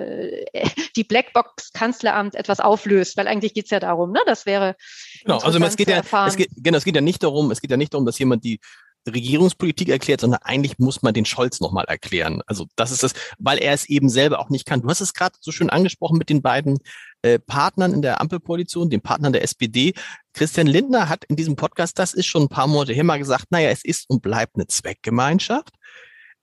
äh, 0.53 0.75
die 0.95 1.03
Blackbox 1.03 1.71
Kanzleramt 1.71 2.35
etwas 2.35 2.59
auflöst, 2.59 3.17
weil 3.17 3.27
eigentlich 3.27 3.53
geht's 3.53 3.71
ja 3.71 3.79
darum, 3.79 4.11
ne? 4.11 4.19
Das 4.25 4.45
wäre 4.45 4.75
genau. 5.23 5.37
Also 5.39 5.59
es 5.63 5.77
geht 5.77 5.89
ja, 5.89 6.01
es 6.27 6.35
geht, 6.35 6.49
genau, 6.57 6.77
es 6.77 6.85
geht 6.85 6.95
ja 6.95 7.01
nicht 7.01 7.23
darum, 7.23 7.51
es 7.51 7.61
geht 7.61 7.71
ja 7.71 7.77
nicht 7.77 7.93
darum, 7.93 8.05
dass 8.05 8.19
jemand 8.19 8.43
die 8.43 8.59
Regierungspolitik 9.07 9.89
erklärt, 9.89 10.21
sondern 10.21 10.41
eigentlich 10.43 10.79
muss 10.79 11.01
man 11.01 11.13
den 11.13 11.25
Scholz 11.25 11.59
nochmal 11.59 11.85
erklären. 11.85 12.41
Also 12.47 12.67
das 12.75 12.91
ist 12.91 13.03
das, 13.03 13.13
weil 13.37 13.57
er 13.59 13.73
es 13.73 13.87
eben 13.89 14.09
selber 14.09 14.39
auch 14.39 14.49
nicht 14.49 14.65
kann. 14.65 14.81
Du 14.81 14.89
hast 14.89 15.01
es 15.01 15.13
gerade 15.13 15.35
so 15.39 15.51
schön 15.51 15.69
angesprochen 15.69 16.17
mit 16.17 16.29
den 16.29 16.41
beiden 16.41 16.79
äh, 17.21 17.39
Partnern 17.39 17.93
in 17.93 18.01
der 18.01 18.21
Ampelkoalition, 18.21 18.89
den 18.89 19.01
Partnern 19.01 19.33
der 19.33 19.43
SPD. 19.43 19.93
Christian 20.33 20.67
Lindner 20.67 21.09
hat 21.09 21.25
in 21.25 21.35
diesem 21.35 21.55
Podcast, 21.55 21.99
das 21.99 22.13
ist 22.13 22.25
schon 22.25 22.43
ein 22.43 22.49
paar 22.49 22.67
Monate 22.67 22.93
her 22.93 23.03
mal 23.03 23.19
gesagt, 23.19 23.45
naja, 23.51 23.69
es 23.69 23.83
ist 23.83 24.09
und 24.09 24.21
bleibt 24.21 24.55
eine 24.55 24.67
Zweckgemeinschaft. 24.67 25.73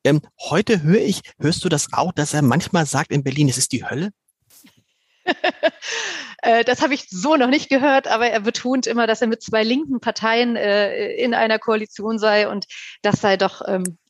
Ähm, 0.04 0.20
heute 0.50 0.82
höre 0.82 1.00
ich, 1.00 1.20
hörst 1.38 1.64
du 1.64 1.68
das 1.68 1.92
auch, 1.92 2.12
dass 2.12 2.34
er 2.34 2.42
manchmal 2.42 2.86
sagt 2.86 3.12
in 3.12 3.22
Berlin, 3.22 3.48
es 3.48 3.58
ist 3.58 3.72
die 3.72 3.84
Hölle? 3.84 4.10
Äh, 6.44 6.64
das 6.64 6.82
habe 6.82 6.92
ich 6.92 7.06
so 7.08 7.36
noch 7.36 7.46
nicht 7.46 7.68
gehört, 7.68 8.08
aber 8.08 8.26
er 8.28 8.40
betont 8.40 8.88
immer, 8.88 9.06
dass 9.06 9.20
er 9.22 9.28
mit 9.28 9.42
zwei 9.42 9.62
linken 9.62 10.00
Parteien 10.00 10.56
äh, 10.56 11.12
in 11.14 11.34
einer 11.34 11.60
Koalition 11.60 12.18
sei 12.18 12.48
und 12.48 12.66
das 13.02 13.20
sei 13.20 13.36
doch 13.36 13.62
ähm, 13.68 13.84
äh, 13.84 14.01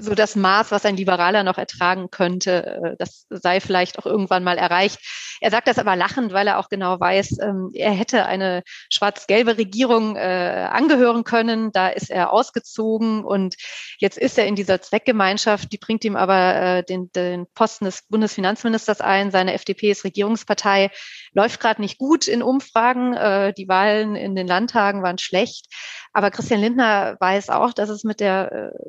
so 0.00 0.14
das 0.14 0.36
Maß, 0.36 0.70
was 0.70 0.84
ein 0.86 0.96
Liberaler 0.96 1.42
noch 1.42 1.58
ertragen 1.58 2.10
könnte. 2.10 2.80
Äh, 2.82 2.96
das 2.98 3.26
sei 3.28 3.60
vielleicht 3.60 3.98
auch 3.98 4.06
irgendwann 4.06 4.44
mal 4.44 4.56
erreicht. 4.56 4.98
Er 5.40 5.50
sagt 5.50 5.68
das 5.68 5.78
aber 5.78 5.96
lachend, 5.96 6.32
weil 6.32 6.46
er 6.46 6.58
auch 6.58 6.68
genau 6.68 6.98
weiß, 6.98 7.38
ähm, 7.42 7.70
er 7.74 7.90
hätte 7.90 8.24
eine 8.24 8.62
schwarz-gelbe 8.90 9.58
Regierung 9.58 10.16
äh, 10.16 10.68
angehören 10.70 11.24
können. 11.24 11.72
Da 11.72 11.88
ist 11.88 12.10
er 12.10 12.32
ausgezogen 12.32 13.24
und 13.24 13.56
jetzt 13.98 14.16
ist 14.16 14.38
er 14.38 14.46
in 14.46 14.56
dieser 14.56 14.80
Zweckgemeinschaft. 14.80 15.72
Die 15.72 15.78
bringt 15.78 16.04
ihm 16.04 16.16
aber 16.16 16.82
den, 16.82 17.10
den 17.12 17.46
Posten 17.54 17.84
des 17.84 18.02
Bundesfinanzministers 18.08 19.00
ein. 19.00 19.30
Seine 19.30 19.54
FDP 19.54 19.90
ist 19.90 20.04
Regierungspartei, 20.04 20.90
läuft 21.32 21.60
gerade 21.60 21.82
nicht 21.82 21.98
gut 21.98 22.26
in 22.26 22.42
Umfragen. 22.42 23.12
Die 23.56 23.68
Wahlen 23.68 24.16
in 24.16 24.34
den 24.34 24.46
Landtagen 24.46 25.02
waren 25.02 25.18
schlecht. 25.18 25.66
Aber 26.12 26.30
Christian 26.30 26.60
Lindner 26.60 27.16
weiß 27.20 27.50
auch, 27.50 27.72
dass 27.72 27.88
es 27.88 28.04
mit 28.04 28.20
der 28.20 28.82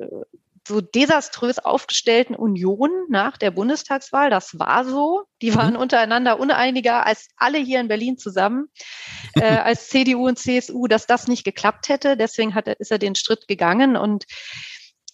so 0.66 0.80
desaströs 0.80 1.58
aufgestellten 1.58 2.34
Union 2.34 2.90
nach 3.08 3.36
der 3.36 3.50
Bundestagswahl. 3.50 4.30
Das 4.30 4.58
war 4.58 4.84
so. 4.84 5.24
Die 5.42 5.54
waren 5.54 5.74
mhm. 5.74 5.80
untereinander 5.80 6.38
uneiniger 6.38 7.06
als 7.06 7.28
alle 7.36 7.58
hier 7.58 7.80
in 7.80 7.88
Berlin 7.88 8.18
zusammen, 8.18 8.68
äh, 9.34 9.42
als 9.58 9.88
CDU 9.88 10.26
und 10.26 10.38
CSU, 10.38 10.86
dass 10.86 11.06
das 11.06 11.28
nicht 11.28 11.44
geklappt 11.44 11.88
hätte. 11.88 12.16
Deswegen 12.16 12.54
hat 12.54 12.68
er, 12.68 12.80
ist 12.80 12.90
er 12.90 12.98
den 12.98 13.14
Schritt 13.14 13.48
gegangen 13.48 13.96
und 13.96 14.24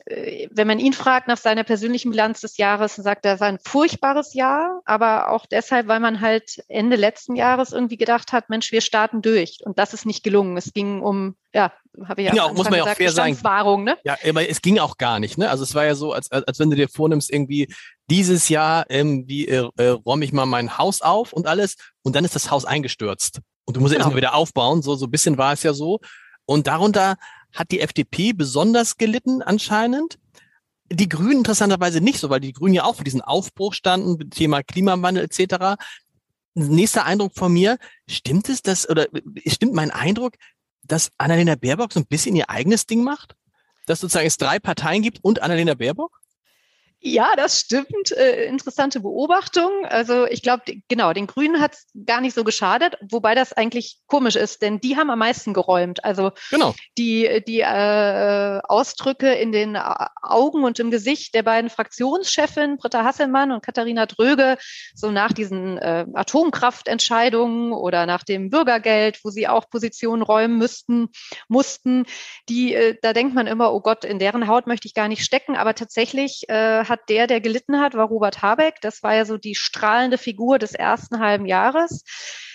wenn 0.07 0.67
man 0.67 0.79
ihn 0.81 0.93
fragt 0.93 1.29
nach 1.29 1.37
seiner 1.37 1.62
persönlichen 1.65 2.11
Bilanz 2.11 2.41
des 2.41 2.57
Jahres, 2.57 2.97
sagt 2.97 3.25
er, 3.25 3.35
es 3.35 3.41
war 3.41 3.49
ein 3.49 3.61
furchtbares 3.62 4.35
Jahr, 4.35 4.81
aber 4.85 5.31
auch 5.31 5.47
deshalb, 5.47 5.87
weil 5.87 6.01
man 6.01 6.21
halt 6.21 6.62
Ende 6.69 6.97
letzten 6.97 7.37
Jahres 7.37 7.73
irgendwie 7.73 7.97
gedacht 7.97 8.33
hat, 8.33 8.49
Mensch, 8.49 8.73
wir 8.73 8.81
starten 8.81 9.23
durch. 9.23 9.59
Und 9.65 9.79
das 9.79 9.95
ist 9.95 10.05
nicht 10.05 10.25
gelungen. 10.25 10.57
Es 10.57 10.73
ging 10.73 11.03
um, 11.03 11.37
ja, 11.55 11.73
habe 12.05 12.23
ich 12.23 12.29
ja, 12.29 12.35
ja 12.35 12.45
auch, 12.45 12.53
muss 12.53 12.69
man 12.69 12.79
ja 12.79 12.85
auch 12.85 12.97
fair 12.97 13.12
sagen. 13.12 13.85
Ne? 13.85 13.97
Ja, 14.03 14.17
aber 14.29 14.49
es 14.49 14.61
ging 14.61 14.79
auch 14.81 14.99
gar 14.99 15.21
nicht. 15.21 15.38
Ne? 15.38 15.49
Also 15.49 15.62
es 15.62 15.75
war 15.75 15.85
ja 15.85 15.95
so, 15.95 16.12
als, 16.12 16.31
als 16.33 16.59
wenn 16.59 16.71
du 16.71 16.77
dir 16.77 16.88
vornimmst, 16.88 17.33
irgendwie 17.33 17.73
dieses 18.11 18.49
Jahr, 18.49 18.85
ähm, 18.88 19.25
wie 19.29 19.47
äh, 19.47 19.69
äh, 19.77 19.88
räume 19.88 20.25
ich 20.25 20.33
mal 20.33 20.47
mein 20.47 20.79
Haus 20.79 21.01
auf 21.01 21.33
und 21.33 21.47
alles, 21.47 21.77
und 22.03 22.17
dann 22.17 22.25
ist 22.25 22.35
das 22.35 22.51
Haus 22.51 22.65
eingestürzt. 22.65 23.41
Und 23.65 23.77
du 23.77 23.81
musst 23.81 23.93
genau. 23.93 24.07
erstmal 24.07 24.17
wieder 24.17 24.35
aufbauen. 24.35 24.83
So, 24.83 24.97
so 24.97 25.07
ein 25.07 25.11
bisschen 25.11 25.38
war 25.38 25.53
es 25.53 25.62
ja 25.62 25.73
so. 25.73 26.01
Und 26.45 26.67
darunter 26.67 27.17
hat 27.53 27.71
die 27.71 27.81
FDP 27.81 28.33
besonders 28.33 28.97
gelitten 28.97 29.43
anscheinend. 29.43 30.19
Die 30.91 31.09
Grünen 31.09 31.38
interessanterweise 31.38 32.01
nicht 32.01 32.19
so, 32.19 32.29
weil 32.31 32.41
die 32.41 32.53
Grünen 32.53 32.75
ja 32.75 32.85
auch 32.85 32.97
für 32.97 33.05
diesen 33.05 33.23
Aufbruch 33.23 33.73
standen, 33.73 34.31
Thema 34.31 34.62
Klimawandel 34.62 35.25
etc. 35.25 35.81
Nächster 36.55 37.07
Eindruck 37.07 37.33
von 37.35 37.53
mir, 37.53 37.79
stimmt 38.09 38.49
es, 38.49 38.62
dass, 38.62 38.88
oder 38.88 39.07
stimmt 39.47 39.73
mein 39.73 39.91
Eindruck, 39.91 40.35
dass 40.83 41.11
Annalena 41.17 41.55
Baerbock 41.55 41.93
so 41.93 42.01
ein 42.01 42.07
bisschen 42.07 42.37
ihr 42.37 42.51
eigenes 42.51 42.87
Ding 42.87 43.05
macht? 43.05 43.37
Dass 43.87 44.01
sozusagen 44.01 44.27
es 44.27 44.37
drei 44.37 44.59
Parteien 44.59 45.03
gibt 45.03 45.21
und 45.23 45.43
Annalena 45.43 45.75
Baerbock? 45.75 46.22
Ja, 47.05 47.35
das 47.37 47.59
stimmt. 47.59 48.12
Äh, 48.12 48.45
interessante 48.45 49.01
Beobachtung. 49.01 49.85
Also 49.87 50.25
ich 50.27 50.41
glaube, 50.41 50.62
genau, 50.87 51.12
den 51.12 51.27
Grünen 51.27 51.61
hat 51.61 51.75
es 51.75 51.87
gar 52.07 52.21
nicht 52.21 52.33
so 52.33 52.45
geschadet, 52.45 52.97
wobei 53.11 53.35
das 53.35 53.53
eigentlich 53.53 53.99
komisch 54.07 54.37
ist, 54.37 54.62
denn 54.62 54.79
die 54.79 54.97
haben 54.97 55.11
am 55.11 55.19
meisten 55.19 55.53
geräumt. 55.53 56.05
Also 56.05 56.31
genau. 56.51 56.77
die, 56.97 57.43
die 57.45 57.59
äh, 57.59 58.61
Ausdrücke 58.62 59.33
in 59.33 59.51
den 59.51 59.77
Augen 59.77 60.62
und 60.62 60.79
im 60.79 60.93
Gesicht 60.93 61.35
der 61.35 61.43
beiden 61.43 61.71
Fraktionschefinnen, 61.71 62.77
Britta 62.77 63.03
Hasselmann 63.03 63.51
und 63.51 63.65
Katharina 63.65 64.07
Dröge, 64.07 64.57
so 64.95 65.11
nach 65.11 65.33
diesen 65.33 65.79
äh, 65.79 66.07
Atomkraftentscheidungen 66.15 67.73
oder 67.73 68.07
nach 68.07 68.23
dem 68.23 68.49
Bürgergeld, 68.49 69.19
wo 69.25 69.31
sie 69.31 69.49
auch 69.49 69.69
Positionen 69.69 70.23
räumen 70.23 70.57
müssten, 70.57 71.09
mussten, 71.49 72.07
die, 72.49 72.75
äh, 72.75 72.97
da 73.03 73.12
denkt 73.12 73.35
man 73.35 73.49
immer, 73.49 73.73
oh 73.75 73.81
Gott, 73.81 74.05
in 74.05 74.21
deren 74.21 74.47
Haut 74.47 74.69
möchte 74.69 74.87
ich 74.87 74.95
gar 74.95 75.09
nicht 75.09 75.25
stecken, 75.25 75.57
aber 75.57 75.75
tatsächlich 75.75 76.49
äh, 76.49 76.92
hat 76.93 77.09
der, 77.09 77.27
der 77.27 77.41
gelitten 77.41 77.81
hat, 77.81 77.95
war 77.95 78.07
Robert 78.07 78.43
Habeck. 78.43 78.77
Das 78.83 79.03
war 79.03 79.15
ja 79.15 79.25
so 79.25 79.39
die 79.39 79.55
strahlende 79.55 80.19
Figur 80.19 80.59
des 80.59 80.75
ersten 80.75 81.19
halben 81.19 81.47
Jahres. 81.47 82.05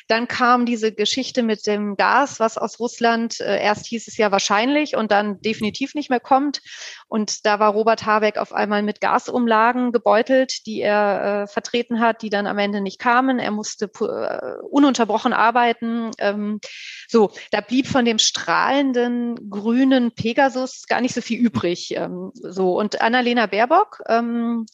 Dann 0.07 0.27
kam 0.27 0.65
diese 0.65 0.93
Geschichte 0.93 1.43
mit 1.43 1.67
dem 1.67 1.95
Gas, 1.95 2.39
was 2.39 2.57
aus 2.57 2.79
Russland 2.79 3.39
äh, 3.39 3.61
erst 3.61 3.87
hieß 3.87 4.07
es 4.07 4.17
ja 4.17 4.31
wahrscheinlich 4.31 4.95
und 4.95 5.11
dann 5.11 5.41
definitiv 5.41 5.95
nicht 5.95 6.09
mehr 6.09 6.19
kommt. 6.19 6.61
Und 7.07 7.45
da 7.45 7.59
war 7.59 7.71
Robert 7.71 8.05
Habeck 8.05 8.37
auf 8.37 8.53
einmal 8.53 8.83
mit 8.83 9.01
Gasumlagen 9.01 9.91
gebeutelt, 9.91 10.65
die 10.65 10.81
er 10.81 11.43
äh, 11.43 11.47
vertreten 11.47 11.99
hat, 11.99 12.21
die 12.21 12.29
dann 12.29 12.47
am 12.47 12.57
Ende 12.57 12.81
nicht 12.81 12.99
kamen. 12.99 13.39
Er 13.39 13.51
musste 13.51 13.85
äh, 13.85 14.61
ununterbrochen 14.69 15.33
arbeiten. 15.33 16.11
Ähm, 16.19 16.59
so, 17.07 17.31
da 17.51 17.61
blieb 17.61 17.87
von 17.87 18.05
dem 18.05 18.19
strahlenden 18.19 19.49
grünen 19.49 20.11
Pegasus 20.11 20.87
gar 20.87 21.01
nicht 21.01 21.15
so 21.15 21.21
viel 21.21 21.39
übrig. 21.39 21.91
Ähm, 21.95 22.31
so 22.33 22.77
und 22.77 23.01
Annalena 23.01 23.45
Baerbock 23.45 24.01
ähm, 24.07 24.65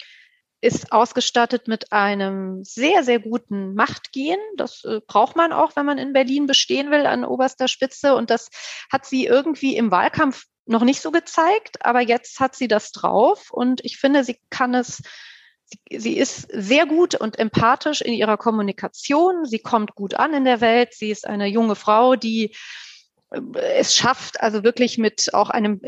ist 0.64 0.94
ausgestattet 0.94 1.68
mit 1.68 1.92
einem 1.92 2.64
sehr, 2.64 3.04
sehr 3.04 3.20
guten 3.20 3.76
Machtgehen. 3.76 4.40
Das 4.56 4.86
äh, 4.86 5.02
braucht 5.06 5.36
man 5.36 5.52
auch, 5.52 5.76
wenn 5.76 5.86
man 5.86 5.98
in 5.98 6.14
Berlin 6.14 6.48
bestehen 6.48 6.90
will 6.90 7.06
an 7.06 7.26
oberster 7.26 7.68
Spitze. 7.68 8.16
Und 8.16 8.30
das 8.30 8.50
hat 8.92 9.06
sie 9.06 9.26
irgendwie 9.26 9.76
im 9.76 9.92
Wahlkampf 9.92 10.46
noch 10.66 10.84
nicht 10.84 11.02
so 11.02 11.12
gezeigt, 11.12 11.86
aber 11.86 12.00
jetzt 12.00 12.40
hat 12.40 12.56
sie 12.56 12.70
das 12.70 12.92
drauf. 12.92 13.52
Und 13.52 13.84
ich 13.84 13.98
finde, 13.98 14.24
sie 14.24 14.40
kann 14.50 14.74
es 14.74 15.02
sie 15.92 16.18
ist 16.18 16.48
sehr 16.52 16.86
gut 16.86 17.16
und 17.16 17.40
empathisch 17.40 18.02
in 18.02 18.14
ihrer 18.14 18.38
Kommunikation. 18.38 19.46
Sie 19.46 19.60
kommt 19.60 19.96
gut 19.96 20.14
an 20.14 20.34
in 20.34 20.46
der 20.46 20.62
Welt. 20.62 20.94
Sie 20.94 21.10
ist 21.10 21.28
eine 21.28 21.48
junge 21.48 21.76
Frau, 21.76 22.16
die 22.16 22.56
es 23.78 23.96
schafft, 23.96 24.42
also 24.42 24.64
wirklich 24.64 24.98
mit 24.98 25.34
auch 25.34 25.50
einem, 25.50 25.82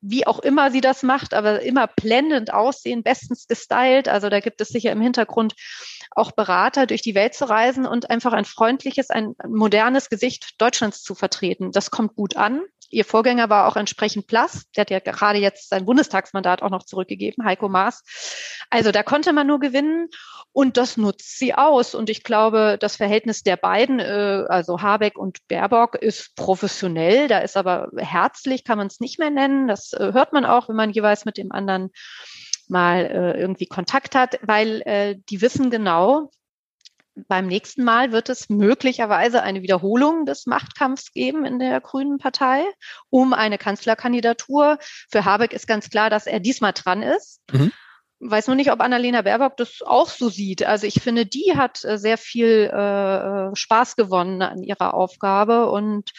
wie 0.00 0.26
auch 0.26 0.38
immer 0.38 0.70
sie 0.70 0.80
das 0.80 1.02
macht, 1.02 1.34
aber 1.34 1.62
immer 1.62 1.86
blendend 1.86 2.52
aussehen, 2.52 3.02
bestens 3.02 3.46
gestylt. 3.46 4.08
Also 4.08 4.28
da 4.28 4.40
gibt 4.40 4.60
es 4.60 4.68
sicher 4.68 4.92
im 4.92 5.00
Hintergrund 5.00 5.54
auch 6.10 6.32
Berater, 6.32 6.86
durch 6.86 7.02
die 7.02 7.14
Welt 7.14 7.34
zu 7.34 7.48
reisen 7.48 7.86
und 7.86 8.10
einfach 8.10 8.32
ein 8.32 8.44
freundliches, 8.44 9.10
ein 9.10 9.34
modernes 9.46 10.10
Gesicht 10.10 10.60
Deutschlands 10.60 11.02
zu 11.02 11.14
vertreten. 11.14 11.72
Das 11.72 11.90
kommt 11.90 12.14
gut 12.14 12.36
an. 12.36 12.62
Ihr 12.90 13.04
Vorgänger 13.04 13.50
war 13.50 13.66
auch 13.66 13.76
entsprechend 13.76 14.26
blass. 14.26 14.64
Der 14.76 14.82
hat 14.82 14.90
ja 14.90 15.00
gerade 15.00 15.38
jetzt 15.38 15.70
sein 15.70 15.86
Bundestagsmandat 15.86 16.62
auch 16.62 16.70
noch 16.70 16.84
zurückgegeben, 16.84 17.44
Heiko 17.44 17.68
Maas. 17.68 18.04
Also 18.70 18.92
da 18.92 19.02
konnte 19.02 19.32
man 19.32 19.46
nur 19.46 19.58
gewinnen 19.58 20.08
und 20.54 20.76
das 20.76 20.96
nutzt 20.96 21.36
sie 21.36 21.52
aus. 21.52 21.96
Und 21.96 22.08
ich 22.08 22.22
glaube, 22.22 22.78
das 22.78 22.94
Verhältnis 22.94 23.42
der 23.42 23.56
beiden, 23.56 23.98
äh, 23.98 24.44
also 24.48 24.80
Habeck 24.80 25.18
und 25.18 25.38
Baerbock, 25.48 25.96
ist 25.96 26.36
professionell. 26.36 27.26
Da 27.26 27.40
ist 27.40 27.56
aber 27.56 27.88
herzlich, 27.98 28.62
kann 28.62 28.78
man 28.78 28.86
es 28.86 29.00
nicht 29.00 29.18
mehr 29.18 29.30
nennen. 29.30 29.66
Das 29.66 29.92
äh, 29.92 30.12
hört 30.12 30.32
man 30.32 30.44
auch, 30.44 30.68
wenn 30.68 30.76
man 30.76 30.90
jeweils 30.90 31.24
mit 31.24 31.38
dem 31.38 31.50
anderen 31.50 31.90
mal 32.68 33.04
äh, 33.04 33.40
irgendwie 33.40 33.66
Kontakt 33.66 34.14
hat, 34.14 34.38
weil 34.42 34.80
äh, 34.82 35.16
die 35.28 35.42
wissen 35.42 35.70
genau, 35.70 36.30
beim 37.26 37.48
nächsten 37.48 37.82
Mal 37.82 38.12
wird 38.12 38.28
es 38.28 38.48
möglicherweise 38.48 39.42
eine 39.42 39.62
Wiederholung 39.62 40.24
des 40.24 40.46
Machtkampfs 40.46 41.12
geben 41.12 41.44
in 41.44 41.58
der 41.58 41.80
Grünen 41.80 42.18
Partei 42.18 42.62
um 43.10 43.32
eine 43.32 43.58
Kanzlerkandidatur. 43.58 44.78
Für 45.10 45.24
Habeck 45.24 45.52
ist 45.52 45.66
ganz 45.66 45.90
klar, 45.90 46.10
dass 46.10 46.28
er 46.28 46.38
diesmal 46.38 46.72
dran 46.72 47.02
ist. 47.02 47.40
Mhm. 47.52 47.72
Weiß 48.26 48.46
nur 48.46 48.56
nicht, 48.56 48.72
ob 48.72 48.80
Annalena 48.80 49.20
Baerbock 49.20 49.58
das 49.58 49.82
auch 49.84 50.08
so 50.08 50.30
sieht. 50.30 50.64
Also 50.64 50.86
ich 50.86 51.02
finde, 51.02 51.26
die 51.26 51.54
hat 51.56 51.84
äh, 51.84 51.98
sehr 51.98 52.16
viel 52.16 52.64
äh, 52.64 53.54
Spaß 53.54 53.96
gewonnen 53.96 54.40
an 54.40 54.62
ihrer 54.62 54.94
Aufgabe 54.94 55.70
und 55.70 56.10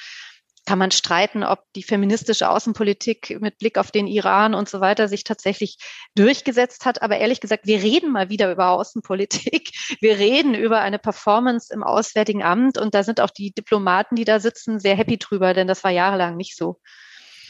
kann 0.65 0.79
man 0.79 0.91
streiten, 0.91 1.43
ob 1.43 1.63
die 1.75 1.83
feministische 1.83 2.49
Außenpolitik 2.49 3.39
mit 3.39 3.57
Blick 3.59 3.77
auf 3.77 3.91
den 3.91 4.07
Iran 4.07 4.55
und 4.55 4.67
so 4.67 4.81
weiter 4.81 5.07
sich 5.07 5.23
tatsächlich 5.23 5.77
durchgesetzt 6.15 6.85
hat. 6.85 7.01
Aber 7.01 7.17
ehrlich 7.17 7.39
gesagt, 7.39 7.67
wir 7.67 7.81
reden 7.81 8.11
mal 8.11 8.29
wieder 8.29 8.51
über 8.51 8.69
Außenpolitik. 8.69 9.71
Wir 9.99 10.17
reden 10.17 10.55
über 10.55 10.81
eine 10.81 10.99
Performance 10.99 11.73
im 11.73 11.83
Auswärtigen 11.83 12.43
Amt 12.43 12.77
und 12.77 12.95
da 12.95 13.03
sind 13.03 13.21
auch 13.21 13.29
die 13.29 13.51
Diplomaten, 13.51 14.15
die 14.15 14.25
da 14.25 14.39
sitzen, 14.39 14.79
sehr 14.79 14.95
happy 14.95 15.17
drüber, 15.17 15.53
denn 15.53 15.67
das 15.67 15.83
war 15.83 15.91
jahrelang 15.91 16.35
nicht 16.35 16.57
so. 16.57 16.79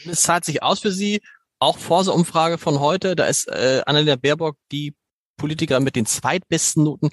Es 0.04 0.22
zahlt 0.22 0.44
sich 0.44 0.62
aus 0.62 0.80
für 0.80 0.92
Sie, 0.92 1.20
auch 1.58 1.78
vor 1.78 2.04
so 2.04 2.12
Umfrage 2.12 2.58
von 2.58 2.80
heute, 2.80 3.16
da 3.16 3.26
ist 3.26 3.48
äh, 3.48 3.82
Annalena 3.86 4.16
Baerbock 4.16 4.56
die 4.72 4.94
Politiker 5.36 5.80
mit 5.80 5.96
den 5.96 6.06
zweitbesten 6.06 6.84
Noten. 6.84 7.10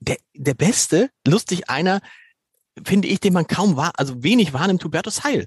Der, 0.00 0.16
der 0.34 0.54
beste, 0.54 1.10
lustig 1.26 1.70
einer, 1.70 2.00
finde 2.84 3.08
ich, 3.08 3.20
den 3.20 3.32
man 3.32 3.46
kaum 3.46 3.76
wahr, 3.76 3.92
also 3.96 4.22
wenig 4.22 4.52
wahrnimmt, 4.52 4.84
Hubertus 4.84 5.24
Heil. 5.24 5.46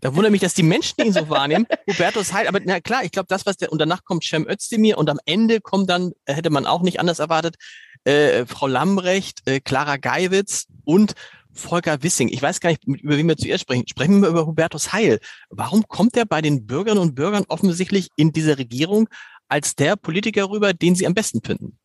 Da 0.00 0.14
wundert 0.16 0.32
mich, 0.32 0.40
dass 0.40 0.54
die 0.54 0.64
Menschen 0.64 1.00
ihn 1.04 1.12
so 1.12 1.28
wahrnehmen. 1.28 1.66
Hubertus 1.88 2.32
Heil, 2.32 2.48
aber 2.48 2.60
na 2.64 2.80
klar, 2.80 3.04
ich 3.04 3.12
glaube, 3.12 3.28
das, 3.28 3.46
was 3.46 3.56
der, 3.56 3.70
und 3.72 3.78
danach 3.78 4.04
kommt 4.04 4.24
Cem 4.24 4.48
Özdemir 4.48 4.98
und 4.98 5.08
am 5.08 5.20
Ende 5.24 5.60
kommt 5.60 5.88
dann, 5.88 6.12
hätte 6.26 6.50
man 6.50 6.66
auch 6.66 6.82
nicht 6.82 7.00
anders 7.00 7.20
erwartet, 7.20 7.56
äh, 8.04 8.44
Frau 8.46 8.66
Lambrecht, 8.66 9.42
äh, 9.46 9.60
Clara 9.60 9.96
Geiwitz 9.96 10.66
und 10.84 11.14
Volker 11.52 12.02
Wissing. 12.02 12.28
Ich 12.28 12.42
weiß 12.42 12.60
gar 12.60 12.70
nicht, 12.70 12.84
über 12.86 13.16
wen 13.16 13.28
wir 13.28 13.36
zuerst 13.36 13.62
sprechen. 13.62 13.86
Sprechen 13.88 14.20
wir 14.20 14.28
über 14.28 14.46
Hubertus 14.46 14.92
Heil. 14.92 15.20
Warum 15.50 15.86
kommt 15.86 16.16
er 16.16 16.24
bei 16.24 16.40
den 16.40 16.66
Bürgerinnen 16.66 17.02
und 17.02 17.14
Bürgern 17.14 17.44
offensichtlich 17.48 18.08
in 18.16 18.32
dieser 18.32 18.58
Regierung 18.58 19.08
als 19.48 19.76
der 19.76 19.96
Politiker 19.96 20.48
rüber, 20.50 20.72
den 20.72 20.94
sie 20.94 21.06
am 21.06 21.14
besten 21.14 21.42
finden? 21.42 21.78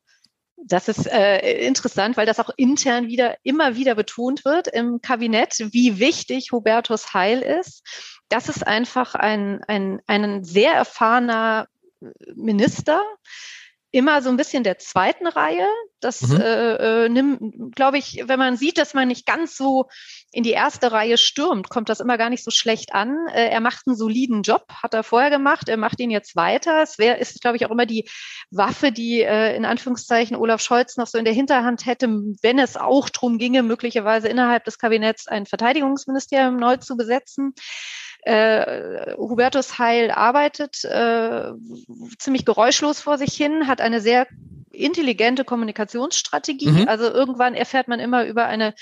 Das 0.56 0.88
ist 0.88 1.08
äh, 1.08 1.66
interessant, 1.66 2.18
weil 2.18 2.26
das 2.26 2.40
auch 2.40 2.50
intern 2.58 3.08
wieder 3.08 3.38
immer 3.44 3.76
wieder 3.76 3.96
betont 3.96 4.44
wird 4.44 4.68
im 4.68 5.02
Kabinett, 5.02 5.56
wie 5.72 6.00
wichtig 6.00 6.52
Hubertus 6.52 7.14
Heil 7.14 7.42
ist. 7.42 7.84
Das 8.28 8.50
ist 8.50 8.68
einfach 8.68 9.16
ein, 9.16 9.62
ein, 9.68 10.02
ein 10.08 10.44
sehr 10.44 10.74
erfahrener 10.74 11.68
Minister, 12.36 13.02
immer 13.92 14.22
so 14.22 14.30
ein 14.30 14.38
bisschen 14.38 14.64
der 14.64 14.78
zweiten 14.78 15.28
Reihe. 15.28 15.68
Das 16.00 16.22
mhm. 16.22 16.42
äh, 16.42 17.06
äh, 17.06 17.10
nimmt, 17.10 17.76
glaube 17.76 17.98
ich, 17.98 18.24
wenn 18.26 18.38
man 18.38 18.58
sieht, 18.58 18.78
dass 18.78 18.94
man 18.94 19.08
nicht 19.08 19.26
ganz 19.26 19.58
so 19.58 19.86
in 20.32 20.44
die 20.44 20.52
erste 20.52 20.92
Reihe 20.92 21.18
stürmt, 21.18 21.70
kommt 21.70 21.90
das 21.90 22.00
immer 22.00 22.18
gar 22.18 22.30
nicht 22.30 22.44
so 22.44 22.52
schlecht 22.52 22.94
an. 22.94 23.16
Äh, 23.34 23.50
er 23.50 23.62
macht 23.62 23.88
einen 23.88 23.96
soliden 23.96 24.44
Job, 24.44 24.68
hat 24.84 24.94
er 24.94 25.04
vorher 25.04 25.30
gemacht, 25.30 25.70
er 25.70 25.78
macht 25.78 26.00
ihn 26.00 26.12
jetzt 26.12 26.36
weiter. 26.36 26.84
Es 26.84 27.00
wäre, 27.00 27.18
ist, 27.18 27.42
glaube 27.42 27.58
ich, 27.58 27.66
auch 27.66 27.72
immer 27.72 27.86
die 27.86 28.08
Waffe, 28.52 28.92
die 28.92 29.22
äh, 29.22 29.56
in 29.56 29.66
Anführungszeichen 29.66 30.36
Olaf 30.36 30.62
Scholz 30.62 30.98
noch 30.98 31.08
so 31.08 31.18
in 31.18 31.26
der 31.26 31.34
Hinterhand 31.34 31.86
hätte, 31.86 32.08
wenn 32.42 32.60
es 32.60 32.78
auch 32.78 33.10
drum 33.10 33.38
ginge, 33.38 33.64
möglicherweise 33.64 34.28
innerhalb 34.28 34.66
des 34.66 34.78
Kabinetts 34.78 35.28
ein 35.28 35.46
Verteidigungsministerium 35.46 36.58
neu 36.58 36.78
zu 36.78 36.98
besetzen. 36.98 37.54
Äh, 38.28 39.16
Hubertus 39.16 39.80
Heil 39.80 40.12
arbeitet 40.12 40.84
äh, 40.84 41.54
ziemlich 42.20 42.44
geräuschlos 42.44 43.00
vor 43.00 43.18
sich 43.18 43.34
hin, 43.34 43.68
hat 43.68 43.80
eine 43.80 44.02
sehr 44.02 44.28
intelligente 44.70 45.46
Kommunikationsstrategie. 45.46 46.72
Mhm. 46.72 46.88
Also 46.90 47.06
irgendwann 47.06 47.54
erfährt 47.56 47.88
man 47.88 48.02
immer 48.02 48.26
über 48.26 48.46
eine 48.46 48.74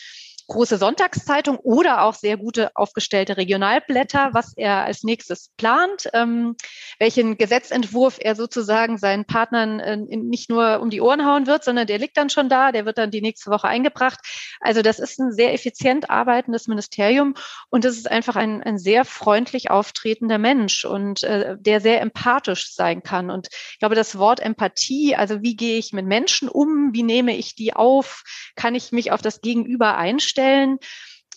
große 0.47 0.77
Sonntagszeitung 0.77 1.57
oder 1.57 2.03
auch 2.03 2.13
sehr 2.13 2.37
gute 2.37 2.75
aufgestellte 2.75 3.37
Regionalblätter, 3.37 4.29
was 4.33 4.53
er 4.55 4.85
als 4.85 5.03
nächstes 5.03 5.49
plant, 5.57 6.09
ähm, 6.13 6.55
welchen 6.99 7.37
Gesetzentwurf 7.37 8.17
er 8.19 8.35
sozusagen 8.35 8.97
seinen 8.97 9.25
Partnern 9.25 9.79
äh, 9.79 9.97
nicht 9.97 10.49
nur 10.49 10.79
um 10.81 10.89
die 10.89 11.01
Ohren 11.01 11.25
hauen 11.25 11.47
wird, 11.47 11.63
sondern 11.63 11.87
der 11.87 11.97
liegt 11.97 12.17
dann 12.17 12.29
schon 12.29 12.47
da, 12.47 12.71
der 12.71 12.85
wird 12.85 12.97
dann 12.97 13.11
die 13.11 13.21
nächste 13.21 13.49
Woche 13.49 13.67
eingebracht. 13.67 14.19
Also 14.59 14.81
das 14.81 14.99
ist 14.99 15.19
ein 15.19 15.31
sehr 15.31 15.53
effizient 15.53 16.09
arbeitendes 16.09 16.67
Ministerium 16.67 17.33
und 17.69 17.83
das 17.83 17.97
ist 17.97 18.09
einfach 18.09 18.35
ein, 18.35 18.61
ein 18.61 18.77
sehr 18.77 19.03
freundlich 19.03 19.71
auftretender 19.71 20.37
Mensch 20.37 20.85
und 20.85 21.23
äh, 21.23 21.57
der 21.59 21.81
sehr 21.81 22.01
empathisch 22.01 22.73
sein 22.73 23.01
kann. 23.01 23.31
Und 23.31 23.47
ich 23.71 23.79
glaube, 23.79 23.95
das 23.95 24.17
Wort 24.17 24.39
Empathie, 24.39 25.15
also 25.15 25.41
wie 25.41 25.55
gehe 25.55 25.79
ich 25.79 25.91
mit 25.91 26.05
Menschen 26.05 26.49
um, 26.49 26.91
wie 26.93 27.03
nehme 27.03 27.35
ich 27.35 27.55
die 27.55 27.73
auf, 27.73 28.23
kann 28.55 28.75
ich 28.75 28.91
mich 28.91 29.11
auf 29.11 29.21
das 29.21 29.41
Gegenüber 29.41 29.97
einstellen, 29.97 30.34
stellen, 30.35 30.79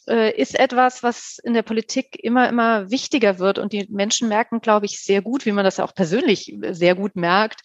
äh, 0.09 0.34
ist 0.36 0.59
etwas, 0.59 1.03
was 1.03 1.38
in 1.44 1.55
der 1.55 1.62
Politik 1.62 2.18
immer, 2.20 2.49
immer 2.49 2.90
wichtiger 2.90 3.38
wird. 3.38 3.59
Und 3.59 3.72
die 3.72 3.86
Menschen 3.90 4.28
merken, 4.28 4.61
glaube 4.61 4.86
ich, 4.86 5.01
sehr 5.01 5.22
gut, 5.22 5.46
wie 5.46 5.53
man 5.53 5.64
das 5.64 5.78
auch 5.80 5.94
persönlich 5.94 6.57
sehr 6.70 6.94
gut 6.94 7.14
merkt, 7.14 7.61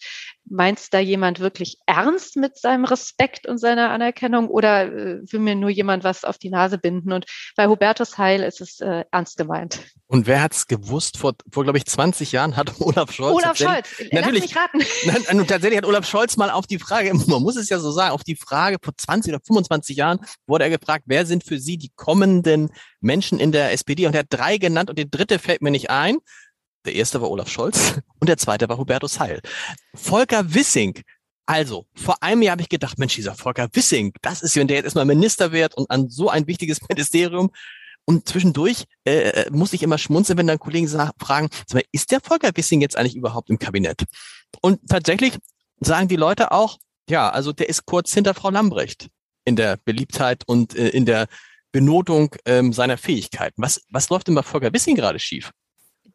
Meinst 0.46 0.92
da 0.92 0.98
jemand 0.98 1.40
wirklich 1.40 1.78
ernst 1.86 2.36
mit 2.36 2.58
seinem 2.58 2.84
Respekt 2.84 3.46
und 3.46 3.58
seiner 3.58 3.90
Anerkennung 3.90 4.48
oder 4.48 4.86
äh, 4.86 5.20
will 5.30 5.40
mir 5.40 5.54
nur 5.54 5.70
jemand 5.70 6.04
was 6.04 6.24
auf 6.24 6.38
die 6.38 6.50
Nase 6.50 6.78
binden? 6.78 7.12
Und 7.12 7.26
bei 7.56 7.66
Hubertus 7.66 8.18
Heil 8.18 8.42
ist 8.42 8.60
es 8.60 8.80
äh, 8.80 9.04
ernst 9.10 9.38
gemeint. 9.38 9.80
Und 10.06 10.26
wer 10.26 10.42
hat 10.42 10.52
es 10.52 10.66
gewusst? 10.66 11.16
Vor, 11.16 11.34
vor 11.50 11.64
glaube 11.64 11.78
ich, 11.78 11.86
20 11.86 12.32
Jahren 12.32 12.56
hat 12.56 12.72
Olaf 12.80 13.10
Scholz. 13.12 13.34
Olaf 13.34 13.56
Scholz, 13.56 13.88
natürlich, 14.12 14.42
mich 14.42 14.56
raten. 14.56 15.38
Und 15.38 15.48
tatsächlich 15.48 15.78
hat 15.78 15.86
Olaf 15.86 16.06
Scholz 16.06 16.36
mal 16.36 16.50
auf 16.50 16.66
die 16.66 16.78
Frage, 16.78 17.12
man 17.26 17.42
muss 17.42 17.56
es 17.56 17.68
ja 17.68 17.78
so 17.78 17.90
sagen, 17.90 18.12
auf 18.12 18.24
die 18.24 18.36
Frage 18.36 18.76
vor 18.82 18.94
20 18.96 19.32
oder 19.32 19.42
25 19.44 19.96
Jahren 19.96 20.20
wurde 20.46 20.64
er 20.64 20.70
gefragt, 20.70 21.04
wer 21.06 21.26
sind 21.26 21.44
für 21.44 21.58
Sie 21.58 21.78
die 21.78 21.90
kommenden 21.96 22.70
Menschen 23.00 23.40
in 23.40 23.50
der 23.50 23.72
SPD? 23.72 24.06
Und 24.06 24.14
er 24.14 24.20
hat 24.20 24.26
drei 24.30 24.58
genannt 24.58 24.90
und 24.90 24.98
der 24.98 25.06
dritte 25.06 25.38
fällt 25.38 25.62
mir 25.62 25.70
nicht 25.70 25.90
ein. 25.90 26.18
Der 26.84 26.94
erste 26.94 27.20
war 27.20 27.30
Olaf 27.30 27.48
Scholz 27.48 28.00
und 28.20 28.28
der 28.28 28.36
zweite 28.36 28.68
war 28.68 28.78
Hubertus 28.78 29.20
Heil. 29.20 29.40
Volker 29.94 30.54
Wissing. 30.54 31.00
Also, 31.46 31.86
vor 31.94 32.22
einem 32.22 32.42
Jahr 32.42 32.52
habe 32.52 32.62
ich 32.62 32.70
gedacht, 32.70 32.98
Mensch, 32.98 33.16
dieser 33.16 33.34
Volker 33.34 33.68
Wissing, 33.72 34.14
das 34.22 34.42
ist, 34.42 34.56
wenn 34.56 34.66
der 34.66 34.78
jetzt 34.78 34.84
erstmal 34.84 35.04
Minister 35.04 35.52
wird 35.52 35.76
und 35.76 35.90
an 35.90 36.08
so 36.08 36.30
ein 36.30 36.46
wichtiges 36.46 36.80
Ministerium. 36.88 37.50
Und 38.06 38.28
zwischendurch 38.28 38.84
äh, 39.04 39.30
äh 39.30 39.50
muss 39.50 39.72
ich 39.72 39.82
immer 39.82 39.98
schmunzeln, 39.98 40.38
wenn 40.38 40.46
dann 40.46 40.58
Kollegen 40.58 40.88
fragen, 40.88 41.48
ist 41.92 42.10
der 42.10 42.20
Volker 42.20 42.50
Wissing 42.54 42.80
jetzt 42.80 42.96
eigentlich 42.96 43.16
überhaupt 43.16 43.50
im 43.50 43.58
Kabinett? 43.58 44.04
Und 44.60 44.80
tatsächlich 44.88 45.38
sagen 45.80 46.08
die 46.08 46.16
Leute 46.16 46.52
auch, 46.52 46.78
ja, 47.08 47.30
also 47.30 47.52
der 47.52 47.68
ist 47.68 47.86
kurz 47.86 48.12
hinter 48.12 48.34
Frau 48.34 48.50
Lambrecht 48.50 49.08
in 49.44 49.56
der 49.56 49.76
Beliebtheit 49.76 50.42
und 50.46 50.74
äh, 50.74 50.88
in 50.88 51.06
der 51.06 51.28
Benotung 51.72 52.34
ähm, 52.44 52.72
seiner 52.72 52.96
Fähigkeiten. 52.96 53.60
Was, 53.60 53.82
was 53.90 54.08
läuft 54.08 54.28
denn 54.28 54.34
bei 54.34 54.42
Volker 54.42 54.72
Wissing 54.72 54.96
gerade 54.96 55.18
schief? 55.18 55.50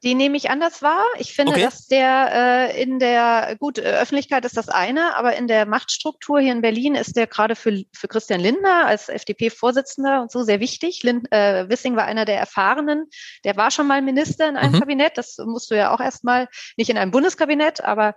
Die 0.04 0.16
nehme 0.16 0.38
ich 0.38 0.50
anders 0.50 0.82
wahr. 0.82 1.04
Ich 1.18 1.34
finde, 1.34 1.52
okay. 1.52 1.64
dass 1.64 1.88
der 1.88 2.70
äh, 2.72 2.82
in 2.82 3.00
der, 3.00 3.58
gut, 3.60 3.80
äh, 3.80 3.82
Öffentlichkeit 3.82 4.46
ist 4.46 4.56
das 4.56 4.70
eine, 4.70 5.16
aber 5.18 5.36
in 5.36 5.48
der 5.48 5.66
Machtstruktur 5.66 6.40
hier 6.40 6.54
in 6.54 6.62
Berlin 6.62 6.96
ist 6.96 7.18
der 7.18 7.28
gerade 7.28 7.56
für, 7.56 7.84
für 7.94 8.08
Christian 8.08 8.40
Lindner 8.40 8.86
als 8.86 9.10
FDP-Vorsitzender 9.10 10.22
und 10.22 10.32
so 10.32 10.44
sehr 10.44 10.62
wichtig. 10.62 11.04
Lind, 11.04 11.30
äh, 11.32 11.68
Wissing 11.68 11.98
war 11.98 12.06
einer 12.06 12.24
der 12.24 12.40
Erfahrenen. 12.40 13.08
Der 13.44 13.58
war 13.58 13.72
schon 13.72 13.88
mal 13.88 14.02
Minister 14.02 14.48
in 14.48 14.56
einem 14.56 14.74
mhm. 14.74 14.80
Kabinett. 14.80 15.18
Das 15.18 15.38
musst 15.38 15.70
du 15.70 15.76
ja 15.76 15.94
auch 15.94 16.00
erstmal, 16.00 16.48
nicht 16.78 16.90
in 16.90 16.98
einem 16.98 17.12
Bundeskabinett, 17.12 17.84
aber 17.84 18.16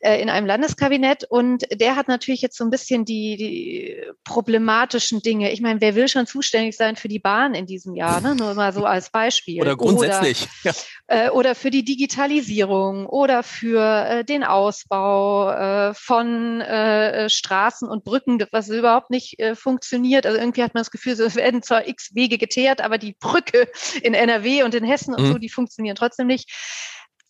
äh, 0.00 0.22
in 0.22 0.30
einem 0.30 0.46
Landeskabinett. 0.46 1.24
Und 1.28 1.64
der 1.72 1.96
hat 1.96 2.06
natürlich 2.06 2.40
jetzt 2.40 2.56
so 2.56 2.62
ein 2.62 2.70
bisschen 2.70 3.04
die, 3.04 3.36
die 3.36 4.02
problematischen 4.22 5.22
Dinge. 5.22 5.50
Ich 5.50 5.60
meine, 5.60 5.80
wer 5.80 5.96
will 5.96 6.06
schon 6.06 6.28
zuständig 6.28 6.76
sein 6.76 6.94
für 6.94 7.08
die 7.08 7.18
Bahn 7.18 7.54
in 7.54 7.66
diesem 7.66 7.96
Jahr? 7.96 8.20
Ne? 8.20 8.36
Nur 8.36 8.54
mal 8.54 8.72
so 8.72 8.84
als 8.84 9.10
Beispiel. 9.10 9.60
Oder 9.60 9.76
grundsätzlich. 9.76 10.46
Oder, 10.64 10.72
ja 10.72 11.15
äh, 11.16 11.30
oder 11.30 11.54
für 11.54 11.70
die 11.70 11.84
Digitalisierung 11.84 13.06
oder 13.06 13.42
für 13.42 13.82
äh, 14.06 14.24
den 14.24 14.44
Ausbau 14.44 15.50
äh, 15.50 15.94
von 15.94 16.60
äh, 16.60 17.30
Straßen 17.30 17.88
und 17.88 18.04
Brücken, 18.04 18.44
was 18.52 18.68
überhaupt 18.68 19.08
nicht 19.08 19.40
äh, 19.40 19.54
funktioniert. 19.54 20.26
Also 20.26 20.38
irgendwie 20.38 20.62
hat 20.62 20.74
man 20.74 20.82
das 20.82 20.90
Gefühl, 20.90 21.14
es 21.14 21.34
werden 21.34 21.62
zwar 21.62 21.88
x 21.88 22.14
Wege 22.14 22.36
geteert, 22.36 22.82
aber 22.82 22.98
die 22.98 23.16
Brücke 23.18 23.68
in 24.02 24.12
NRW 24.12 24.62
und 24.62 24.74
in 24.74 24.84
Hessen 24.84 25.14
und 25.14 25.22
mhm. 25.22 25.32
so, 25.32 25.38
die 25.38 25.48
funktionieren 25.48 25.96
trotzdem 25.96 26.26
nicht. 26.26 26.50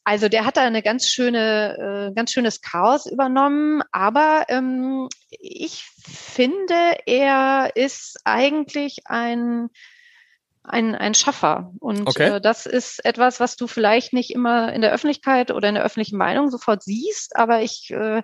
Also 0.03 0.29
der 0.29 0.45
hat 0.45 0.57
da 0.57 0.63
eine 0.63 0.83
ganz 0.83 1.09
schöne, 1.09 2.11
äh, 2.11 2.15
ganz 2.15 2.33
schönes 2.33 2.63
Chaos 2.63 3.07
übernommen, 3.07 3.83
aber 3.93 4.47
ähm, 4.49 5.09
ich 5.31 5.85
finde, 6.09 6.75
er 7.07 7.71
ist 7.75 8.19
eigentlich 8.25 9.03
ein 9.05 9.69
ein, 10.69 10.95
ein 10.95 11.15
Schaffer. 11.15 11.73
Und 11.81 12.07
okay. 12.07 12.37
äh, 12.37 12.41
das 12.41 12.67
ist 12.67 13.05
etwas, 13.05 13.41
was 13.41 13.57
du 13.57 13.67
vielleicht 13.67 14.13
nicht 14.13 14.31
immer 14.31 14.73
in 14.73 14.81
der 14.83 14.93
Öffentlichkeit 14.93 15.51
oder 15.51 15.69
in 15.69 15.75
der 15.75 15.85
öffentlichen 15.85 16.19
Meinung 16.19 16.51
sofort 16.51 16.83
siehst, 16.83 17.37
aber 17.37 17.63
ich 17.63 17.91
äh, 17.91 18.23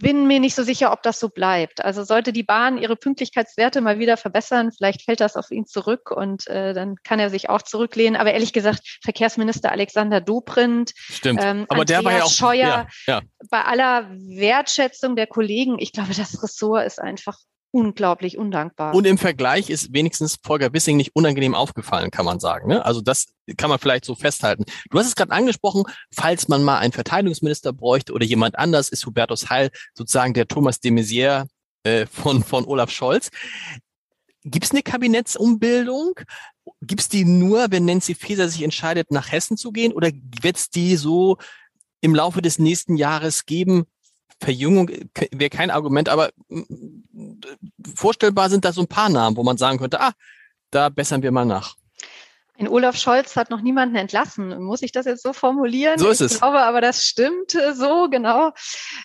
bin 0.00 0.26
mir 0.26 0.38
nicht 0.38 0.54
so 0.54 0.62
sicher, 0.62 0.92
ob 0.92 1.02
das 1.02 1.18
so 1.18 1.28
bleibt. 1.28 1.84
Also 1.84 2.04
sollte 2.04 2.32
die 2.32 2.44
Bahn 2.44 2.78
ihre 2.78 2.96
Pünktlichkeitswerte 2.96 3.80
mal 3.80 3.98
wieder 3.98 4.16
verbessern, 4.16 4.70
vielleicht 4.70 5.02
fällt 5.02 5.20
das 5.20 5.36
auf 5.36 5.50
ihn 5.50 5.66
zurück 5.66 6.10
und 6.10 6.46
äh, 6.46 6.72
dann 6.72 6.96
kann 7.02 7.18
er 7.18 7.30
sich 7.30 7.48
auch 7.48 7.62
zurücklehnen. 7.62 8.20
Aber 8.20 8.32
ehrlich 8.32 8.52
gesagt, 8.52 8.98
Verkehrsminister 9.02 9.72
Alexander 9.72 10.20
Dobrindt, 10.20 10.92
Stimmt. 10.96 11.40
Ähm, 11.42 11.66
aber 11.68 11.80
Andreas 11.80 12.02
der 12.02 12.04
war 12.04 12.18
ja 12.18 12.24
auch 12.24 12.30
Scheuer, 12.30 12.86
ja, 13.06 13.14
ja. 13.14 13.20
bei 13.50 13.62
aller 13.62 14.08
Wertschätzung 14.12 15.16
der 15.16 15.26
Kollegen, 15.26 15.78
ich 15.78 15.92
glaube, 15.92 16.14
das 16.14 16.42
Ressort 16.42 16.86
ist 16.86 17.00
einfach 17.00 17.36
unglaublich 17.70 18.38
undankbar. 18.38 18.94
Und 18.94 19.06
im 19.06 19.18
Vergleich 19.18 19.70
ist 19.70 19.92
wenigstens 19.92 20.38
Volker 20.42 20.72
Wissing 20.72 20.96
nicht 20.96 21.14
unangenehm 21.14 21.54
aufgefallen, 21.54 22.10
kann 22.10 22.24
man 22.24 22.40
sagen. 22.40 22.68
Ne? 22.68 22.84
Also 22.84 23.00
das 23.00 23.26
kann 23.56 23.70
man 23.70 23.78
vielleicht 23.78 24.04
so 24.04 24.14
festhalten. 24.14 24.64
Du 24.90 24.98
hast 24.98 25.06
es 25.06 25.14
gerade 25.14 25.32
angesprochen, 25.32 25.84
falls 26.10 26.48
man 26.48 26.62
mal 26.62 26.78
einen 26.78 26.92
Verteidigungsminister 26.92 27.72
bräuchte 27.72 28.12
oder 28.12 28.24
jemand 28.24 28.58
anders, 28.58 28.88
ist 28.88 29.04
Hubertus 29.06 29.50
Heil 29.50 29.70
sozusagen 29.94 30.34
der 30.34 30.48
Thomas 30.48 30.80
de 30.80 30.90
Maizière 30.90 31.46
äh, 31.82 32.06
von, 32.06 32.42
von 32.42 32.64
Olaf 32.64 32.90
Scholz. 32.90 33.30
Gibt 34.44 34.64
es 34.64 34.70
eine 34.70 34.82
Kabinettsumbildung? 34.82 36.20
Gibt 36.80 37.00
es 37.00 37.08
die 37.08 37.24
nur, 37.24 37.70
wenn 37.70 37.84
Nancy 37.84 38.14
Faeser 38.14 38.48
sich 38.48 38.62
entscheidet, 38.62 39.10
nach 39.10 39.30
Hessen 39.30 39.56
zu 39.56 39.72
gehen? 39.72 39.92
Oder 39.92 40.10
wird 40.42 40.56
es 40.56 40.70
die 40.70 40.96
so 40.96 41.36
im 42.00 42.14
Laufe 42.14 42.40
des 42.40 42.58
nächsten 42.58 42.96
Jahres 42.96 43.44
geben, 43.44 43.86
Verjüngung 44.40 44.90
wäre 45.32 45.50
kein 45.50 45.70
Argument, 45.70 46.08
aber 46.08 46.30
vorstellbar 47.94 48.50
sind 48.50 48.64
da 48.64 48.72
so 48.72 48.82
ein 48.82 48.88
paar 48.88 49.08
Namen, 49.08 49.36
wo 49.36 49.42
man 49.42 49.56
sagen 49.56 49.78
könnte, 49.78 50.00
ah, 50.00 50.12
da 50.70 50.88
bessern 50.88 51.22
wir 51.22 51.32
mal 51.32 51.44
nach. 51.44 51.76
Ein 52.58 52.68
Olaf 52.68 52.96
Scholz 52.96 53.36
hat 53.36 53.50
noch 53.50 53.60
niemanden 53.60 53.94
entlassen. 53.94 54.60
Muss 54.60 54.82
ich 54.82 54.90
das 54.90 55.06
jetzt 55.06 55.22
so 55.22 55.32
formulieren? 55.32 55.98
So 55.98 56.08
ist 56.08 56.20
es. 56.20 56.32
Ich 56.32 56.38
glaube 56.38 56.60
aber, 56.60 56.80
das 56.80 57.04
stimmt 57.04 57.52
so, 57.74 58.08
genau. 58.10 58.50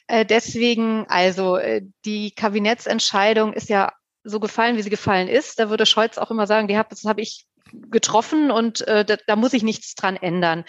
Äh, 0.07 0.25
deswegen, 0.25 1.05
also 1.07 1.57
äh, 1.57 1.83
die 2.03 2.31
Kabinettsentscheidung 2.31 3.53
ist 3.53 3.69
ja 3.69 3.93
so 4.23 4.39
gefallen, 4.39 4.75
wie 4.75 4.81
sie 4.81 4.89
gefallen 4.89 5.27
ist. 5.27 5.59
Da 5.59 5.69
würde 5.69 5.85
Scholz 5.85 6.17
auch 6.17 6.31
immer 6.31 6.47
sagen, 6.47 6.67
die 6.67 6.77
hab, 6.77 6.89
das 6.89 7.03
habe 7.03 7.21
ich 7.21 7.45
getroffen 7.71 8.49
und 8.49 8.87
äh, 8.87 9.05
da, 9.05 9.17
da 9.27 9.35
muss 9.35 9.53
ich 9.53 9.61
nichts 9.61 9.93
dran 9.93 10.15
ändern 10.15 10.63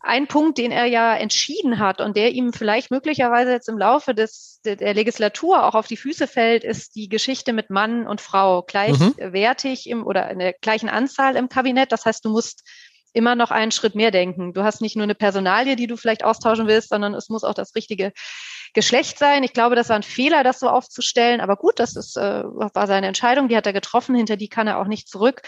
ein 0.00 0.26
Punkt, 0.26 0.58
den 0.58 0.72
er 0.72 0.86
ja 0.86 1.14
entschieden 1.14 1.78
hat 1.78 2.00
und 2.00 2.16
der 2.16 2.32
ihm 2.32 2.52
vielleicht 2.52 2.90
möglicherweise 2.90 3.52
jetzt 3.52 3.68
im 3.68 3.78
Laufe 3.78 4.14
des, 4.14 4.60
der 4.64 4.94
Legislatur 4.94 5.64
auch 5.64 5.74
auf 5.74 5.86
die 5.86 5.96
Füße 5.96 6.26
fällt, 6.26 6.64
ist 6.64 6.94
die 6.94 7.08
Geschichte 7.08 7.52
mit 7.52 7.70
Mann 7.70 8.06
und 8.06 8.20
Frau 8.20 8.62
gleichwertig 8.62 9.86
mhm. 9.86 9.92
im, 9.92 10.06
oder 10.06 10.30
in 10.30 10.38
der 10.38 10.54
gleichen 10.54 10.88
Anzahl 10.88 11.36
im 11.36 11.48
Kabinett. 11.48 11.92
Das 11.92 12.06
heißt, 12.06 12.24
du 12.24 12.30
musst 12.30 12.62
immer 13.12 13.34
noch 13.34 13.50
einen 13.50 13.72
Schritt 13.72 13.94
mehr 13.94 14.10
denken. 14.10 14.54
Du 14.54 14.62
hast 14.62 14.80
nicht 14.80 14.96
nur 14.96 15.04
eine 15.04 15.14
Personalie, 15.14 15.76
die 15.76 15.86
du 15.86 15.96
vielleicht 15.96 16.24
austauschen 16.24 16.66
willst, 16.66 16.90
sondern 16.90 17.14
es 17.14 17.28
muss 17.28 17.44
auch 17.44 17.54
das 17.54 17.74
richtige 17.74 18.12
Geschlecht 18.72 19.18
sein. 19.18 19.42
Ich 19.42 19.52
glaube, 19.52 19.74
das 19.74 19.88
war 19.88 19.96
ein 19.96 20.02
Fehler, 20.02 20.44
das 20.44 20.60
so 20.60 20.68
aufzustellen. 20.68 21.40
Aber 21.40 21.56
gut, 21.56 21.78
das 21.78 21.96
ist, 21.96 22.16
äh, 22.16 22.44
war 22.44 22.86
seine 22.86 23.08
Entscheidung, 23.08 23.48
die 23.48 23.56
hat 23.56 23.66
er 23.66 23.72
getroffen, 23.72 24.14
hinter 24.14 24.36
die 24.36 24.48
kann 24.48 24.68
er 24.68 24.78
auch 24.78 24.86
nicht 24.86 25.08
zurück. 25.08 25.42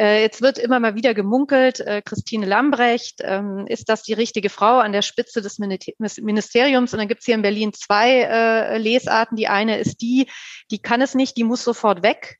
Äh, 0.00 0.22
jetzt 0.22 0.40
wird 0.40 0.56
immer 0.56 0.80
mal 0.80 0.94
wieder 0.94 1.12
gemunkelt, 1.12 1.80
äh, 1.80 2.00
Christine 2.00 2.46
Lambrecht, 2.46 3.20
ähm, 3.22 3.66
ist 3.68 3.90
das 3.90 4.02
die 4.02 4.14
richtige 4.14 4.48
Frau 4.48 4.78
an 4.78 4.92
der 4.92 5.02
Spitze 5.02 5.42
des 5.42 5.58
Ministeriums? 5.58 6.94
Und 6.94 6.98
dann 6.98 7.08
gibt 7.08 7.20
es 7.20 7.26
hier 7.26 7.34
in 7.34 7.42
Berlin 7.42 7.74
zwei 7.74 8.22
äh, 8.22 8.78
Lesarten. 8.78 9.36
Die 9.36 9.48
eine 9.48 9.78
ist 9.78 10.00
die, 10.00 10.26
die 10.70 10.78
kann 10.78 11.02
es 11.02 11.14
nicht, 11.14 11.36
die 11.36 11.44
muss 11.44 11.62
sofort 11.62 12.02
weg. 12.02 12.38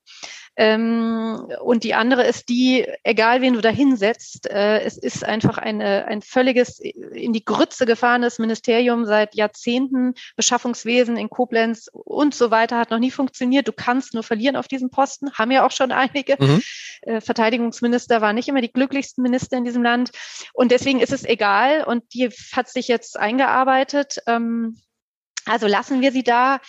Ähm, 0.56 1.46
und 1.62 1.84
die 1.84 1.94
andere 1.94 2.26
ist 2.26 2.48
die, 2.48 2.86
egal 3.04 3.40
wen 3.40 3.54
du 3.54 3.60
da 3.60 3.70
hinsetzt, 3.70 4.50
äh, 4.50 4.80
es 4.80 4.98
ist 4.98 5.24
einfach 5.24 5.58
eine, 5.58 6.06
ein 6.06 6.22
völliges 6.22 6.80
in 6.80 7.32
die 7.32 7.44
Grütze 7.44 7.86
gefahrenes 7.86 8.38
Ministerium 8.38 9.06
seit 9.06 9.34
Jahrzehnten. 9.34 10.14
Beschaffungswesen 10.36 11.16
in 11.16 11.30
Koblenz 11.30 11.88
und 11.92 12.34
so 12.34 12.50
weiter 12.50 12.78
hat 12.78 12.90
noch 12.90 12.98
nie 12.98 13.10
funktioniert. 13.10 13.68
Du 13.68 13.72
kannst 13.72 14.12
nur 14.12 14.22
verlieren 14.22 14.56
auf 14.56 14.68
diesem 14.68 14.90
Posten, 14.90 15.32
haben 15.32 15.50
ja 15.50 15.64
auch 15.64 15.70
schon 15.70 15.92
einige. 15.92 16.36
Mhm. 16.38 16.62
Äh, 17.02 17.20
Verteidigungsminister 17.20 18.20
waren 18.20 18.34
nicht 18.34 18.48
immer 18.48 18.60
die 18.60 18.72
glücklichsten 18.72 19.22
Minister 19.22 19.56
in 19.56 19.64
diesem 19.64 19.82
Land. 19.82 20.10
Und 20.52 20.72
deswegen 20.72 21.00
ist 21.00 21.12
es 21.12 21.24
egal. 21.24 21.84
Und 21.84 22.12
die 22.12 22.28
hat 22.52 22.68
sich 22.68 22.88
jetzt 22.88 23.18
eingearbeitet. 23.18 24.18
Ähm, 24.26 24.80
also 25.46 25.66
lassen 25.66 26.00
wir 26.00 26.12
sie 26.12 26.22
da. 26.22 26.60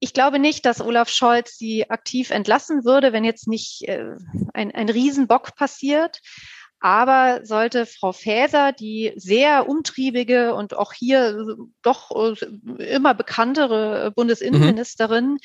Ich 0.00 0.14
glaube 0.14 0.38
nicht, 0.38 0.64
dass 0.64 0.80
Olaf 0.80 1.10
Scholz 1.10 1.58
sie 1.58 1.90
aktiv 1.90 2.30
entlassen 2.30 2.84
würde, 2.84 3.12
wenn 3.12 3.22
jetzt 3.22 3.46
nicht 3.46 3.86
äh, 3.86 4.16
ein, 4.54 4.74
ein 4.74 4.88
Riesenbock 4.88 5.54
passiert. 5.56 6.20
Aber 6.80 7.40
sollte 7.44 7.86
Frau 7.86 8.12
Faeser, 8.12 8.72
die 8.72 9.12
sehr 9.16 9.68
umtriebige 9.68 10.54
und 10.54 10.74
auch 10.74 10.92
hier 10.92 11.56
doch 11.82 12.10
äh, 12.10 12.84
immer 12.84 13.14
bekanntere 13.14 14.12
Bundesinnenministerin, 14.12 15.32
mhm 15.32 15.38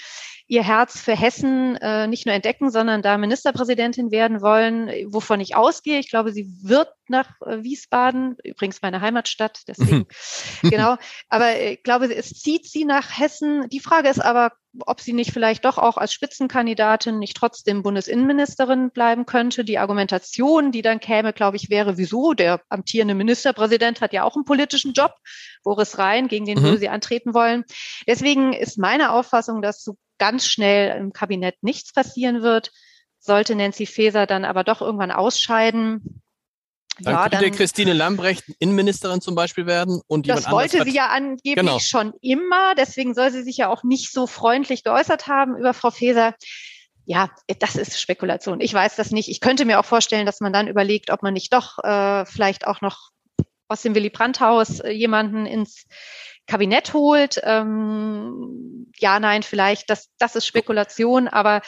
ihr 0.47 0.63
Herz 0.63 0.99
für 0.99 1.15
Hessen 1.15 1.75
äh, 1.77 2.07
nicht 2.07 2.25
nur 2.25 2.35
entdecken, 2.35 2.69
sondern 2.69 3.01
da 3.01 3.17
Ministerpräsidentin 3.17 4.11
werden 4.11 4.41
wollen, 4.41 4.89
wovon 5.11 5.39
ich 5.39 5.55
ausgehe. 5.55 5.99
Ich 5.99 6.09
glaube, 6.09 6.31
sie 6.31 6.47
wird 6.61 6.89
nach 7.07 7.29
äh, 7.41 7.63
Wiesbaden, 7.63 8.37
übrigens 8.43 8.81
meine 8.81 9.01
Heimatstadt, 9.01 9.63
deswegen, 9.67 10.05
mhm. 10.61 10.69
genau. 10.69 10.97
Aber 11.29 11.59
ich 11.59 11.81
glaube, 11.81 12.13
es 12.13 12.29
zieht 12.29 12.67
sie 12.67 12.85
nach 12.85 13.17
Hessen. 13.17 13.69
Die 13.69 13.79
Frage 13.79 14.09
ist 14.09 14.23
aber, 14.23 14.51
ob 14.85 15.01
sie 15.01 15.13
nicht 15.13 15.31
vielleicht 15.31 15.65
doch 15.65 15.77
auch 15.77 15.97
als 15.97 16.13
Spitzenkandidatin 16.13 17.19
nicht 17.19 17.37
trotzdem 17.37 17.83
Bundesinnenministerin 17.83 18.91
bleiben 18.91 19.25
könnte. 19.25 19.63
Die 19.63 19.77
Argumentation, 19.77 20.71
die 20.71 20.81
dann 20.81 20.99
käme, 20.99 21.33
glaube 21.33 21.57
ich, 21.57 21.69
wäre, 21.69 21.97
wieso? 21.97 22.33
Der 22.33 22.61
amtierende 22.69 23.15
Ministerpräsident 23.15 24.01
hat 24.01 24.13
ja 24.13 24.23
auch 24.23 24.35
einen 24.35 24.45
politischen 24.45 24.93
Job. 24.93 25.13
Boris 25.63 25.97
Rhein, 25.97 26.27
gegen 26.27 26.45
den 26.45 26.59
mhm. 26.59 26.63
würde 26.63 26.77
sie 26.77 26.89
antreten 26.89 27.33
wollen. 27.33 27.63
Deswegen 28.07 28.53
ist 28.53 28.77
meine 28.77 29.11
Auffassung, 29.11 29.61
dass 29.61 29.83
so 29.83 29.97
ganz 30.17 30.47
schnell 30.47 30.97
im 30.97 31.13
Kabinett 31.13 31.55
nichts 31.61 31.93
passieren 31.93 32.41
wird. 32.41 32.71
Sollte 33.19 33.55
Nancy 33.55 33.85
Faeser 33.85 34.25
dann 34.27 34.45
aber 34.45 34.63
doch 34.63 34.81
irgendwann 34.81 35.11
ausscheiden, 35.11 36.21
dann 37.01 37.13
ja, 37.13 37.29
könnte 37.29 37.45
dann, 37.45 37.55
Christine 37.55 37.93
Lambrecht 37.93 38.45
Innenministerin 38.59 39.21
zum 39.21 39.35
Beispiel 39.35 39.65
werden 39.65 40.01
und 40.07 40.25
jemand 40.27 40.45
Das 40.45 40.51
wollte 40.51 40.83
sie 40.83 40.95
ja 40.95 41.07
angeblich 41.07 41.55
genau. 41.55 41.79
schon 41.79 42.13
immer. 42.21 42.75
Deswegen 42.75 43.13
soll 43.13 43.31
sie 43.31 43.43
sich 43.43 43.57
ja 43.57 43.69
auch 43.69 43.83
nicht 43.83 44.11
so 44.11 44.27
freundlich 44.27 44.83
geäußert 44.83 45.27
haben 45.27 45.57
über 45.57 45.73
Frau 45.73 45.91
Faeser. 45.91 46.35
Ja, 47.05 47.29
das 47.59 47.75
ist 47.75 47.99
Spekulation. 47.99 48.61
Ich 48.61 48.73
weiß 48.73 48.95
das 48.95 49.11
nicht. 49.11 49.29
Ich 49.29 49.39
könnte 49.39 49.65
mir 49.65 49.79
auch 49.79 49.85
vorstellen, 49.85 50.25
dass 50.25 50.39
man 50.39 50.53
dann 50.53 50.67
überlegt, 50.67 51.11
ob 51.11 51.21
man 51.21 51.33
nicht 51.33 51.53
doch 51.53 51.77
äh, 51.83 52.25
vielleicht 52.25 52.65
auch 52.65 52.81
noch 52.81 53.11
aus 53.67 53.81
dem 53.81 53.93
Willy 53.93 54.09
Brandt-Haus 54.09 54.79
äh, 54.79 54.91
jemanden 54.91 55.45
ins 55.45 55.85
Kabinett 56.47 56.93
holt. 56.93 57.39
Ähm, 57.43 58.91
ja, 58.97 59.19
nein, 59.19 59.43
vielleicht, 59.43 59.89
das, 59.89 60.09
das 60.17 60.35
ist 60.35 60.45
Spekulation, 60.45 61.27
aber 61.27 61.61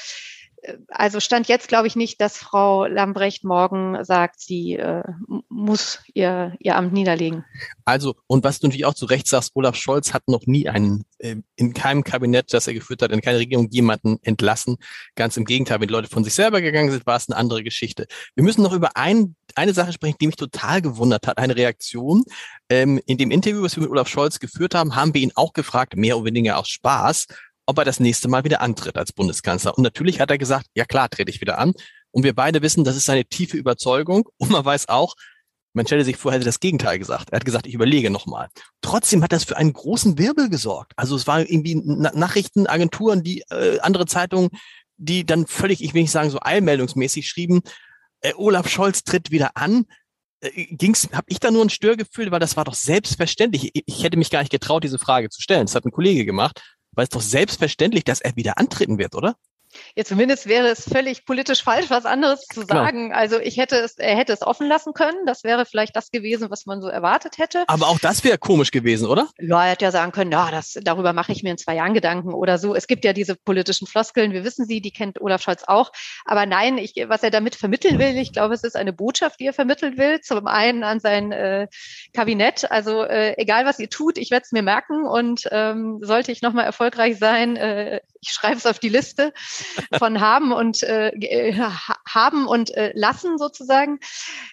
also 0.89 1.19
stand 1.19 1.47
jetzt, 1.47 1.67
glaube 1.67 1.87
ich, 1.87 1.95
nicht, 1.95 2.19
dass 2.19 2.37
Frau 2.37 2.85
Lambrecht 2.85 3.43
morgen 3.43 4.03
sagt, 4.03 4.39
sie 4.39 4.73
äh, 4.73 5.03
muss 5.49 5.99
ihr, 6.13 6.55
ihr 6.59 6.75
Amt 6.75 6.93
niederlegen. 6.93 7.45
Also, 7.85 8.15
und 8.27 8.43
was 8.43 8.59
du 8.59 8.67
natürlich 8.67 8.85
auch 8.85 8.93
zu 8.93 9.05
Recht 9.05 9.27
sagst, 9.27 9.51
Olaf 9.55 9.75
Scholz 9.75 10.13
hat 10.13 10.27
noch 10.27 10.45
nie 10.45 10.67
einen, 10.67 11.05
äh, 11.19 11.35
in 11.55 11.73
keinem 11.73 12.03
Kabinett, 12.03 12.53
das 12.53 12.67
er 12.67 12.73
geführt 12.73 13.01
hat, 13.01 13.11
in 13.11 13.21
keiner 13.21 13.39
Regierung 13.39 13.69
jemanden 13.69 14.17
entlassen. 14.23 14.77
Ganz 15.15 15.37
im 15.37 15.45
Gegenteil, 15.45 15.79
wenn 15.79 15.87
die 15.87 15.93
Leute 15.93 16.09
von 16.09 16.23
sich 16.23 16.33
selber 16.33 16.61
gegangen 16.61 16.91
sind, 16.91 17.05
war 17.05 17.17
es 17.17 17.29
eine 17.29 17.37
andere 17.37 17.63
Geschichte. 17.63 18.07
Wir 18.35 18.43
müssen 18.43 18.63
noch 18.63 18.73
über 18.73 18.97
ein, 18.97 19.35
eine 19.55 19.73
Sache 19.73 19.93
sprechen, 19.93 20.17
die 20.19 20.27
mich 20.27 20.35
total 20.35 20.81
gewundert 20.81 21.27
hat, 21.27 21.37
eine 21.37 21.55
Reaktion. 21.55 22.23
Ähm, 22.69 22.99
in 23.05 23.17
dem 23.17 23.31
Interview, 23.31 23.63
was 23.63 23.75
wir 23.75 23.83
mit 23.83 23.91
Olaf 23.91 24.07
Scholz 24.07 24.39
geführt 24.39 24.75
haben, 24.75 24.95
haben 24.95 25.13
wir 25.13 25.21
ihn 25.21 25.31
auch 25.35 25.53
gefragt, 25.53 25.95
mehr 25.95 26.17
oder 26.17 26.25
weniger 26.25 26.57
aus 26.57 26.69
Spaß, 26.69 27.27
ob 27.67 27.77
er 27.77 27.85
das 27.85 27.99
nächste 27.99 28.27
Mal 28.29 28.43
wieder 28.43 28.61
antritt 28.61 28.97
als 28.97 29.11
Bundeskanzler. 29.11 29.77
Und 29.77 29.83
natürlich 29.83 30.19
hat 30.19 30.31
er 30.31 30.37
gesagt, 30.37 30.67
ja 30.73 30.85
klar, 30.85 31.09
trete 31.09 31.29
ich 31.29 31.41
wieder 31.41 31.59
an. 31.59 31.73
Und 32.11 32.23
wir 32.23 32.33
beide 32.33 32.61
wissen, 32.61 32.83
das 32.83 32.95
ist 32.95 33.05
seine 33.05 33.25
tiefe 33.25 33.57
Überzeugung. 33.57 34.27
Und 34.37 34.49
man 34.49 34.65
weiß 34.65 34.87
auch, 34.89 35.15
man 35.73 35.85
stelle 35.85 36.05
sich 36.05 36.15
vor, 36.17 36.31
er 36.31 36.35
hätte 36.35 36.45
das 36.45 36.61
Gegenteil 36.61 36.97
gesagt. 36.97 37.29
Er 37.31 37.35
hat 37.35 37.45
gesagt, 37.45 37.67
ich 37.67 37.73
überlege 37.73 38.09
nochmal. 38.09 38.47
Trotzdem 38.81 39.21
hat 39.21 39.33
das 39.33 39.43
für 39.43 39.57
einen 39.57 39.73
großen 39.73 40.17
Wirbel 40.17 40.49
gesorgt. 40.49 40.93
Also 40.95 41.15
es 41.15 41.27
war 41.27 41.41
irgendwie 41.41 41.75
Nachrichtenagenturen, 41.75 43.21
die 43.21 43.43
äh, 43.51 43.79
andere 43.81 44.05
Zeitungen, 44.05 44.49
die 44.95 45.25
dann 45.25 45.45
völlig, 45.45 45.83
ich 45.83 45.93
will 45.93 46.01
nicht 46.01 46.11
sagen, 46.11 46.29
so 46.29 46.39
eilmeldungsmäßig 46.41 47.27
schrieben, 47.27 47.61
äh, 48.21 48.33
Olaf 48.35 48.69
Scholz 48.69 49.03
tritt 49.03 49.29
wieder 49.29 49.51
an. 49.55 49.85
Äh, 50.39 50.65
ging's, 50.71 51.09
habe 51.11 51.27
ich 51.27 51.39
da 51.39 51.51
nur 51.51 51.63
ein 51.63 51.69
Störgefühl, 51.69 52.31
weil 52.31 52.39
das 52.39 52.55
war 52.55 52.63
doch 52.63 52.73
selbstverständlich. 52.73 53.71
Ich, 53.73 53.83
ich 53.85 54.03
hätte 54.03 54.17
mich 54.17 54.31
gar 54.31 54.39
nicht 54.39 54.51
getraut, 54.51 54.85
diese 54.85 54.99
Frage 54.99 55.29
zu 55.29 55.41
stellen. 55.41 55.65
Das 55.65 55.75
hat 55.75 55.85
ein 55.85 55.91
Kollege 55.91 56.25
gemacht 56.25 56.61
weil 56.97 57.03
es 57.03 57.09
doch 57.09 57.21
selbstverständlich, 57.21 58.03
dass 58.03 58.21
er 58.21 58.35
wieder 58.35 58.57
antreten 58.57 58.97
wird, 58.97 59.15
oder? 59.15 59.37
Ja, 59.95 60.03
zumindest 60.03 60.47
wäre 60.47 60.67
es 60.67 60.83
völlig 60.83 61.25
politisch 61.25 61.63
falsch, 61.63 61.89
was 61.89 62.05
anderes 62.05 62.45
zu 62.45 62.61
sagen. 62.61 63.09
Genau. 63.09 63.15
Also 63.15 63.39
ich 63.39 63.57
hätte 63.57 63.77
es, 63.77 63.97
er 63.97 64.15
hätte 64.15 64.33
es 64.33 64.41
offen 64.41 64.67
lassen 64.67 64.93
können. 64.93 65.25
Das 65.25 65.43
wäre 65.43 65.65
vielleicht 65.65 65.95
das 65.95 66.11
gewesen, 66.11 66.49
was 66.49 66.65
man 66.65 66.81
so 66.81 66.87
erwartet 66.87 67.37
hätte. 67.37 67.63
Aber 67.67 67.87
auch 67.87 67.99
das 67.99 68.23
wäre 68.23 68.37
komisch 68.37 68.71
gewesen, 68.71 69.07
oder? 69.07 69.29
Ja, 69.39 69.65
er 69.65 69.71
hätte 69.71 69.85
ja 69.85 69.91
sagen 69.91 70.11
können, 70.11 70.31
ja, 70.31 70.49
das, 70.51 70.77
darüber 70.81 71.13
mache 71.13 71.31
ich 71.31 71.43
mir 71.43 71.51
in 71.51 71.57
zwei 71.57 71.75
Jahren 71.75 71.93
Gedanken 71.93 72.33
oder 72.33 72.57
so. 72.57 72.75
Es 72.75 72.87
gibt 72.87 73.05
ja 73.05 73.13
diese 73.13 73.35
politischen 73.35 73.87
Floskeln, 73.87 74.31
wir 74.33 74.43
wissen 74.43 74.65
sie, 74.65 74.81
die 74.81 74.91
kennt 74.91 75.21
Olaf 75.21 75.41
Scholz 75.41 75.63
auch. 75.65 75.91
Aber 76.25 76.45
nein, 76.45 76.77
ich, 76.77 76.93
was 77.07 77.23
er 77.23 77.31
damit 77.31 77.55
vermitteln 77.55 77.99
will, 77.99 78.15
ich 78.17 78.33
glaube, 78.33 78.53
es 78.53 78.63
ist 78.63 78.75
eine 78.75 78.93
Botschaft, 78.93 79.39
die 79.39 79.47
er 79.47 79.53
vermitteln 79.53 79.97
will. 79.97 80.21
Zum 80.21 80.47
einen 80.47 80.83
an 80.83 80.99
sein 80.99 81.31
äh, 81.31 81.67
Kabinett. 82.13 82.69
Also 82.71 83.03
äh, 83.03 83.35
egal, 83.37 83.65
was 83.65 83.79
ihr 83.79 83.89
tut, 83.89 84.17
ich 84.17 84.31
werde 84.31 84.43
es 84.45 84.51
mir 84.51 84.63
merken 84.63 85.05
und 85.05 85.47
ähm, 85.51 85.99
sollte 86.01 86.31
ich 86.31 86.41
nochmal 86.41 86.65
erfolgreich 86.65 87.17
sein, 87.17 87.55
äh, 87.55 88.01
ich 88.21 88.29
schreibe 88.29 88.57
es 88.57 88.65
auf 88.65 88.79
die 88.79 88.89
Liste 88.89 89.33
von 89.97 90.19
haben 90.19 90.51
und 90.51 90.83
äh, 90.83 91.09
äh 91.09 91.53
haben 92.07 92.47
und 92.47 92.71
äh, 92.75 92.91
lassen 92.95 93.37
sozusagen. 93.37 93.99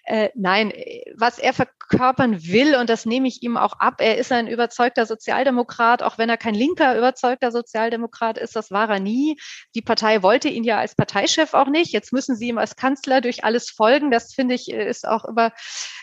Äh, 0.04 0.30
nein, 0.34 0.72
was 1.16 1.38
er 1.38 1.52
verkörpern 1.52 2.44
will 2.44 2.74
und 2.76 2.90
das 2.90 3.06
nehme 3.06 3.28
ich 3.28 3.42
ihm 3.42 3.56
auch 3.56 3.74
ab. 3.78 4.00
Er 4.00 4.18
ist 4.18 4.32
ein 4.32 4.48
überzeugter 4.48 5.06
Sozialdemokrat, 5.06 6.02
auch 6.02 6.18
wenn 6.18 6.28
er 6.28 6.36
kein 6.36 6.54
linker 6.54 6.96
überzeugter 6.96 7.50
Sozialdemokrat 7.50 8.38
ist. 8.38 8.56
Das 8.56 8.70
war 8.70 8.88
er 8.88 9.00
nie. 9.00 9.36
Die 9.74 9.82
Partei 9.82 10.22
wollte 10.22 10.48
ihn 10.48 10.64
ja 10.64 10.78
als 10.78 10.94
Parteichef 10.94 11.54
auch 11.54 11.68
nicht. 11.68 11.92
Jetzt 11.92 12.12
müssen 12.12 12.36
sie 12.36 12.48
ihm 12.48 12.58
als 12.58 12.76
Kanzler 12.76 13.20
durch 13.20 13.44
alles 13.44 13.70
folgen. 13.70 14.10
Das 14.10 14.34
finde 14.34 14.54
ich 14.54 14.70
ist 14.70 15.06
auch 15.06 15.24
immer 15.24 15.52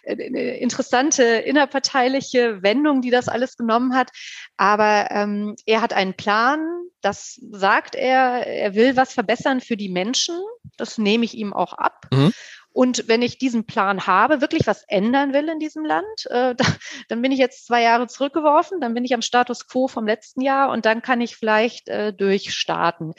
eine 0.06 0.58
interessante 0.58 1.24
innerparteiliche 1.24 2.64
Wendung, 2.64 3.02
die 3.02 3.12
das 3.12 3.28
alles 3.28 3.58
genommen 3.58 3.96
hat. 3.96 4.10
Aber 4.58 5.10
ähm, 5.12 5.56
er 5.66 5.82
hat 5.82 5.94
einen 5.94 6.16
Plan. 6.16 6.60
Das 7.02 7.40
sagt 7.52 7.96
er. 7.96 8.46
Er 8.46 8.76
will 8.76 8.96
was 8.96 9.14
verbessern 9.14 9.62
für 9.62 9.78
die 9.78 9.90
Menschen. 9.90 10.36
Das 10.78 10.98
nehme 10.98 11.26
ich 11.26 11.36
ihm 11.36 11.54
auch 11.54 11.74
ab. 11.74 12.06
Mhm. 12.12 12.32
Und 12.74 13.08
wenn 13.08 13.22
ich 13.22 13.38
diesen 13.38 13.66
Plan 13.66 14.08
habe, 14.08 14.40
wirklich 14.40 14.66
was 14.66 14.84
ändern 14.88 15.34
will 15.34 15.50
in 15.50 15.60
diesem 15.60 15.84
Land, 15.84 16.26
äh, 16.30 16.56
da, 16.56 16.66
dann 17.10 17.22
bin 17.22 17.32
ich 17.32 17.40
jetzt 17.40 17.66
zwei 17.66 17.82
Jahre 17.82 18.08
zurückgeworfen, 18.08 18.80
dann 18.80 18.94
bin 18.94 19.04
ich 19.04 19.14
am 19.14 19.22
Status 19.22 19.68
quo 19.68 19.88
vom 19.88 20.08
letzten 20.08 20.42
Jahr 20.42 20.70
und 20.70 20.86
dann 20.86 21.02
kann 21.02 21.22
ich 21.22 21.36
vielleicht 21.36 21.90
äh, 21.90 22.14
durchstarten 22.14 23.14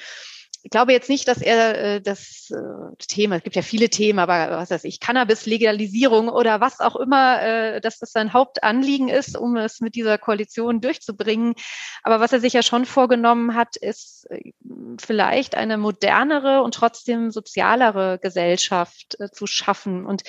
ich 0.63 0.71
glaube 0.71 0.93
jetzt 0.93 1.09
nicht, 1.09 1.27
dass 1.27 1.39
er 1.39 1.97
äh, 1.97 2.01
das 2.01 2.51
äh, 2.51 2.97
Thema, 2.99 3.37
es 3.37 3.43
gibt 3.43 3.57
ja 3.57 3.63
viele 3.63 3.89
Themen, 3.89 4.21
aber 4.21 4.57
was 4.57 4.71
weiß 4.71 4.85
ich, 4.85 5.01
Cannabis-Legalisierung 5.01 6.29
oder 6.29 6.61
was 6.61 6.81
auch 6.81 6.97
immer, 6.97 7.43
äh, 7.43 7.81
dass 7.81 7.99
das 7.99 8.13
sein 8.13 8.33
Hauptanliegen 8.33 9.09
ist, 9.09 9.37
um 9.37 9.57
es 9.57 9.81
mit 9.81 9.97
dieser 9.97 10.19
Koalition 10.19 10.81
durchzubringen. 10.81 11.55
Aber 12.05 12.21
was 12.21 12.33
er 12.33 12.41
sich 12.41 12.53
ja 12.53 12.63
schon 12.63 12.87
vorgenommen 12.87 13.55
hat, 13.55 13.77
ist 13.77 14.27
äh, 14.31 14.53
vielleicht 15.01 15.57
eine 15.57 15.79
modernere 15.79 16.63
und 16.63 16.75
trotzdem 16.75 17.33
sozialere 17.33 18.19
Gesellschaft 18.23 19.19
äh, 19.19 19.31
zu 19.31 19.47
schaffen. 19.47 20.07
Und 20.07 20.23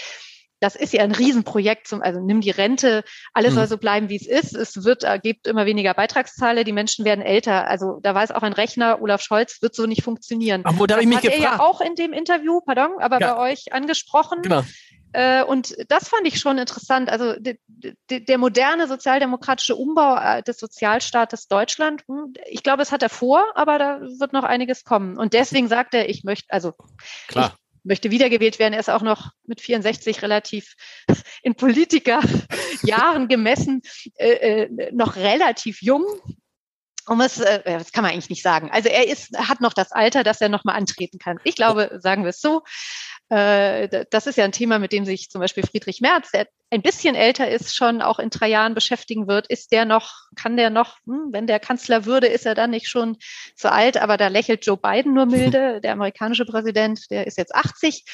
das 0.64 0.78
ist 0.78 0.93
ja 0.93 1.03
ein 1.03 1.11
Riesenprojekt 1.11 1.88
zum, 1.88 2.01
also 2.01 2.22
nimm 2.22 2.39
die 2.39 2.49
Rente, 2.49 3.03
alles 3.34 3.51
mhm. 3.51 3.55
soll 3.55 3.68
so 3.68 3.78
bleiben, 3.78 4.07
wie 4.07 4.16
es 4.16 4.26
ist. 4.26 4.55
Es 4.55 4.86
wird, 4.86 5.03
äh, 5.03 5.20
gibt 5.22 5.45
immer 5.45 5.66
weniger 5.66 5.93
Beitragszahler, 5.93 6.64
die 6.64 6.72
Menschen 6.72 7.03
werden 7.03 7.22
älter. 7.22 7.68
Also 7.68 7.99
da 8.01 8.16
weiß 8.16 8.32
auch 8.32 8.43
ein 8.43 8.53
Rechner, 8.53 9.01
Olaf 9.01 9.22
Scholz 9.22 9.61
wird 9.61 9.76
so 9.76 9.86
nicht 9.86 10.03
funktionieren. 10.03 10.64
Aber 10.64 10.88
da 10.88 10.95
das 10.95 11.03
ich 11.03 11.07
mich 11.09 11.18
hat 11.18 11.24
gefragt. 11.24 11.43
er 11.43 11.51
ja 11.51 11.59
auch 11.59 11.82
in 11.82 11.95
dem 11.95 12.14
Interview, 12.14 12.61
pardon, 12.61 12.91
aber 12.99 13.20
ja. 13.20 13.34
bei 13.34 13.51
euch 13.51 13.74
angesprochen. 13.74 14.41
Genau. 14.41 14.64
Äh, 15.11 15.43
und 15.43 15.76
das 15.89 16.07
fand 16.07 16.26
ich 16.28 16.39
schon 16.39 16.57
interessant. 16.57 17.09
Also 17.09 17.36
der 18.09 18.38
moderne 18.38 18.88
sozialdemokratische 18.88 19.76
Umbau 19.76 20.16
äh, 20.16 20.43
des 20.43 20.57
Sozialstaates 20.59 21.47
Deutschland, 21.49 22.03
hm, 22.07 22.34
ich 22.49 22.64
glaube, 22.64 22.82
es 22.84 22.93
hat 22.93 23.03
er 23.03 23.09
vor, 23.09 23.43
aber 23.55 23.78
da 23.78 24.01
wird 24.01 24.32
noch 24.32 24.45
einiges 24.45 24.86
kommen. 24.86 25.18
Und 25.18 25.34
deswegen 25.34 25.68
sagt 25.68 25.93
er, 25.93 26.09
ich 26.09 26.24
möchte, 26.24 26.47
also 26.51 26.74
Klar. 27.28 27.53
Möchte 27.84 28.11
wiedergewählt 28.11 28.59
werden. 28.59 28.73
Er 28.73 28.79
ist 28.79 28.89
auch 28.89 29.01
noch 29.01 29.31
mit 29.45 29.61
64 29.61 30.21
relativ 30.21 30.75
in 31.43 31.55
Politikerjahren 31.55 33.27
gemessen, 33.27 33.81
äh, 34.15 34.63
äh, 34.63 34.91
noch 34.93 35.15
relativ 35.15 35.81
jung 35.81 36.05
um 37.08 37.22
es, 37.22 37.39
äh, 37.39 37.62
das 37.66 37.91
kann 37.91 38.04
man 38.04 38.12
eigentlich 38.12 38.30
nicht 38.30 38.43
sagen. 38.43 38.70
Also 38.72 38.89
er 38.89 39.08
ist, 39.08 39.38
hat 39.38 39.62
noch 39.62 39.74
das 39.74 39.91
Alter, 39.91 40.24
dass 40.24 40.41
er 40.41 40.49
nochmal 40.49 40.76
antreten 40.76 41.20
kann. 41.20 41.39
Ich 41.43 41.56
glaube, 41.56 41.99
sagen 42.01 42.24
wir 42.24 42.30
es 42.30 42.41
so. 42.41 42.62
Äh, 43.30 44.06
das 44.10 44.28
ist 44.28 44.38
ja 44.38 44.45
ein 44.45 44.51
Thema, 44.51 44.80
mit 44.80 44.91
dem 44.91 45.06
sich 45.06 45.30
zum 45.30 45.41
Beispiel 45.41 45.66
Friedrich 45.66 46.01
Merz, 46.01 46.32
der 46.32 46.47
ein 46.70 46.82
bisschen 46.82 47.16
älter 47.16 47.49
ist, 47.49 47.76
schon 47.76 48.01
auch 48.01 48.20
in 48.20 48.30
drei 48.30 48.47
Jahren 48.47 48.74
beschäftigen 48.74 49.28
wird. 49.28 49.47
Ist 49.47 49.72
der 49.72 49.86
noch, 49.86 50.14
kann 50.36 50.58
der 50.58 50.70
noch, 50.70 50.97
hm, 51.06 51.30
wenn 51.32 51.47
der 51.47 51.60
Kanzler 51.60 52.06
würde, 52.06 52.28
ist 52.28 52.45
er 52.45 52.56
dann 52.56 52.72
nicht 52.72 52.88
schon 52.88 53.18
zu 53.56 53.72
alt? 53.72 53.97
Aber 53.97 54.18
da 54.18 54.28
lächelt 54.28 54.66
Joe 54.66 54.78
Biden 54.78 55.14
nur 55.14 55.26
milde, 55.26 55.82
der 55.84 55.93
amerikanische 55.93 56.45
Präsident, 56.45 57.10
der 57.12 57.28
ist 57.28 57.38
jetzt 57.38 57.56
80. 57.56 58.06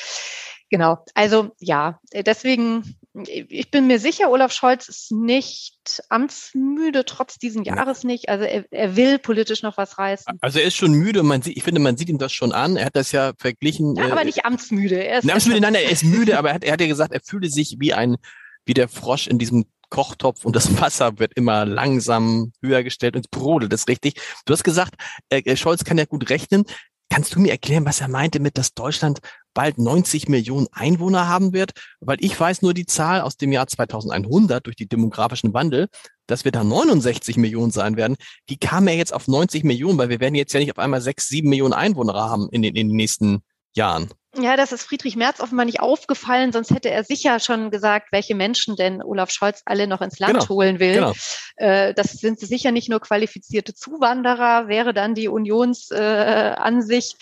Genau. 0.69 1.03
Also 1.15 1.51
ja, 1.59 1.99
deswegen, 2.13 2.98
ich 3.13 3.71
bin 3.71 3.87
mir 3.87 3.99
sicher, 3.99 4.29
Olaf 4.29 4.53
Scholz 4.53 4.87
ist 4.87 5.11
nicht 5.11 6.01
amtsmüde, 6.09 7.05
trotz 7.05 7.37
diesen 7.39 7.63
Jahres 7.63 8.03
nicht. 8.03 8.29
Also 8.29 8.45
er, 8.45 8.65
er 8.71 8.95
will 8.95 9.17
politisch 9.17 9.63
noch 9.63 9.77
was 9.77 9.97
reißen. 9.97 10.37
Also 10.41 10.59
er 10.59 10.65
ist 10.65 10.75
schon 10.75 10.93
müde. 10.93 11.23
Man 11.23 11.41
sieht, 11.41 11.57
ich 11.57 11.63
finde, 11.63 11.81
man 11.81 11.97
sieht 11.97 12.09
ihm 12.09 12.19
das 12.19 12.31
schon 12.31 12.51
an. 12.51 12.77
Er 12.77 12.85
hat 12.85 12.95
das 12.95 13.11
ja 13.11 13.33
verglichen. 13.37 13.95
Ja, 13.95 14.11
aber 14.11 14.21
äh, 14.21 14.25
nicht 14.25 14.45
amtsmüde. 14.45 15.03
Er 15.03 15.19
ist 15.19 15.29
amtsmüde, 15.29 15.59
nein, 15.59 15.75
er 15.75 15.89
ist 15.89 16.03
müde, 16.03 16.37
aber 16.37 16.49
er 16.49 16.55
hat, 16.55 16.63
er 16.63 16.73
hat 16.73 16.81
ja 16.81 16.87
gesagt, 16.87 17.11
er 17.11 17.21
fühle 17.21 17.49
sich 17.49 17.77
wie 17.79 17.93
ein, 17.93 18.17
wie 18.65 18.75
der 18.75 18.87
Frosch 18.87 19.27
in 19.27 19.39
diesem 19.39 19.65
Kochtopf 19.89 20.45
und 20.45 20.55
das 20.55 20.79
Wasser 20.79 21.17
wird 21.19 21.33
immer 21.33 21.65
langsam 21.65 22.53
höher 22.61 22.83
gestellt 22.83 23.15
und 23.15 23.25
es 23.25 23.29
brodelt, 23.29 23.73
das 23.73 23.81
ist 23.81 23.89
richtig. 23.89 24.21
Du 24.45 24.53
hast 24.53 24.63
gesagt, 24.63 24.95
äh, 25.29 25.55
Scholz 25.55 25.83
kann 25.83 25.97
ja 25.97 26.05
gut 26.05 26.29
rechnen. 26.29 26.65
Kannst 27.09 27.33
du 27.33 27.39
mir 27.39 27.51
erklären, 27.51 27.85
was 27.85 28.01
er 28.01 28.07
meinte 28.07 28.39
mit, 28.39 28.57
dass 28.57 28.75
Deutschland 28.75 29.19
bald 29.55 29.79
90 29.79 30.29
Millionen 30.29 30.67
Einwohner 30.71 31.27
haben 31.27 31.53
wird? 31.53 31.71
Weil 31.99 32.17
ich 32.19 32.39
weiß 32.39 32.61
nur 32.61 32.75
die 32.75 32.85
Zahl 32.85 33.21
aus 33.21 33.35
dem 33.35 33.51
Jahr 33.51 33.65
2100 33.65 34.65
durch 34.65 34.75
die 34.75 34.87
demografischen 34.87 35.53
Wandel, 35.53 35.87
dass 36.27 36.45
wir 36.45 36.51
da 36.51 36.63
69 36.63 37.37
Millionen 37.37 37.71
sein 37.71 37.97
werden. 37.97 38.15
Wie 38.47 38.57
kam 38.57 38.87
er 38.87 38.95
jetzt 38.95 39.13
auf 39.13 39.27
90 39.27 39.63
Millionen? 39.63 39.97
Weil 39.97 40.09
wir 40.09 40.19
werden 40.19 40.35
jetzt 40.35 40.53
ja 40.53 40.59
nicht 40.59 40.71
auf 40.71 40.77
einmal 40.77 41.01
6, 41.01 41.27
7 41.27 41.49
Millionen 41.49 41.73
Einwohner 41.73 42.13
haben 42.13 42.47
in 42.51 42.61
den, 42.61 42.75
in 42.75 42.89
den 42.89 42.95
nächsten 42.95 43.41
Jahren. 43.75 44.09
Ja, 44.37 44.55
das 44.55 44.71
ist 44.71 44.83
Friedrich 44.83 45.15
Merz 45.15 45.39
offenbar 45.39 45.65
nicht 45.65 45.79
aufgefallen, 45.79 46.51
sonst 46.51 46.69
hätte 46.69 46.91
er 46.91 47.03
sicher 47.03 47.39
schon 47.39 47.71
gesagt, 47.71 48.09
welche 48.11 48.35
Menschen 48.35 48.75
denn 48.75 49.01
Olaf 49.01 49.31
Scholz 49.31 49.63
alle 49.65 49.87
noch 49.87 50.01
ins 50.01 50.19
Land 50.19 50.33
genau, 50.33 50.49
holen 50.49 50.79
will. 50.79 50.93
Genau. 50.93 51.13
Äh, 51.55 51.95
das 51.95 52.11
sind 52.11 52.39
sicher 52.39 52.71
nicht 52.71 52.89
nur 52.89 52.99
qualifizierte 52.99 53.73
Zuwanderer, 53.73 54.67
wäre 54.67 54.93
dann 54.93 55.15
die 55.15 55.29
Unionsansicht. 55.29 57.17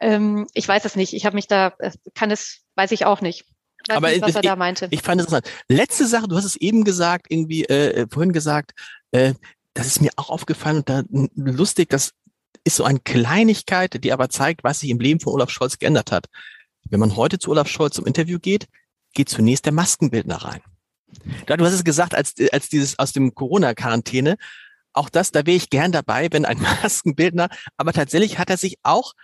Äh, 0.00 0.14
ähm, 0.14 0.46
ich 0.54 0.66
weiß 0.66 0.86
es 0.86 0.96
nicht. 0.96 1.12
Ich 1.12 1.26
habe 1.26 1.36
mich 1.36 1.46
da, 1.46 1.74
äh, 1.78 1.90
kann 2.14 2.30
es, 2.30 2.62
weiß 2.74 2.92
ich 2.92 3.04
auch 3.04 3.20
nicht. 3.20 3.44
Weiß 3.88 3.96
Aber 3.98 4.08
nicht, 4.08 4.22
was 4.22 4.30
ich, 4.30 4.36
er 4.36 4.42
da 4.42 4.56
meinte. 4.56 4.88
Ich 4.90 5.02
fand 5.02 5.20
es 5.20 5.26
interessant. 5.26 5.50
Letzte 5.68 6.06
Sache, 6.06 6.26
du 6.26 6.36
hast 6.36 6.44
es 6.44 6.56
eben 6.56 6.84
gesagt, 6.84 7.26
irgendwie 7.28 7.64
äh, 7.64 8.06
vorhin 8.10 8.32
gesagt, 8.32 8.72
äh, 9.10 9.34
das 9.74 9.86
ist 9.86 10.00
mir 10.00 10.10
auch 10.16 10.30
aufgefallen 10.30 10.78
und 10.78 10.88
da 10.88 11.02
lustig, 11.34 11.90
dass 11.90 12.12
ist 12.64 12.76
so 12.76 12.84
eine 12.84 13.00
Kleinigkeit, 13.00 14.02
die 14.02 14.12
aber 14.12 14.28
zeigt, 14.28 14.64
was 14.64 14.80
sich 14.80 14.90
im 14.90 15.00
Leben 15.00 15.20
von 15.20 15.32
Olaf 15.32 15.50
Scholz 15.50 15.78
geändert 15.78 16.12
hat. 16.12 16.26
Wenn 16.88 17.00
man 17.00 17.16
heute 17.16 17.38
zu 17.38 17.50
Olaf 17.50 17.68
Scholz 17.68 17.96
zum 17.96 18.06
Interview 18.06 18.38
geht, 18.38 18.66
geht 19.14 19.28
zunächst 19.28 19.64
der 19.64 19.72
Maskenbildner 19.72 20.36
rein. 20.36 20.60
Du 21.46 21.64
hast 21.64 21.72
es 21.72 21.84
gesagt, 21.84 22.14
als, 22.14 22.34
als 22.52 22.68
dieses 22.68 22.98
aus 22.98 23.12
dem 23.12 23.34
Corona-Quarantäne, 23.34 24.36
auch 24.92 25.08
das, 25.08 25.30
da 25.30 25.46
wäre 25.46 25.56
ich 25.56 25.70
gern 25.70 25.92
dabei, 25.92 26.28
wenn 26.30 26.44
ein 26.44 26.60
Maskenbildner, 26.82 27.48
aber 27.76 27.92
tatsächlich 27.92 28.38
hat 28.38 28.50
er 28.50 28.56
sich 28.56 28.78
auch, 28.82 29.14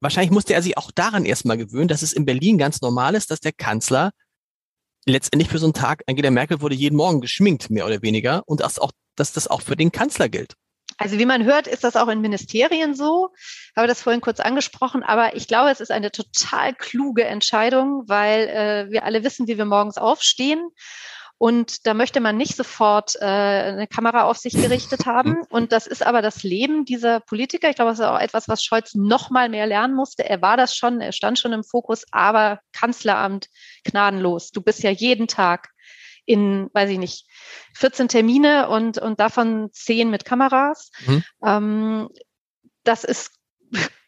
wahrscheinlich 0.00 0.30
musste 0.30 0.54
er 0.54 0.62
sich 0.62 0.76
auch 0.76 0.90
daran 0.90 1.24
erstmal 1.24 1.56
gewöhnen, 1.56 1.88
dass 1.88 2.02
es 2.02 2.12
in 2.12 2.24
Berlin 2.24 2.58
ganz 2.58 2.80
normal 2.80 3.14
ist, 3.14 3.30
dass 3.30 3.40
der 3.40 3.52
Kanzler 3.52 4.12
letztendlich 5.06 5.50
für 5.50 5.58
so 5.58 5.66
einen 5.66 5.74
Tag, 5.74 6.02
Angela 6.06 6.30
Merkel 6.30 6.60
wurde 6.60 6.74
jeden 6.74 6.96
Morgen 6.96 7.20
geschminkt, 7.20 7.70
mehr 7.70 7.86
oder 7.86 8.02
weniger, 8.02 8.42
und 8.46 8.60
dass 8.60 8.78
auch, 8.78 8.92
dass 9.16 9.32
das 9.32 9.48
auch 9.48 9.62
für 9.62 9.76
den 9.76 9.92
Kanzler 9.92 10.28
gilt. 10.28 10.54
Also 11.00 11.18
wie 11.18 11.24
man 11.24 11.44
hört, 11.44 11.66
ist 11.66 11.82
das 11.82 11.96
auch 11.96 12.08
in 12.08 12.20
Ministerien 12.20 12.94
so. 12.94 13.30
Ich 13.34 13.72
habe 13.74 13.88
das 13.88 14.02
vorhin 14.02 14.20
kurz 14.20 14.38
angesprochen, 14.38 15.02
aber 15.02 15.34
ich 15.34 15.48
glaube, 15.48 15.70
es 15.70 15.80
ist 15.80 15.90
eine 15.90 16.10
total 16.10 16.74
kluge 16.74 17.24
Entscheidung, 17.24 18.04
weil 18.06 18.48
äh, 18.48 18.92
wir 18.92 19.04
alle 19.04 19.24
wissen, 19.24 19.48
wie 19.48 19.56
wir 19.56 19.64
morgens 19.64 19.96
aufstehen. 19.96 20.68
Und 21.38 21.86
da 21.86 21.94
möchte 21.94 22.20
man 22.20 22.36
nicht 22.36 22.54
sofort 22.54 23.14
äh, 23.18 23.24
eine 23.24 23.86
Kamera 23.86 24.24
auf 24.24 24.36
sich 24.36 24.52
gerichtet 24.52 25.06
haben. 25.06 25.38
Und 25.48 25.72
das 25.72 25.86
ist 25.86 26.04
aber 26.04 26.20
das 26.20 26.42
Leben 26.42 26.84
dieser 26.84 27.20
Politiker. 27.20 27.70
Ich 27.70 27.76
glaube, 27.76 27.92
das 27.92 28.00
ist 28.00 28.04
auch 28.04 28.20
etwas, 28.20 28.46
was 28.46 28.62
Scholz 28.62 28.94
noch 28.94 29.30
mal 29.30 29.48
mehr 29.48 29.66
lernen 29.66 29.94
musste. 29.94 30.28
Er 30.28 30.42
war 30.42 30.58
das 30.58 30.76
schon, 30.76 31.00
er 31.00 31.12
stand 31.12 31.38
schon 31.38 31.54
im 31.54 31.64
Fokus, 31.64 32.04
aber 32.10 32.60
Kanzleramt 32.74 33.46
gnadenlos. 33.84 34.50
Du 34.50 34.60
bist 34.60 34.82
ja 34.82 34.90
jeden 34.90 35.28
Tag 35.28 35.70
in, 36.30 36.70
weiß 36.72 36.90
ich 36.90 36.98
nicht, 36.98 37.26
14 37.74 38.06
Termine 38.08 38.68
und, 38.68 38.98
und 38.98 39.18
davon 39.18 39.70
10 39.72 40.10
mit 40.10 40.24
Kameras. 40.24 40.92
Mhm. 41.06 41.24
Ähm, 41.44 42.08
das 42.84 43.04
ist 43.04 43.32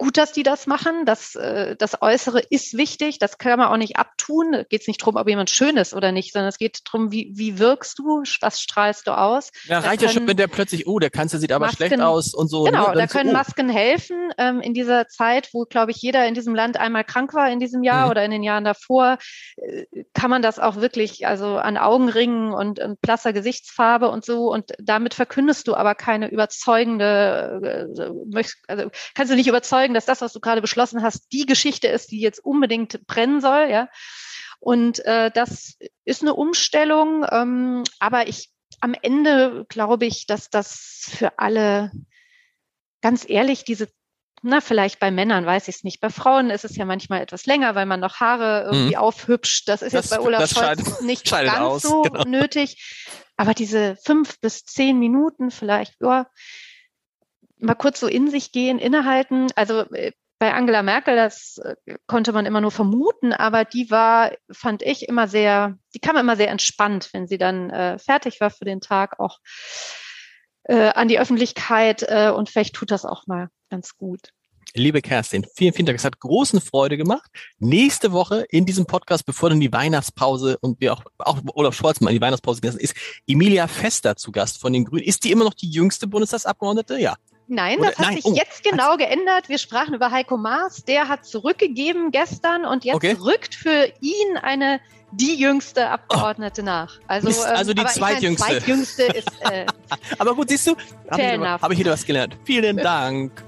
gut, 0.02 0.16
dass 0.16 0.32
die 0.32 0.42
das 0.42 0.66
machen. 0.66 1.06
Das, 1.06 1.36
äh, 1.36 1.76
das 1.76 2.02
Äußere 2.02 2.40
ist 2.50 2.76
wichtig. 2.76 3.20
Das 3.20 3.38
kann 3.38 3.56
man 3.56 3.68
auch 3.68 3.76
nicht 3.76 3.96
abtun. 3.96 4.52
Es 4.52 4.68
geht 4.68 4.88
nicht 4.88 5.00
darum, 5.00 5.14
ob 5.14 5.28
jemand 5.28 5.48
schön 5.48 5.76
ist 5.76 5.94
oder 5.94 6.10
nicht, 6.10 6.32
sondern 6.32 6.48
es 6.48 6.58
geht 6.58 6.80
darum, 6.84 7.12
wie, 7.12 7.30
wie 7.34 7.60
wirkst 7.60 8.00
du, 8.00 8.24
was 8.40 8.60
strahlst 8.60 9.06
du 9.06 9.16
aus. 9.16 9.50
Ja, 9.66 9.80
da 9.80 9.88
reicht 9.88 10.02
ja 10.02 10.08
schon, 10.08 10.26
wenn 10.26 10.36
der 10.36 10.48
plötzlich, 10.48 10.88
oh, 10.88 10.98
der 10.98 11.10
Kanzler 11.10 11.38
sieht 11.38 11.52
aber 11.52 11.66
Masken, 11.66 11.86
schlecht 11.86 12.00
aus 12.00 12.34
und 12.34 12.48
so. 12.48 12.64
Ne? 12.64 12.72
Genau, 12.72 12.88
ne? 12.88 12.96
da 12.96 13.06
können 13.06 13.30
so, 13.30 13.36
oh. 13.36 13.38
Masken 13.38 13.68
helfen. 13.68 14.32
Ähm, 14.38 14.60
in 14.60 14.74
dieser 14.74 15.06
Zeit, 15.06 15.50
wo, 15.52 15.66
glaube 15.66 15.92
ich, 15.92 15.98
jeder 15.98 16.26
in 16.26 16.34
diesem 16.34 16.56
Land 16.56 16.78
einmal 16.78 17.04
krank 17.04 17.32
war 17.32 17.48
in 17.48 17.60
diesem 17.60 17.84
Jahr 17.84 18.06
mhm. 18.06 18.10
oder 18.10 18.24
in 18.24 18.32
den 18.32 18.42
Jahren 18.42 18.64
davor, 18.64 19.18
äh, 19.56 19.84
kann 20.14 20.30
man 20.30 20.42
das 20.42 20.58
auch 20.58 20.76
wirklich, 20.76 21.28
also 21.28 21.58
an 21.58 21.76
Augenringen 21.76 22.52
und, 22.52 22.80
und 22.80 23.00
blasser 23.00 23.32
Gesichtsfarbe 23.32 24.08
und 24.08 24.24
so. 24.24 24.50
Und 24.52 24.72
damit 24.80 25.14
verkündest 25.14 25.68
du 25.68 25.76
aber 25.76 25.94
keine 25.94 26.28
überzeugende, 26.28 27.86
äh, 27.96 28.42
also 28.66 28.90
kannst 29.14 29.30
du 29.30 29.36
nicht 29.36 29.46
überzeugen, 29.46 29.91
dass 29.94 30.06
das, 30.06 30.20
was 30.20 30.32
du 30.32 30.40
gerade 30.40 30.60
beschlossen 30.60 31.02
hast, 31.02 31.32
die 31.32 31.46
Geschichte 31.46 31.88
ist, 31.88 32.10
die 32.10 32.20
jetzt 32.20 32.44
unbedingt 32.44 33.06
brennen 33.06 33.40
soll, 33.40 33.68
ja. 33.70 33.88
Und 34.60 35.04
äh, 35.04 35.30
das 35.32 35.76
ist 36.04 36.22
eine 36.22 36.34
Umstellung, 36.34 37.26
ähm, 37.30 37.82
aber 37.98 38.28
ich 38.28 38.50
am 38.80 38.94
Ende 38.94 39.66
glaube 39.68 40.06
ich, 40.06 40.26
dass 40.26 40.50
das 40.50 41.10
für 41.10 41.38
alle 41.38 41.90
ganz 43.00 43.28
ehrlich 43.28 43.64
diese 43.64 43.88
na, 44.44 44.60
vielleicht 44.60 44.98
bei 44.98 45.12
Männern 45.12 45.46
weiß 45.46 45.68
ich 45.68 45.76
es 45.76 45.84
nicht. 45.84 46.00
Bei 46.00 46.10
Frauen 46.10 46.50
ist 46.50 46.64
es 46.64 46.76
ja 46.76 46.84
manchmal 46.84 47.20
etwas 47.22 47.46
länger, 47.46 47.76
weil 47.76 47.86
man 47.86 48.00
noch 48.00 48.16
Haare 48.18 48.64
irgendwie 48.64 48.96
mhm. 48.96 49.00
aufhübscht. 49.00 49.68
Das 49.68 49.82
ist 49.82 49.94
das, 49.94 50.10
jetzt 50.10 50.18
bei 50.18 50.20
Olaf 50.20 50.50
Scholz 50.50 51.00
nicht 51.00 51.24
ganz 51.30 51.58
aus, 51.58 51.82
so 51.82 52.02
genau. 52.02 52.24
nötig. 52.24 53.24
Aber 53.36 53.54
diese 53.54 53.96
fünf 54.04 54.40
bis 54.40 54.64
zehn 54.64 54.98
Minuten 54.98 55.52
vielleicht, 55.52 55.94
ja, 56.00 56.26
mal 57.62 57.74
kurz 57.74 58.00
so 58.00 58.06
in 58.06 58.30
sich 58.30 58.52
gehen, 58.52 58.78
innehalten. 58.78 59.48
Also 59.54 59.80
äh, 59.92 60.12
bei 60.38 60.52
Angela 60.52 60.82
Merkel, 60.82 61.14
das 61.14 61.58
äh, 61.58 61.76
konnte 62.06 62.32
man 62.32 62.46
immer 62.46 62.60
nur 62.60 62.72
vermuten, 62.72 63.32
aber 63.32 63.64
die 63.64 63.90
war, 63.90 64.32
fand 64.50 64.82
ich, 64.82 65.08
immer 65.08 65.28
sehr, 65.28 65.78
die 65.94 66.00
kam 66.00 66.16
immer 66.16 66.36
sehr 66.36 66.50
entspannt, 66.50 67.10
wenn 67.12 67.28
sie 67.28 67.38
dann 67.38 67.70
äh, 67.70 67.98
fertig 67.98 68.40
war 68.40 68.50
für 68.50 68.64
den 68.64 68.80
Tag, 68.80 69.20
auch 69.20 69.38
äh, 70.64 70.88
an 70.88 71.08
die 71.08 71.20
Öffentlichkeit 71.20 72.04
äh, 72.08 72.30
und 72.30 72.50
vielleicht 72.50 72.74
tut 72.74 72.90
das 72.90 73.04
auch 73.04 73.26
mal 73.26 73.48
ganz 73.70 73.96
gut. 73.96 74.30
Liebe 74.74 75.02
Kerstin, 75.02 75.46
vielen, 75.54 75.74
vielen 75.74 75.86
Dank. 75.86 75.98
Es 75.98 76.04
hat 76.04 76.18
großen 76.18 76.60
Freude 76.60 76.96
gemacht. 76.96 77.30
Nächste 77.58 78.12
Woche 78.12 78.46
in 78.48 78.64
diesem 78.64 78.86
Podcast, 78.86 79.26
bevor 79.26 79.50
dann 79.50 79.60
die 79.60 79.72
Weihnachtspause 79.72 80.56
und 80.60 80.80
wir 80.80 80.94
auch, 80.94 81.02
auch 81.18 81.40
Olaf 81.54 81.74
Scholz 81.74 82.00
mal 82.00 82.08
in 82.08 82.16
die 82.16 82.22
Weihnachtspause 82.22 82.62
gelassen 82.62 82.80
ist 82.80 82.96
Emilia 83.26 83.68
Fester 83.68 84.16
zu 84.16 84.32
Gast 84.32 84.58
von 84.58 84.72
den 84.72 84.86
Grünen. 84.86 85.04
Ist 85.04 85.24
die 85.24 85.30
immer 85.30 85.44
noch 85.44 85.54
die 85.54 85.70
jüngste 85.70 86.06
Bundestagsabgeordnete? 86.06 86.98
Ja. 86.98 87.16
Nein, 87.52 87.80
Oder, 87.80 87.90
das 87.90 87.98
hat 87.98 88.06
nein, 88.06 88.16
sich 88.16 88.24
oh, 88.24 88.34
jetzt 88.34 88.64
genau 88.64 88.96
geändert. 88.96 89.50
Wir 89.50 89.58
sprachen 89.58 89.92
über 89.92 90.10
Heiko 90.10 90.38
Maas. 90.38 90.84
Der 90.84 91.08
hat 91.08 91.26
zurückgegeben 91.26 92.10
gestern 92.10 92.64
und 92.64 92.84
jetzt 92.86 92.96
okay. 92.96 93.14
rückt 93.20 93.54
für 93.54 93.92
ihn 94.00 94.38
eine 94.40 94.80
die 95.10 95.34
jüngste 95.34 95.90
Abgeordnete 95.90 96.62
oh. 96.62 96.64
nach. 96.64 96.98
Also, 97.06 97.28
Mist, 97.28 97.44
ähm, 97.46 97.54
also 97.54 97.74
die 97.74 97.84
zweitjüngste. 97.84 98.46
Meine, 98.48 98.58
zweitjüngste 98.58 99.02
ist. 99.02 99.28
Äh, 99.42 99.66
aber 100.18 100.34
gut, 100.34 100.48
siehst 100.48 100.66
du, 100.66 100.76
habe 101.10 101.22
ich, 101.22 101.40
hab 101.40 101.72
ich 101.72 101.78
wieder 101.78 101.92
was 101.92 102.06
gelernt. 102.06 102.38
Vielen 102.44 102.78
Dank. 102.78 103.44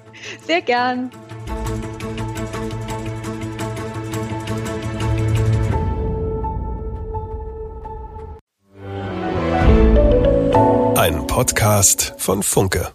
Sehr 0.46 0.61
gern. 0.61 1.11
Ein 10.96 11.26
Podcast 11.26 12.14
von 12.18 12.42
Funke. 12.42 12.92